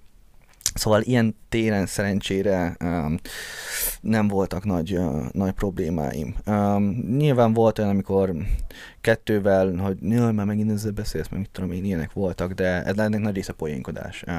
Szóval 0.76 1.02
ilyen 1.02 1.36
téren 1.48 1.86
szerencsére 1.86 2.76
um, 2.80 3.18
nem 4.00 4.28
voltak 4.28 4.64
nagy, 4.64 4.96
uh, 4.96 5.26
nagy 5.32 5.52
problémáim. 5.52 6.34
Um, 6.46 6.82
nyilván 7.16 7.52
volt 7.52 7.78
olyan, 7.78 7.90
amikor 7.90 8.34
kettővel, 9.00 9.76
hogy 9.76 9.96
jaj, 10.02 10.32
már 10.32 10.46
megint 10.46 10.70
ezzel 10.70 10.90
beszélsz, 10.90 11.28
mert 11.28 11.42
mit 11.42 11.50
tudom 11.50 11.72
én, 11.72 11.84
ilyenek 11.84 12.12
voltak, 12.12 12.52
de 12.52 12.82
ez 12.82 12.98
ennek 12.98 13.20
nagy 13.20 13.34
része 13.34 13.52
poénkodás. 13.52 14.24
Uh, 14.26 14.34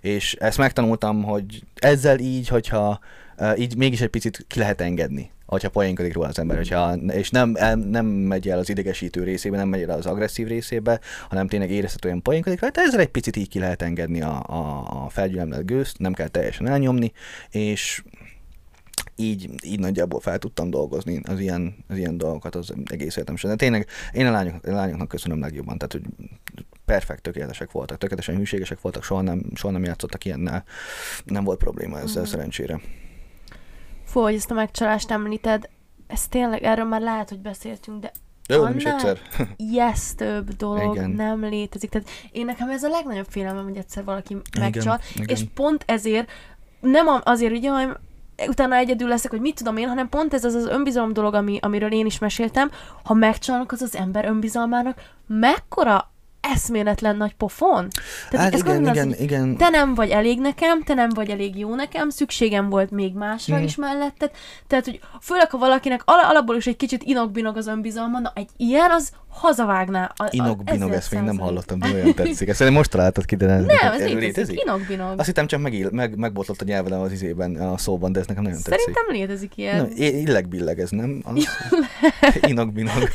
és 0.00 0.34
ezt 0.34 0.58
megtanultam, 0.58 1.22
hogy 1.22 1.64
ezzel 1.74 2.18
így, 2.18 2.48
hogyha 2.48 3.00
így 3.56 3.76
mégis 3.76 4.00
egy 4.00 4.08
picit 4.08 4.44
ki 4.48 4.58
lehet 4.58 4.80
engedni 4.80 5.30
hogyha 5.46 5.68
poénkodik 5.68 6.12
róla 6.12 6.28
az 6.28 6.38
ember, 6.38 6.56
hogyha, 6.56 6.94
és 6.94 7.30
nem, 7.30 7.50
nem 7.90 8.06
megy 8.06 8.48
el 8.48 8.58
az 8.58 8.68
idegesítő 8.68 9.22
részébe, 9.22 9.56
nem 9.56 9.68
megy 9.68 9.82
el 9.82 9.90
az 9.90 10.06
agresszív 10.06 10.46
részébe, 10.46 11.00
hanem 11.28 11.48
tényleg 11.48 11.70
érezhetően 11.70 12.22
poénkodik 12.22 12.60
rajta, 12.60 12.80
ezzel 12.80 13.00
egy 13.00 13.08
picit 13.08 13.36
így 13.36 13.48
ki 13.48 13.58
lehet 13.58 13.82
engedni 13.82 14.22
a, 14.22 14.42
a, 14.46 14.86
a 15.04 15.08
felgyülemlett 15.08 15.66
gőzt, 15.66 15.98
nem 15.98 16.12
kell 16.12 16.28
teljesen 16.28 16.58
teljesen 16.58 16.66
elnyomni, 16.66 17.12
és 17.50 18.02
így, 19.16 19.50
így 19.64 19.78
nagyjából 19.78 20.20
fel 20.20 20.38
tudtam 20.38 20.70
dolgozni 20.70 21.20
az 21.24 21.40
ilyen, 21.40 21.74
az 21.88 21.96
ilyen 21.96 22.18
dolgokat 22.18 22.54
az 22.54 22.74
egész 22.84 23.16
életem 23.16 23.34
De 23.42 23.56
tényleg 23.56 23.86
én 24.12 24.26
a, 24.26 24.30
lányok, 24.30 24.66
a 24.66 24.70
lányoknak 24.70 25.08
köszönöm 25.08 25.40
legjobban, 25.40 25.78
tehát 25.78 25.92
hogy 25.92 26.02
perfekt, 26.84 27.22
tökéletesek 27.22 27.70
voltak, 27.70 27.98
tökéletesen 27.98 28.36
hűségesek 28.36 28.80
voltak, 28.80 29.04
soha 29.04 29.20
nem, 29.20 29.42
soha 29.54 29.72
nem 29.72 29.84
játszottak 29.84 30.24
ilyennel, 30.24 30.64
nem 31.24 31.44
volt 31.44 31.58
probléma 31.58 32.00
ezzel 32.00 32.22
mm. 32.22 32.26
szerencsére. 32.26 32.80
Fú, 34.08 34.20
hogy 34.20 34.34
ezt 34.34 34.50
a 34.50 34.54
megcsalást 34.54 35.10
említed, 35.10 35.68
ez 36.06 36.28
tényleg, 36.28 36.62
erről 36.62 36.84
már 36.84 37.00
lehet, 37.00 37.28
hogy 37.28 37.38
beszéltünk, 37.38 38.00
de 38.00 38.12
jó, 38.48 38.62
nem 38.62 38.76
is 38.76 38.84
egyszer. 38.84 39.18
több 40.16 40.56
dolog 40.56 40.96
igen. 40.96 41.10
nem 41.10 41.44
létezik. 41.44 41.90
Tehát 41.90 42.08
én 42.32 42.44
nekem 42.44 42.70
ez 42.70 42.82
a 42.82 42.88
legnagyobb 42.88 43.26
félelmem, 43.28 43.64
hogy 43.64 43.76
egyszer 43.76 44.04
valaki 44.04 44.36
megcsal, 44.58 45.00
igen, 45.14 45.28
és 45.28 45.40
igen. 45.40 45.52
pont 45.54 45.82
ezért 45.86 46.30
nem 46.80 47.06
azért, 47.24 47.52
hogy 47.52 47.62
jaj, 47.62 47.88
utána 48.46 48.76
egyedül 48.76 49.08
leszek, 49.08 49.30
hogy 49.30 49.40
mit 49.40 49.54
tudom 49.54 49.76
én, 49.76 49.88
hanem 49.88 50.08
pont 50.08 50.34
ez 50.34 50.44
az 50.44 50.54
az 50.54 50.66
önbizalom 50.66 51.12
dolog, 51.12 51.34
ami, 51.34 51.58
amiről 51.62 51.92
én 51.92 52.06
is 52.06 52.18
meséltem, 52.18 52.70
ha 53.04 53.14
megcsalnak, 53.14 53.72
az 53.72 53.82
az 53.82 53.96
ember 53.96 54.24
önbizalmának 54.24 55.00
mekkora 55.26 56.10
eszméletlen 56.40 57.16
nagy 57.16 57.34
pofon. 57.34 57.88
Tehát 58.30 58.52
hát 58.52 58.62
igen, 58.62 58.86
igen, 58.86 59.08
az, 59.08 59.20
igen. 59.20 59.56
Te 59.56 59.68
nem 59.68 59.94
vagy 59.94 60.10
elég 60.10 60.40
nekem, 60.40 60.82
te 60.82 60.94
nem 60.94 61.08
vagy 61.08 61.30
elég 61.30 61.58
jó 61.58 61.74
nekem, 61.74 62.10
szükségem 62.10 62.68
volt 62.68 62.90
még 62.90 63.14
másra 63.14 63.58
mm. 63.58 63.62
is 63.62 63.76
melletted. 63.76 64.30
Tehát, 64.66 64.84
hogy 64.84 65.00
főleg, 65.20 65.50
ha 65.50 65.58
valakinek 65.58 66.02
al- 66.04 66.30
alapból 66.30 66.56
is 66.56 66.66
egy 66.66 66.76
kicsit 66.76 67.02
inokbinog 67.02 67.56
az 67.56 67.66
önbizalma, 67.66 68.18
na 68.18 68.32
egy 68.34 68.48
ilyen 68.56 68.90
az 68.90 69.12
hazavágná. 69.28 70.12
A, 70.16 70.28
inokbinog, 70.30 70.92
ezt 70.92 71.10
még 71.10 71.22
nem 71.22 71.38
hallottam, 71.38 71.78
de 71.78 71.92
olyan 71.92 72.14
tetszik. 72.14 72.48
Ezt 72.48 72.70
most 72.70 72.90
találtad 72.90 73.24
ki, 73.24 73.36
de 73.36 73.46
nem, 73.46 73.64
nem 73.64 73.92
ez 73.92 73.98
létezik. 73.98 74.18
létezik? 74.18 74.60
Inokbinog. 74.60 75.18
Azt 75.18 75.26
hittem 75.26 75.46
csak 75.46 75.60
meg, 75.60 75.92
meg, 75.92 76.16
megbotlott 76.16 76.60
a 76.60 76.64
nyelvedem 76.64 77.00
az 77.00 77.12
izében, 77.12 77.56
a 77.56 77.78
szóban, 77.78 78.12
de 78.12 78.20
ez 78.20 78.26
nekem 78.26 78.42
nagyon 78.42 78.58
Szerintem 78.58 78.94
tetszik. 78.94 79.04
Szerintem 79.06 79.28
létezik 79.28 79.56
ilyen. 79.56 79.76
Na, 79.76 80.04
illeg-billeg 80.18 80.80
ez, 80.80 80.90
nem? 80.90 81.22
inokbinog. 82.52 83.08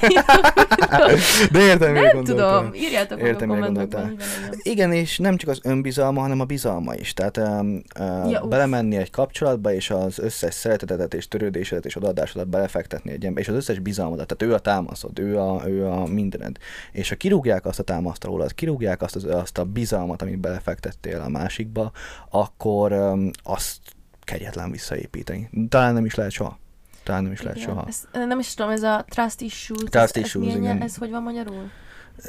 de 1.51 1.59
értem, 1.59 1.93
Nem 1.93 2.23
tudom, 2.23 2.69
írjátok 2.73 3.21
Értem, 3.25 3.49
mire 3.49 3.59
gondoltál. 3.59 4.13
Igen, 4.61 4.91
és 4.91 5.17
nem 5.17 5.37
csak 5.37 5.49
az 5.49 5.59
önbizalma, 5.63 6.21
hanem 6.21 6.39
a 6.39 6.45
bizalma 6.45 6.95
is. 6.95 7.13
Tehát 7.13 7.37
um, 7.37 7.81
uh, 7.99 8.31
ja, 8.31 8.41
belemenni 8.41 8.95
egy 8.95 9.09
kapcsolatba, 9.09 9.73
és 9.73 9.89
az 9.89 10.19
összes 10.19 10.53
szeretetedet 10.53 11.13
és 11.13 11.27
törődésedet 11.27 11.85
és 11.85 11.95
odaadásodat 11.95 12.47
belefektetni 12.47 13.11
egy 13.11 13.25
ember, 13.25 13.43
és 13.43 13.49
az 13.49 13.55
összes 13.55 13.79
bizalmadat, 13.79 14.27
tehát 14.27 14.53
ő 14.53 14.55
a 14.55 14.59
támaszod, 14.59 15.19
ő 15.19 15.39
a, 15.39 15.67
ő 15.67 15.85
a 15.85 16.05
mindened. 16.05 16.57
És 16.91 17.09
ha 17.09 17.15
kirúgják 17.15 17.65
azt 17.65 17.79
a 17.79 17.83
támaszt 17.83 18.23
rólad, 18.23 18.53
kirúgják 18.53 19.01
azt, 19.01 19.15
az, 19.15 19.25
azt 19.25 19.57
a 19.57 19.63
bizalmat, 19.63 20.21
amit 20.21 20.39
belefektettél 20.39 21.19
a 21.19 21.29
másikba, 21.29 21.91
akkor 22.29 22.91
um, 22.91 23.29
azt 23.43 23.77
kegyetlen 24.23 24.71
visszaépíteni. 24.71 25.49
Talán 25.69 25.93
nem 25.93 26.05
is 26.05 26.15
lehet 26.15 26.31
soha. 26.31 26.61
Talán 27.03 27.23
nem 27.23 27.31
is 27.31 27.41
lehet 27.41 27.59
soha. 27.59 27.85
Ez, 27.87 28.07
nem 28.11 28.39
is 28.39 28.53
tudom, 28.53 28.71
ez 28.71 28.83
a 28.83 29.05
trust 29.09 29.41
issues. 29.41 29.89
Trust 29.89 30.17
ez, 30.17 30.23
issues, 30.23 30.47
ez, 30.47 30.55
igen. 30.55 30.81
ez 30.81 30.95
hogy 30.95 31.09
van 31.09 31.23
magyarul? 31.23 31.69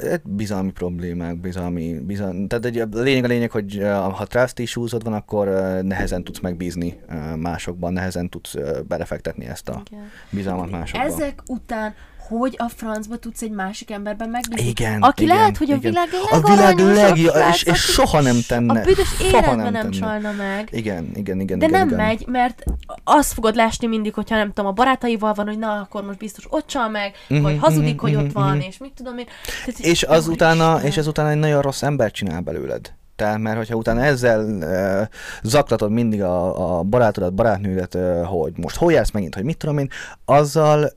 Hát 0.09 0.29
bizalmi 0.29 0.71
problémák, 0.71 1.37
bizalmi, 1.37 1.99
bizalmi, 1.99 2.47
tehát 2.47 2.65
egy, 2.65 2.77
a 2.77 2.87
lényeg 2.91 3.23
a 3.23 3.27
lényeg, 3.27 3.51
hogy 3.51 3.81
ha 3.91 4.25
trust 4.25 4.59
issues 4.59 4.91
van, 4.91 5.13
akkor 5.13 5.47
nehezen 5.81 6.23
tudsz 6.23 6.39
megbízni 6.39 6.99
másokban, 7.35 7.93
nehezen 7.93 8.29
tudsz 8.29 8.55
belefektetni 8.87 9.45
ezt 9.45 9.69
a 9.69 9.83
bizalmat 10.29 10.71
másokban. 10.71 11.07
Ezek 11.07 11.41
után 11.47 11.93
hogy 12.27 12.55
a 12.57 12.69
francba 12.75 13.17
tudsz 13.17 13.41
egy 13.41 13.51
másik 13.51 13.91
emberben 13.91 14.29
megbízni. 14.29 14.69
Igen, 14.69 15.01
Aki 15.01 15.23
igen, 15.23 15.35
lehet, 15.35 15.57
hogy 15.57 15.71
a 15.71 15.75
igen. 15.75 15.91
világ 15.91 16.07
A 16.29 16.49
világ 16.49 16.79
legjobb, 16.79 17.35
és, 17.51 17.63
és 17.63 17.79
soha 17.79 18.21
nem 18.21 18.37
tenne. 18.47 18.79
A 18.79 18.83
büdös 18.83 19.21
életben 19.21 19.57
nem, 19.57 19.71
nem 19.71 19.91
csalna 19.91 20.31
meg. 20.31 20.69
Igen, 20.71 21.11
igen, 21.15 21.39
igen. 21.39 21.59
De 21.59 21.65
igen, 21.65 21.79
nem 21.79 21.87
igen. 21.87 22.05
megy, 22.05 22.25
mert 22.27 22.63
azt 23.03 23.33
fogod 23.33 23.55
lesni 23.55 23.87
mindig, 23.87 24.13
hogyha 24.13 24.35
nem 24.35 24.47
tudom, 24.47 24.65
a 24.65 24.73
barátaival 24.73 25.33
van, 25.33 25.47
hogy 25.47 25.59
na, 25.59 25.79
akkor 25.79 26.03
most 26.03 26.17
biztos 26.17 26.45
ott 26.49 26.67
csal 26.67 26.89
meg, 26.89 27.13
uh-huh, 27.29 27.41
vagy 27.41 27.57
hazudik, 27.59 27.85
uh-huh, 27.85 28.01
hogy 28.01 28.11
uh-huh, 28.11 28.27
ott 28.27 28.33
van, 28.33 28.51
uh-huh. 28.51 28.67
és 28.67 28.77
mit 28.77 28.93
tudom 28.95 29.17
én. 29.17 29.25
Tehát, 29.65 29.79
és 29.79 30.03
az 30.03 30.27
utána, 30.27 30.81
és 30.83 30.97
ez 30.97 31.07
utána 31.07 31.29
egy 31.29 31.39
nagyon 31.39 31.61
rossz 31.61 31.81
ember 31.81 32.11
csinál 32.11 32.41
belőled. 32.41 32.93
Tehát, 33.15 33.37
mert 33.37 33.57
hogyha 33.57 33.75
utána 33.75 34.03
ezzel 34.03 34.45
uh, 34.45 35.07
zaklatod 35.43 35.91
mindig 35.91 36.21
a, 36.21 36.77
a 36.77 36.83
barátodat, 36.83 37.33
barátnődet, 37.33 37.95
uh, 37.95 38.21
hogy 38.21 38.53
most 38.55 38.75
hol 38.75 38.91
jársz 38.91 39.11
megint, 39.11 39.35
hogy 39.35 39.43
mit 39.43 39.57
tudom 39.57 39.77
én, 39.77 39.89
azzal 40.25 40.91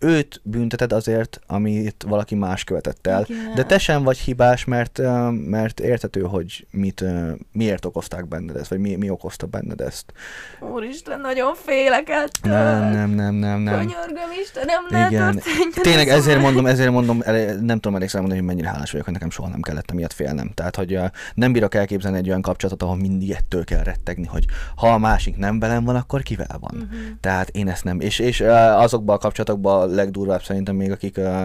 őt 0.00 0.40
bünteted 0.42 0.92
azért, 0.92 1.40
amit 1.46 2.04
valaki 2.08 2.34
más 2.34 2.64
követett 2.64 3.06
el. 3.06 3.24
Igen. 3.28 3.54
De 3.54 3.64
te 3.64 3.78
sem 3.78 4.02
vagy 4.02 4.18
hibás, 4.18 4.64
mert, 4.64 5.00
mert 5.30 5.80
értető, 5.80 6.20
hogy 6.20 6.66
mit, 6.70 7.04
miért 7.52 7.84
okozták 7.84 8.28
benned 8.28 8.56
ezt, 8.56 8.68
vagy 8.68 8.78
mi, 8.78 8.94
mi 8.94 9.10
okozta 9.10 9.46
benned 9.46 9.80
ezt. 9.80 10.12
Úristen, 10.60 11.20
nagyon 11.20 11.54
félek 11.54 12.08
ettől. 12.08 12.52
Nem, 12.52 12.90
nem, 12.92 13.10
nem, 13.10 13.34
nem, 13.34 13.60
nem. 13.60 13.74
Könyörgöm 13.74 14.30
Isten, 14.42 14.64
nem 14.66 14.86
lehet 14.88 15.10
Igen. 15.10 15.42
Tényleg 15.82 16.08
ezért 16.08 16.40
mondom, 16.40 16.66
ezért 16.66 16.90
mondom, 16.90 17.22
nem 17.60 17.78
tudom 17.80 17.94
elég 17.94 18.10
mondani, 18.12 18.34
hogy 18.34 18.46
mennyire 18.46 18.68
hálás 18.68 18.90
vagyok, 18.90 19.04
hogy 19.04 19.14
nekem 19.14 19.30
soha 19.30 19.48
nem 19.48 19.60
kellett 19.60 19.92
miatt 19.92 20.12
félnem. 20.12 20.50
Tehát, 20.54 20.76
hogy 20.76 20.98
nem 21.34 21.52
bírok 21.52 21.74
elképzelni 21.74 22.18
egy 22.18 22.28
olyan 22.28 22.42
kapcsolatot, 22.42 22.82
ahol 22.82 22.96
mindig 22.96 23.30
ettől 23.30 23.64
kell 23.64 23.82
rettegni, 23.82 24.26
hogy 24.26 24.44
ha 24.76 24.92
a 24.92 24.98
másik 24.98 25.36
nem 25.36 25.58
velem 25.58 25.84
van, 25.84 25.96
akkor 25.96 26.22
kivel 26.22 26.58
van. 26.60 26.74
Uh-huh. 26.74 26.98
Tehát 27.20 27.48
én 27.48 27.68
ezt 27.68 27.84
nem. 27.84 28.00
És, 28.00 28.18
és 28.18 28.40
azokban 28.40 29.16
a 29.16 29.18
kapcsolatokban 29.18 29.89
legdurvább 29.94 30.42
szerintem 30.42 30.76
még, 30.76 30.90
akik 30.90 31.16
uh, 31.16 31.42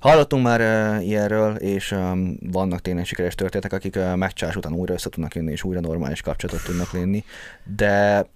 Hallottunk 0.00 0.44
már 0.44 0.60
uh, 0.60 1.06
ilyenről, 1.06 1.54
és 1.54 1.92
um, 1.92 2.36
vannak 2.52 2.80
tényleg 2.80 3.04
sikeres 3.04 3.34
történetek, 3.34 3.72
akik 3.72 3.96
uh, 3.96 4.14
megcsás 4.16 4.56
után 4.56 4.72
újra 4.72 4.94
össze 4.94 5.08
tudnak 5.08 5.34
jönni, 5.34 5.52
és 5.52 5.64
újra 5.64 5.80
normális 5.80 6.22
kapcsolatot 6.22 6.64
tudnak 6.64 6.92
lenni, 6.92 7.24
de 7.76 7.90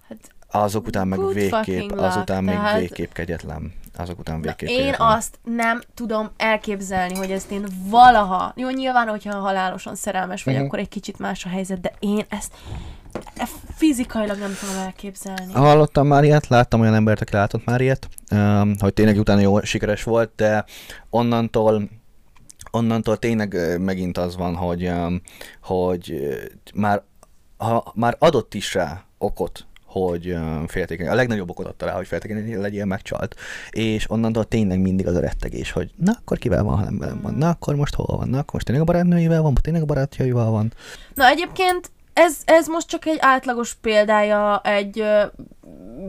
hát, 0.07 0.17
azok 0.51 0.87
után 0.87 1.07
meg 1.07 1.33
végképp, 1.33 1.89
azután 1.89 2.43
még 2.43 2.55
tehát... 2.55 2.79
végképp 2.79 3.11
kegyetlen. 3.11 3.73
Azok 3.97 4.19
után 4.19 4.41
végképp 4.41 4.69
Én 4.69 4.77
kegyetlen. 4.77 5.07
azt 5.07 5.39
nem 5.43 5.81
tudom 5.93 6.29
elképzelni, 6.37 7.15
hogy 7.15 7.31
ezt 7.31 7.51
én 7.51 7.65
valaha, 7.89 8.53
jó, 8.55 8.69
nyilván, 8.69 9.07
hogyha 9.07 9.39
halálosan 9.39 9.95
szerelmes 9.95 10.43
vagy, 10.43 10.53
uh-huh. 10.53 10.67
akkor 10.67 10.79
egy 10.79 10.89
kicsit 10.89 11.19
más 11.19 11.45
a 11.45 11.49
helyzet, 11.49 11.79
de 11.79 11.91
én 11.99 12.25
ezt 12.29 12.53
fizikailag 13.75 14.37
nem 14.37 14.55
tudom 14.59 14.75
elképzelni. 14.75 15.53
Hallottam 15.53 16.07
már 16.07 16.23
ilyet, 16.23 16.47
láttam 16.47 16.81
olyan 16.81 16.93
embert, 16.93 17.21
aki 17.21 17.33
látott 17.33 17.65
már 17.65 17.81
ilyet, 17.81 18.07
um, 18.31 18.75
hogy 18.79 18.93
tényleg 18.93 19.17
utána 19.17 19.39
jó 19.39 19.61
sikeres 19.61 20.03
volt, 20.03 20.31
de 20.35 20.65
onnantól 21.09 21.89
onnantól 22.71 23.17
tényleg 23.17 23.79
megint 23.79 24.17
az 24.17 24.35
van, 24.35 24.55
hogy, 24.55 24.87
um, 24.87 25.21
hogy 25.61 26.27
már, 26.73 27.03
ha 27.57 27.91
már 27.95 28.15
adott 28.19 28.53
is 28.53 28.73
rá 28.73 29.03
okot, 29.17 29.65
hogy 29.85 30.37
féltékeny, 30.67 31.07
a 31.07 31.15
legnagyobb 31.15 31.49
okot 31.49 31.65
adta 31.65 31.85
rá, 31.85 31.93
hogy 31.93 32.07
féltékeny 32.07 32.59
legyél 32.59 32.85
megcsalt, 32.85 33.35
és 33.69 34.09
onnantól 34.09 34.45
tényleg 34.45 34.79
mindig 34.79 35.07
az 35.07 35.15
a 35.15 35.19
rettegés, 35.19 35.71
hogy 35.71 35.91
na, 35.95 36.11
akkor 36.19 36.37
kivel 36.37 36.63
van, 36.63 36.77
ha 36.77 36.83
nem 36.83 36.97
velem 36.97 37.21
van, 37.21 37.33
na, 37.33 37.49
akkor 37.49 37.75
most 37.75 37.95
hol 37.95 38.17
van, 38.17 38.29
na, 38.29 38.37
akkor 38.37 38.53
most 38.53 38.65
tényleg 38.65 38.87
a 38.87 38.91
barátnőivel 38.91 39.41
van, 39.41 39.53
tényleg 39.61 39.81
a 39.81 39.85
barátjaival 39.85 40.51
van. 40.51 40.73
Na, 41.13 41.27
egyébként 41.27 41.91
ez, 42.15 42.37
ez 42.45 42.67
most 42.67 42.87
csak 42.87 43.05
egy 43.05 43.17
átlagos 43.19 43.73
példája 43.73 44.61
egy 44.63 44.99
ö, 44.99 45.23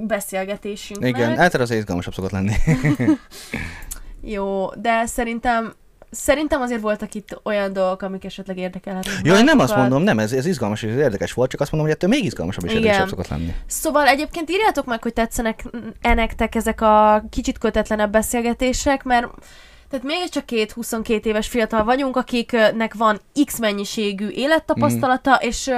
beszélgetésünknek. 0.06 1.08
Igen, 1.08 1.28
általában 1.28 1.60
az 1.60 1.70
izgalmasabb 1.70 2.14
szokott 2.14 2.30
lenni. 2.30 2.52
Jó, 4.36 4.68
de 4.74 5.06
szerintem 5.06 5.74
Szerintem 6.10 6.60
azért 6.60 6.80
voltak 6.80 7.14
itt 7.14 7.40
olyan 7.42 7.72
dolgok, 7.72 8.02
amik 8.02 8.24
esetleg 8.24 8.58
érdekelhetnek. 8.58 9.14
Jó, 9.22 9.34
én 9.34 9.44
nem 9.44 9.58
azt 9.58 9.76
mondom, 9.76 10.02
nem, 10.02 10.18
ez, 10.18 10.32
ez 10.32 10.46
izgalmas 10.46 10.82
és 10.82 10.90
ez 10.90 10.96
érdekes 10.96 11.32
volt, 11.32 11.50
csak 11.50 11.60
azt 11.60 11.70
mondom, 11.72 11.88
hogy 11.90 11.98
ettől 11.98 12.10
még 12.16 12.24
izgalmasabb 12.24 12.64
és 12.64 12.72
érdekesebb 12.72 13.08
szokott 13.08 13.28
lenni. 13.28 13.54
Szóval 13.66 14.06
egyébként 14.06 14.50
írjátok 14.50 14.84
meg, 14.84 15.02
hogy 15.02 15.12
tetszenek 15.12 15.64
enektek 16.00 16.54
ezek 16.54 16.80
a 16.80 17.24
kicsit 17.30 17.58
kötetlenebb 17.58 18.12
beszélgetések, 18.12 19.02
mert 19.02 19.26
tehát 19.90 20.06
mégiscsak 20.06 20.46
két 20.46 20.72
22 20.72 21.28
éves 21.28 21.48
fiatal 21.48 21.84
vagyunk, 21.84 22.16
akiknek 22.16 22.94
van 22.94 23.20
X 23.44 23.58
mennyiségű 23.58 24.28
élettapasztalata, 24.28 25.30
mm. 25.30 25.48
és 25.48 25.70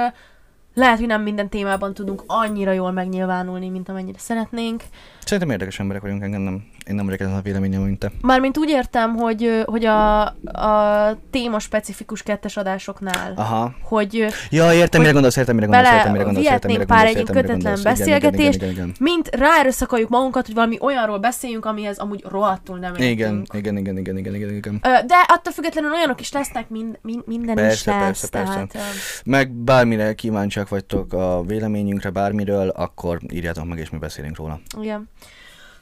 lehet, 0.73 0.97
hogy 0.97 1.07
nem 1.07 1.21
minden 1.21 1.49
témában 1.49 1.93
tudunk 1.93 2.23
annyira 2.27 2.71
jól 2.71 2.91
megnyilvánulni, 2.91 3.69
mint 3.69 3.89
amennyire 3.89 4.19
szeretnénk. 4.19 4.83
Szerintem 5.29 5.53
érdekes 5.53 5.79
emberek 5.79 6.01
vagyunk, 6.01 6.23
engem 6.23 6.41
nem, 6.41 6.63
én 6.87 6.95
nem 6.95 7.05
vagyok 7.05 7.19
ezen 7.19 7.33
a 7.33 7.41
véleményem, 7.41 7.81
mint 7.81 7.99
te. 7.99 8.11
Mármint 8.21 8.57
úgy 8.57 8.69
értem, 8.69 9.15
hogy, 9.15 9.63
hogy 9.65 9.85
a, 9.85 10.21
a 10.43 11.17
téma 11.29 11.59
specifikus 11.59 12.23
kettes 12.23 12.57
adásoknál, 12.57 13.33
Aha. 13.35 13.75
hogy... 13.81 14.25
Ja, 14.49 14.73
értem, 14.73 14.99
mire 15.01 15.11
gondolsz, 15.11 15.35
értem, 15.35 15.55
mire 15.55 15.67
gondolsz, 15.67 15.93
értem, 15.93 16.11
mire 16.11 16.23
gondolsz, 16.23 16.47
értem, 16.47 16.71
mire 16.71 16.85
pár 16.85 17.05
egy 17.05 17.23
kötetlen 17.23 17.79
beszélgetést, 17.83 18.63
mint 18.99 19.35
ráerőszakoljuk 19.35 20.09
magunkat, 20.09 20.45
hogy 20.45 20.55
valami 20.55 20.77
olyanról 20.81 21.17
beszéljünk, 21.17 21.65
amihez 21.65 21.97
amúgy 21.97 22.23
rohadtul 22.29 22.79
nem 22.79 22.93
értünk. 22.93 23.09
Igen, 23.11 23.45
igen, 23.53 23.77
igen, 23.77 23.97
igen, 23.97 24.17
igen, 24.17 24.35
igen, 24.35 24.55
igen. 24.55 24.79
De 24.81 25.15
attól 25.27 25.53
függetlenül 25.53 25.91
olyanok 25.91 26.19
is 26.19 26.31
lesznek, 26.31 26.69
mind, 26.69 26.99
mind, 27.01 27.23
minden 27.25 27.55
persze, 27.55 27.73
is 27.73 27.83
lesz. 27.83 27.99
Persze, 27.99 28.27
persze. 28.29 28.53
Tehát, 28.53 28.93
Meg 29.25 29.51
bármire 29.51 30.13
kíváncsiak 30.13 30.69
vagytok 30.69 31.13
a 31.13 31.43
véleményünkre, 31.45 32.09
bármiről, 32.09 32.69
akkor 32.69 33.19
írjátok 33.33 33.65
meg, 33.65 33.77
és 33.77 33.89
mi 33.89 33.97
beszélünk 33.97 34.37
róla. 34.37 34.59
Igen. 34.81 35.09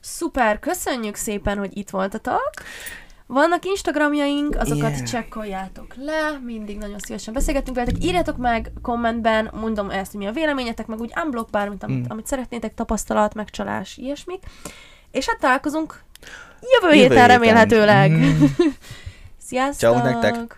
Szuper, 0.10 0.60
köszönjük 0.60 1.16
szépen, 1.16 1.58
hogy 1.58 1.78
itt 1.78 1.90
voltatok. 1.90 2.52
Vannak 3.26 3.66
Instagramjaink, 3.66 4.56
azokat 4.56 4.92
Yeah. 4.92 5.04
csekkoljátok 5.04 5.94
le, 5.96 6.40
mindig 6.44 6.78
nagyon 6.78 7.00
szívesen 7.00 7.34
beszélgetünk 7.34 7.76
veletek. 7.76 8.04
Írjátok 8.04 8.38
meg 8.38 8.72
kommentben, 8.82 9.52
mondom 9.54 9.90
ezt, 9.90 10.12
hogy 10.12 10.20
mi 10.20 10.28
a 10.28 10.32
véleményetek, 10.32 10.86
meg 10.86 11.00
úgy 11.00 11.14
unblock 11.24 11.50
bármit, 11.50 11.84
amit, 11.84 11.98
mm. 11.98 12.04
amit 12.08 12.28
szeretnétek, 12.28 12.74
tapasztalat, 12.74 13.34
megcsalás, 13.34 13.98
ilyesmik. 13.98 14.44
És 15.12 15.28
hát 15.28 15.40
találkozunk 15.40 16.04
jövő, 16.62 16.94
Jövő 16.94 17.02
héten 17.02 17.12
héten. 17.12 17.28
remélhetőleg. 17.28 18.12
Mm. 18.12 18.44
Sziasztok! 19.48 19.94
Ciao 19.94 20.04
nektek. 20.04 20.56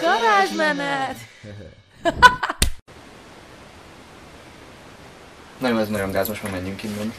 Garázsmenet! 0.00 1.16
Na 5.60 5.68
jó, 5.68 5.78
ez 5.78 5.88
nagyon 5.88 6.10
gáz, 6.10 6.28
most 6.28 6.42
már 6.42 6.52
menjünk 6.52 6.82
innen. 6.82 7.12